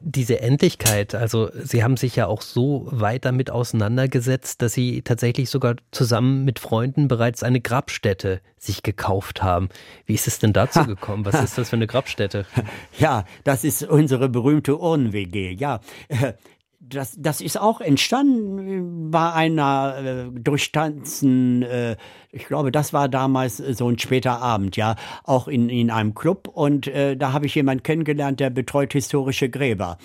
Diese 0.00 0.40
Endlichkeit, 0.40 1.14
also 1.14 1.50
Sie 1.62 1.84
haben 1.84 1.96
sich 1.96 2.16
ja 2.16 2.26
auch 2.26 2.42
so 2.42 2.88
weit 2.90 3.24
damit 3.24 3.50
auseinandergesetzt, 3.50 4.60
dass 4.60 4.72
Sie 4.72 5.02
tatsächlich 5.02 5.50
sogar 5.50 5.76
zusammen 5.92 6.44
mit 6.44 6.58
Freunden 6.58 7.06
bereits 7.06 7.44
eine 7.44 7.60
Grabstätte 7.60 8.40
sich 8.60 8.82
gekauft 8.82 9.42
haben. 9.42 9.70
Wie 10.04 10.14
ist 10.14 10.26
es 10.26 10.38
denn 10.38 10.52
dazu 10.52 10.84
gekommen? 10.84 11.24
Was 11.24 11.42
ist 11.42 11.56
das 11.58 11.70
für 11.70 11.76
eine 11.76 11.86
Grabstätte? 11.86 12.46
Ja, 12.98 13.24
das 13.44 13.64
ist 13.64 13.82
unsere 13.82 14.28
berühmte 14.28 14.78
Urnen-WG. 14.78 15.52
Ja, 15.52 15.80
das, 16.80 17.14
das 17.18 17.40
ist 17.40 17.58
auch 17.58 17.80
entstanden 17.80 19.10
bei 19.10 19.32
einer 19.32 19.96
äh, 19.98 20.40
Durchtanzen, 20.40 21.62
äh, 21.62 21.96
ich 22.30 22.46
glaube, 22.46 22.72
das 22.72 22.92
war 22.92 23.08
damals 23.08 23.58
so 23.58 23.88
ein 23.88 23.98
später 23.98 24.40
Abend, 24.40 24.76
ja, 24.76 24.96
auch 25.24 25.48
in, 25.48 25.68
in 25.68 25.90
einem 25.90 26.14
Club 26.14 26.48
und 26.48 26.86
äh, 26.88 27.16
da 27.16 27.32
habe 27.32 27.46
ich 27.46 27.54
jemanden 27.54 27.82
kennengelernt, 27.82 28.40
der 28.40 28.50
betreut 28.50 28.92
historische 28.92 29.48
Gräber. 29.48 29.98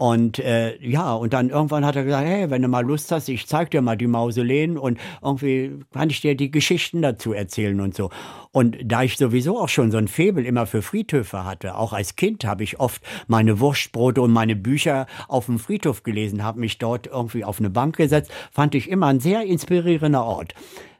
Und 0.00 0.38
äh, 0.38 0.78
ja, 0.80 1.12
und 1.12 1.34
dann 1.34 1.50
irgendwann 1.50 1.84
hat 1.84 1.94
er 1.94 2.04
gesagt, 2.04 2.26
hey, 2.26 2.48
wenn 2.48 2.62
du 2.62 2.68
mal 2.68 2.82
Lust 2.82 3.12
hast, 3.12 3.28
ich 3.28 3.46
zeig 3.46 3.70
dir 3.70 3.82
mal 3.82 3.98
die 3.98 4.06
Mausoleen 4.06 4.78
und 4.78 4.98
irgendwie 5.22 5.72
kann 5.92 6.08
ich 6.08 6.22
dir 6.22 6.34
die 6.34 6.50
Geschichten 6.50 7.02
dazu 7.02 7.34
erzählen 7.34 7.78
und 7.82 7.94
so. 7.94 8.08
Und 8.50 8.78
da 8.82 9.02
ich 9.02 9.18
sowieso 9.18 9.60
auch 9.60 9.68
schon 9.68 9.90
so 9.90 9.98
ein 9.98 10.08
Febel 10.08 10.46
immer 10.46 10.64
für 10.64 10.80
Friedhöfe 10.80 11.44
hatte, 11.44 11.76
auch 11.76 11.92
als 11.92 12.16
Kind 12.16 12.46
habe 12.46 12.64
ich 12.64 12.80
oft 12.80 13.02
meine 13.26 13.60
Wurstbrote 13.60 14.22
und 14.22 14.32
meine 14.32 14.56
Bücher 14.56 15.06
auf 15.28 15.44
dem 15.44 15.58
Friedhof 15.58 16.02
gelesen, 16.02 16.44
habe 16.44 16.60
mich 16.60 16.78
dort 16.78 17.06
irgendwie 17.06 17.44
auf 17.44 17.58
eine 17.58 17.68
Bank 17.68 17.98
gesetzt, 17.98 18.32
fand 18.52 18.74
ich 18.74 18.88
immer 18.88 19.08
ein 19.08 19.20
sehr 19.20 19.44
inspirierender 19.44 20.24
Ort. 20.24 20.54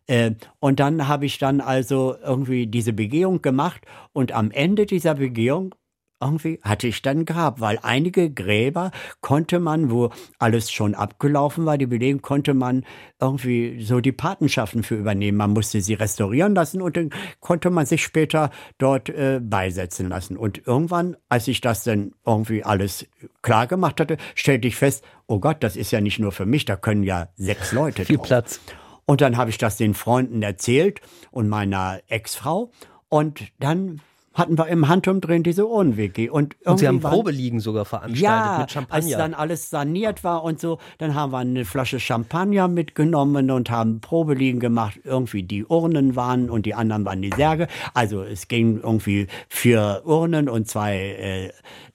Äh, 0.09 0.33
und 0.59 0.79
dann 0.79 1.09
habe 1.09 1.25
ich 1.25 1.39
dann 1.39 1.63
also 1.63 2.17
irgendwie 2.23 2.67
diese 2.67 2.93
Begehung 2.93 3.41
gemacht 3.41 3.81
und 4.13 4.33
am 4.33 4.51
Ende 4.51 4.85
dieser 4.85 5.15
Begehung 5.15 5.75
irgendwie 6.21 6.61
hatte 6.63 6.87
ich 6.87 7.03
dann 7.03 7.25
Grab, 7.25 7.61
weil 7.61 7.79
einige 7.83 8.31
Gräber 8.31 8.91
konnte 9.21 9.59
man, 9.59 9.91
wo 9.91 10.11
alles 10.39 10.71
schon 10.71 10.95
abgelaufen 10.95 11.65
war, 11.67 11.79
die 11.79 11.87
Belegen, 11.87 12.23
konnte 12.23 12.55
man 12.55 12.85
irgendwie 13.21 13.83
so 13.83 14.01
die 14.01 14.13
Patenschaften 14.13 14.83
für 14.83 14.97
übernehmen. 14.97 15.39
Man 15.39 15.53
musste 15.53 15.81
sie 15.81 15.95
restaurieren 15.95 16.55
lassen 16.55 16.83
und 16.83 16.97
dann 16.97 17.11
konnte 17.41 17.71
man 17.71 17.87
sich 17.87 18.03
später 18.03 18.51
dort 18.79 19.09
äh, 19.09 19.41
beisetzen 19.43 20.09
lassen. 20.09 20.37
Und 20.37 20.67
irgendwann, 20.67 21.17
als 21.29 21.49
ich 21.49 21.61
das 21.61 21.85
dann 21.85 22.13
irgendwie 22.27 22.65
alles 22.65 23.07
klar 23.43 23.67
gemacht 23.67 24.01
hatte, 24.01 24.17
stellte 24.35 24.69
ich 24.69 24.77
fest, 24.77 25.05
oh 25.27 25.39
Gott, 25.39 25.59
das 25.61 25.77
ist 25.77 25.91
ja 25.91 26.01
nicht 26.01 26.19
nur 26.19 26.33
für 26.33 26.47
mich, 26.47 26.65
da 26.65 26.77
können 26.77 27.03
ja 27.03 27.29
sechs 27.37 27.73
Leute 27.73 28.05
Viel 28.05 28.17
drauf. 28.17 28.27
Platz. 28.27 28.61
Und 29.07 29.21
dann 29.23 29.37
habe 29.37 29.51
ich 29.51 29.59
das 29.59 29.77
den 29.77 29.95
Freunden 29.95 30.43
erzählt 30.43 31.01
und 31.31 31.49
meiner 31.49 32.01
Ex-Frau. 32.09 32.71
Und 33.09 33.43
dann 33.59 34.01
hatten 34.41 34.59
wir 34.59 34.67
im 34.67 34.89
Handumdrehen 34.89 35.43
diese 35.43 35.69
Urnenwiki. 35.69 36.29
Und, 36.29 36.57
und 36.65 36.79
Sie 36.79 36.89
haben 36.89 37.01
Probeliegen 37.01 37.61
sogar 37.61 37.85
veranstaltet 37.85 38.23
ja, 38.23 38.59
mit 38.61 38.71
Champagner. 38.73 39.05
als 39.05 39.17
dann 39.17 39.35
alles 39.35 39.71
saniert 39.71 40.25
war 40.25 40.43
und 40.43 40.59
so, 40.59 40.79
dann 40.99 41.15
haben 41.15 41.33
wir 41.33 41.39
eine 41.39 41.65
Flasche 41.65 42.01
Champagner 42.01 42.67
mitgenommen 42.67 43.51
und 43.51 43.71
haben 43.71 44.01
Probeliegen 44.01 44.59
gemacht. 44.59 44.99
Irgendwie 45.05 45.43
die 45.43 45.65
Urnen 45.65 46.17
waren 46.17 46.51
und 46.51 46.67
die 46.67 46.75
anderen 46.75 47.05
waren 47.05 47.23
die 47.23 47.31
Särge. 47.37 47.69
Also 47.95 48.23
es 48.23 48.49
ging 48.49 48.81
irgendwie 48.83 49.29
vier 49.49 50.03
Urnen 50.05 50.49
und 50.49 50.69
zwei, 50.69 50.97
äh, 50.97 51.51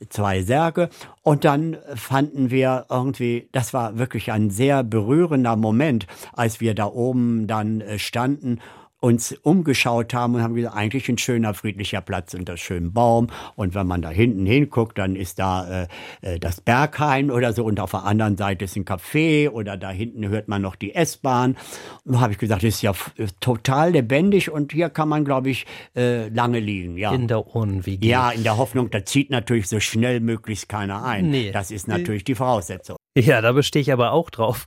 zwei 0.09 0.43
Särge. 0.43 0.89
Und 1.23 1.43
dann 1.43 1.77
fanden 1.95 2.51
wir 2.51 2.85
irgendwie, 2.89 3.49
das 3.51 3.73
war 3.73 3.97
wirklich 3.97 4.31
ein 4.31 4.51
sehr 4.51 4.83
berührender 4.83 5.55
Moment, 5.55 6.05
als 6.33 6.61
wir 6.61 6.75
da 6.75 6.85
oben 6.85 7.47
dann 7.47 7.81
äh, 7.81 7.97
standen 7.97 8.59
uns 9.05 9.33
umgeschaut 9.43 10.15
haben 10.15 10.33
und 10.33 10.41
haben 10.41 10.55
gesagt, 10.55 10.75
eigentlich 10.75 11.07
ein 11.09 11.19
schöner, 11.19 11.53
friedlicher 11.53 12.01
Platz 12.01 12.33
unter 12.33 12.57
schönem 12.57 12.91
Baum. 12.91 13.27
Und 13.55 13.75
wenn 13.75 13.85
man 13.85 14.01
da 14.01 14.09
hinten 14.09 14.47
hinguckt, 14.47 14.97
dann 14.97 15.15
ist 15.15 15.37
da 15.37 15.83
äh, 15.83 15.87
äh, 16.21 16.39
das 16.39 16.59
Berghain 16.59 17.29
oder 17.29 17.53
so 17.53 17.63
und 17.65 17.79
auf 17.79 17.91
der 17.91 18.03
anderen 18.03 18.35
Seite 18.35 18.65
ist 18.65 18.75
ein 18.75 18.83
Café 18.83 19.47
oder 19.51 19.77
da 19.77 19.91
hinten 19.91 20.27
hört 20.29 20.47
man 20.47 20.63
noch 20.63 20.75
die 20.75 20.95
S-Bahn. 20.95 21.55
Da 22.03 22.19
habe 22.19 22.33
ich 22.33 22.39
gesagt, 22.39 22.63
das 22.63 22.75
ist 22.75 22.81
ja 22.81 22.93
total 23.41 23.91
lebendig 23.91 24.49
und 24.49 24.71
hier 24.71 24.89
kann 24.89 25.07
man, 25.07 25.23
glaube 25.23 25.51
ich, 25.51 25.67
äh, 25.95 26.29
lange 26.29 26.59
liegen. 26.59 26.97
Ja. 26.97 27.13
In 27.13 27.27
der 27.27 27.55
Urnwiege. 27.55 28.07
Ja, 28.07 28.31
in 28.31 28.41
der 28.41 28.57
Hoffnung, 28.57 28.89
da 28.89 29.05
zieht 29.05 29.29
natürlich 29.29 29.67
so 29.67 29.79
schnell 29.79 30.19
möglichst 30.19 30.67
keiner 30.67 31.03
ein. 31.03 31.29
Nee. 31.29 31.51
Das 31.51 31.69
ist 31.69 31.87
natürlich 31.87 32.23
die 32.23 32.33
Voraussetzung. 32.33 32.97
Ja, 33.17 33.41
da 33.41 33.51
bestehe 33.51 33.81
ich 33.83 33.93
aber 33.93 34.11
auch 34.11 34.29
drauf. 34.31 34.65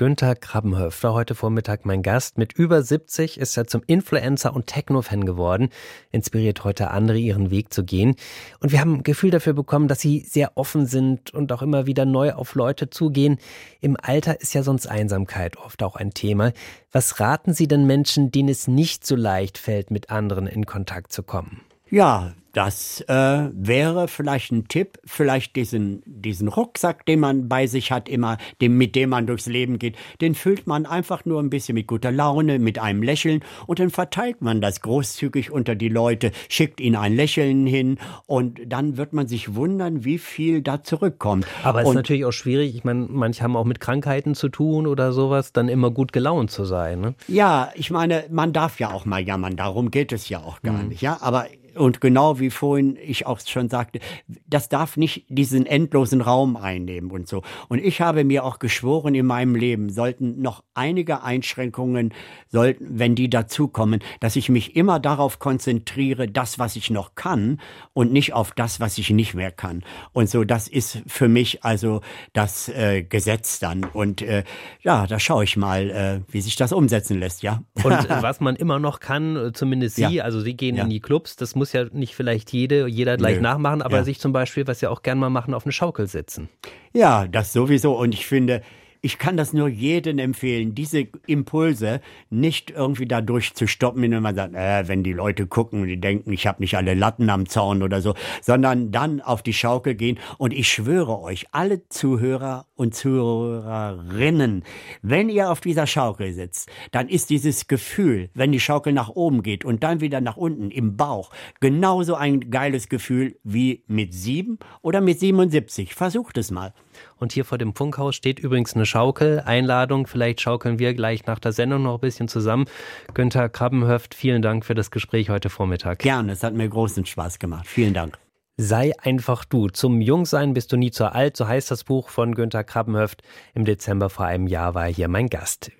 Günther 0.00 0.34
Krabbenhöfler, 0.34 1.12
heute 1.12 1.34
Vormittag 1.34 1.84
mein 1.84 2.02
Gast. 2.02 2.38
Mit 2.38 2.54
über 2.54 2.82
70 2.82 3.38
ist 3.38 3.54
er 3.58 3.66
zum 3.66 3.82
Influencer 3.86 4.56
und 4.56 4.66
Techno-Fan 4.66 5.26
geworden, 5.26 5.68
inspiriert 6.10 6.64
heute 6.64 6.90
andere, 6.90 7.18
ihren 7.18 7.50
Weg 7.50 7.70
zu 7.70 7.84
gehen. 7.84 8.16
Und 8.60 8.72
wir 8.72 8.80
haben 8.80 8.94
ein 8.94 9.02
Gefühl 9.02 9.30
dafür 9.30 9.52
bekommen, 9.52 9.88
dass 9.88 10.00
sie 10.00 10.20
sehr 10.20 10.56
offen 10.56 10.86
sind 10.86 11.34
und 11.34 11.52
auch 11.52 11.60
immer 11.60 11.84
wieder 11.84 12.06
neu 12.06 12.32
auf 12.32 12.54
Leute 12.54 12.88
zugehen. 12.88 13.36
Im 13.82 13.98
Alter 14.00 14.40
ist 14.40 14.54
ja 14.54 14.62
sonst 14.62 14.86
Einsamkeit 14.86 15.58
oft 15.58 15.82
auch 15.82 15.96
ein 15.96 16.14
Thema. 16.14 16.54
Was 16.90 17.20
raten 17.20 17.52
Sie 17.52 17.68
denn 17.68 17.86
Menschen, 17.86 18.30
denen 18.30 18.48
es 18.48 18.68
nicht 18.68 19.06
so 19.06 19.16
leicht 19.16 19.58
fällt, 19.58 19.90
mit 19.90 20.08
anderen 20.08 20.46
in 20.46 20.64
Kontakt 20.64 21.12
zu 21.12 21.22
kommen? 21.22 21.60
Ja, 21.90 22.32
das 22.52 23.00
äh, 23.02 23.48
wäre 23.52 24.08
vielleicht 24.08 24.50
ein 24.50 24.66
Tipp, 24.66 24.98
vielleicht 25.04 25.54
diesen, 25.54 26.02
diesen 26.04 26.48
Rucksack, 26.48 27.06
den 27.06 27.20
man 27.20 27.48
bei 27.48 27.66
sich 27.66 27.92
hat, 27.92 28.08
immer, 28.08 28.38
dem, 28.60 28.76
mit 28.76 28.96
dem 28.96 29.10
man 29.10 29.26
durchs 29.26 29.46
Leben 29.46 29.78
geht, 29.78 29.96
den 30.20 30.34
füllt 30.34 30.66
man 30.66 30.84
einfach 30.86 31.24
nur 31.24 31.40
ein 31.40 31.50
bisschen 31.50 31.74
mit 31.74 31.86
guter 31.86 32.10
Laune, 32.10 32.58
mit 32.58 32.78
einem 32.78 33.02
Lächeln 33.02 33.44
und 33.66 33.78
dann 33.78 33.90
verteilt 33.90 34.42
man 34.42 34.60
das 34.60 34.80
großzügig 34.80 35.52
unter 35.52 35.76
die 35.76 35.88
Leute, 35.88 36.32
schickt 36.48 36.80
ihnen 36.80 36.96
ein 36.96 37.14
Lächeln 37.14 37.66
hin 37.66 37.98
und 38.26 38.60
dann 38.66 38.96
wird 38.96 39.12
man 39.12 39.28
sich 39.28 39.54
wundern, 39.54 40.04
wie 40.04 40.18
viel 40.18 40.60
da 40.62 40.82
zurückkommt. 40.82 41.46
Aber 41.62 41.82
es 41.82 41.88
ist 41.88 41.94
natürlich 41.94 42.24
auch 42.24 42.32
schwierig, 42.32 42.74
ich 42.74 42.84
meine, 42.84 43.06
manche 43.08 43.44
haben 43.44 43.56
auch 43.56 43.64
mit 43.64 43.78
Krankheiten 43.78 44.34
zu 44.34 44.48
tun 44.48 44.86
oder 44.88 45.12
sowas, 45.12 45.52
dann 45.52 45.68
immer 45.68 45.90
gut 45.90 46.12
gelaunt 46.12 46.50
zu 46.50 46.64
sein. 46.64 47.00
Ne? 47.00 47.14
Ja, 47.28 47.70
ich 47.74 47.90
meine, 47.90 48.24
man 48.30 48.52
darf 48.52 48.80
ja 48.80 48.90
auch 48.90 49.04
mal 49.04 49.20
jammern, 49.20 49.56
darum 49.56 49.92
geht 49.92 50.10
es 50.10 50.28
ja 50.28 50.40
auch 50.40 50.62
gar 50.62 50.82
mhm. 50.82 50.88
nicht, 50.88 51.02
ja, 51.02 51.18
aber 51.20 51.46
und 51.74 52.00
genau 52.00 52.40
wie 52.40 52.50
vorhin 52.50 52.96
ich 53.02 53.26
auch 53.26 53.40
schon 53.40 53.68
sagte, 53.68 54.00
das 54.46 54.68
darf 54.68 54.96
nicht 54.96 55.24
diesen 55.28 55.66
endlosen 55.66 56.20
Raum 56.20 56.56
einnehmen 56.56 57.10
und 57.10 57.28
so. 57.28 57.42
Und 57.68 57.78
ich 57.78 58.00
habe 58.00 58.24
mir 58.24 58.44
auch 58.44 58.58
geschworen 58.58 59.14
in 59.14 59.26
meinem 59.26 59.54
Leben, 59.54 59.90
sollten 59.90 60.40
noch 60.40 60.64
einige 60.74 61.22
Einschränkungen, 61.22 62.12
sollten, 62.48 62.98
wenn 62.98 63.14
die 63.14 63.30
dazukommen, 63.30 64.00
dass 64.20 64.36
ich 64.36 64.48
mich 64.48 64.76
immer 64.76 65.00
darauf 65.00 65.38
konzentriere, 65.38 66.28
das, 66.28 66.58
was 66.58 66.76
ich 66.76 66.90
noch 66.90 67.14
kann 67.14 67.60
und 67.92 68.12
nicht 68.12 68.32
auf 68.32 68.52
das, 68.52 68.80
was 68.80 68.98
ich 68.98 69.10
nicht 69.10 69.34
mehr 69.34 69.50
kann. 69.50 69.84
Und 70.12 70.28
so, 70.28 70.44
das 70.44 70.68
ist 70.68 71.02
für 71.06 71.28
mich 71.28 71.64
also 71.64 72.00
das 72.32 72.68
äh, 72.68 73.02
Gesetz 73.02 73.58
dann. 73.58 73.84
Und 73.84 74.22
äh, 74.22 74.44
ja, 74.82 75.06
da 75.06 75.18
schaue 75.18 75.44
ich 75.44 75.56
mal, 75.56 75.90
äh, 75.90 76.32
wie 76.32 76.40
sich 76.40 76.56
das 76.56 76.72
umsetzen 76.72 77.18
lässt, 77.18 77.42
ja. 77.42 77.62
Und 77.82 78.08
was 78.08 78.40
man 78.40 78.56
immer 78.56 78.78
noch 78.78 79.00
kann, 79.00 79.52
zumindest 79.54 79.96
Sie, 79.96 80.16
ja. 80.16 80.24
also 80.24 80.40
Sie 80.40 80.56
gehen 80.56 80.76
ja. 80.76 80.84
in 80.84 80.90
die 80.90 81.00
Clubs, 81.00 81.36
das 81.36 81.54
muss 81.60 81.74
ja 81.74 81.84
nicht 81.92 82.14
vielleicht 82.14 82.54
jede, 82.54 82.86
jeder 82.86 83.18
gleich 83.18 83.36
Nö. 83.36 83.42
nachmachen, 83.42 83.82
aber 83.82 83.98
ja. 83.98 84.04
sich 84.04 84.18
zum 84.18 84.32
Beispiel, 84.32 84.66
was 84.66 84.80
ja 84.80 84.88
auch 84.88 85.02
gern 85.02 85.18
mal 85.18 85.28
machen, 85.28 85.52
auf 85.52 85.66
eine 85.66 85.72
Schaukel 85.72 86.06
setzen. 86.06 86.48
Ja, 86.94 87.28
das 87.28 87.52
sowieso. 87.52 87.98
Und 87.98 88.14
ich 88.14 88.26
finde, 88.26 88.62
ich 89.02 89.18
kann 89.18 89.36
das 89.36 89.52
nur 89.52 89.68
jedem 89.68 90.18
empfehlen, 90.18 90.74
diese 90.74 91.06
Impulse 91.26 92.00
nicht 92.28 92.70
irgendwie 92.70 93.06
dadurch 93.06 93.54
zu 93.54 93.66
stoppen, 93.66 94.02
indem 94.02 94.22
man 94.22 94.34
sagt, 94.34 94.54
äh, 94.54 94.86
wenn 94.88 95.02
die 95.02 95.12
Leute 95.12 95.46
gucken 95.46 95.82
und 95.82 95.88
die 95.88 96.00
denken, 96.00 96.32
ich 96.32 96.46
habe 96.46 96.60
nicht 96.60 96.76
alle 96.76 96.94
Latten 96.94 97.30
am 97.30 97.48
Zaun 97.48 97.82
oder 97.82 98.02
so, 98.02 98.14
sondern 98.42 98.92
dann 98.92 99.20
auf 99.20 99.42
die 99.42 99.52
Schaukel 99.52 99.94
gehen. 99.94 100.18
Und 100.38 100.52
ich 100.52 100.68
schwöre 100.68 101.20
euch, 101.20 101.46
alle 101.52 101.88
Zuhörer 101.88 102.66
und 102.74 102.94
Zuhörerinnen, 102.94 104.64
wenn 105.02 105.28
ihr 105.28 105.50
auf 105.50 105.60
dieser 105.60 105.86
Schaukel 105.86 106.32
sitzt, 106.32 106.70
dann 106.90 107.08
ist 107.08 107.30
dieses 107.30 107.68
Gefühl, 107.68 108.30
wenn 108.34 108.52
die 108.52 108.60
Schaukel 108.60 108.92
nach 108.92 109.08
oben 109.08 109.42
geht 109.42 109.64
und 109.64 109.82
dann 109.82 110.00
wieder 110.00 110.20
nach 110.20 110.36
unten 110.36 110.70
im 110.70 110.96
Bauch, 110.96 111.30
genauso 111.60 112.14
ein 112.14 112.50
geiles 112.50 112.88
Gefühl 112.88 113.36
wie 113.44 113.82
mit 113.86 114.12
sieben 114.14 114.58
oder 114.82 115.00
mit 115.00 115.20
77. 115.20 115.94
Versucht 115.94 116.36
es 116.36 116.50
mal. 116.50 116.74
Und 117.18 117.32
hier 117.32 117.44
vor 117.44 117.58
dem 117.58 117.74
Funkhaus 117.74 118.14
steht 118.14 118.38
übrigens 118.38 118.74
eine 118.74 118.86
Schaukel. 118.86 119.42
Einladung, 119.44 120.06
vielleicht 120.06 120.40
schaukeln 120.40 120.78
wir 120.78 120.94
gleich 120.94 121.26
nach 121.26 121.38
der 121.38 121.52
Sendung 121.52 121.82
noch 121.82 121.94
ein 121.94 122.00
bisschen 122.00 122.28
zusammen. 122.28 122.66
Günther 123.14 123.48
Krabbenhöft, 123.48 124.14
vielen 124.14 124.42
Dank 124.42 124.64
für 124.64 124.74
das 124.74 124.90
Gespräch 124.90 125.30
heute 125.30 125.50
Vormittag. 125.50 126.00
Gerne, 126.00 126.32
es 126.32 126.42
hat 126.42 126.54
mir 126.54 126.68
großen 126.68 127.06
Spaß 127.06 127.38
gemacht. 127.38 127.66
Vielen 127.66 127.94
Dank. 127.94 128.18
Sei 128.56 128.92
einfach 129.02 129.46
du. 129.46 129.68
Zum 129.68 130.02
Jungsein 130.02 130.52
bist 130.52 130.70
du 130.72 130.76
nie 130.76 130.90
zu 130.90 131.10
alt, 131.10 131.36
so 131.36 131.48
heißt 131.48 131.70
das 131.70 131.84
Buch 131.84 132.10
von 132.10 132.34
Günther 132.34 132.62
Krabbenhöft. 132.62 133.22
Im 133.54 133.64
Dezember 133.64 134.10
vor 134.10 134.26
einem 134.26 134.46
Jahr 134.46 134.74
war 134.74 134.86
er 134.86 134.92
hier 134.92 135.08
mein 135.08 135.28
Gast. 135.28 135.70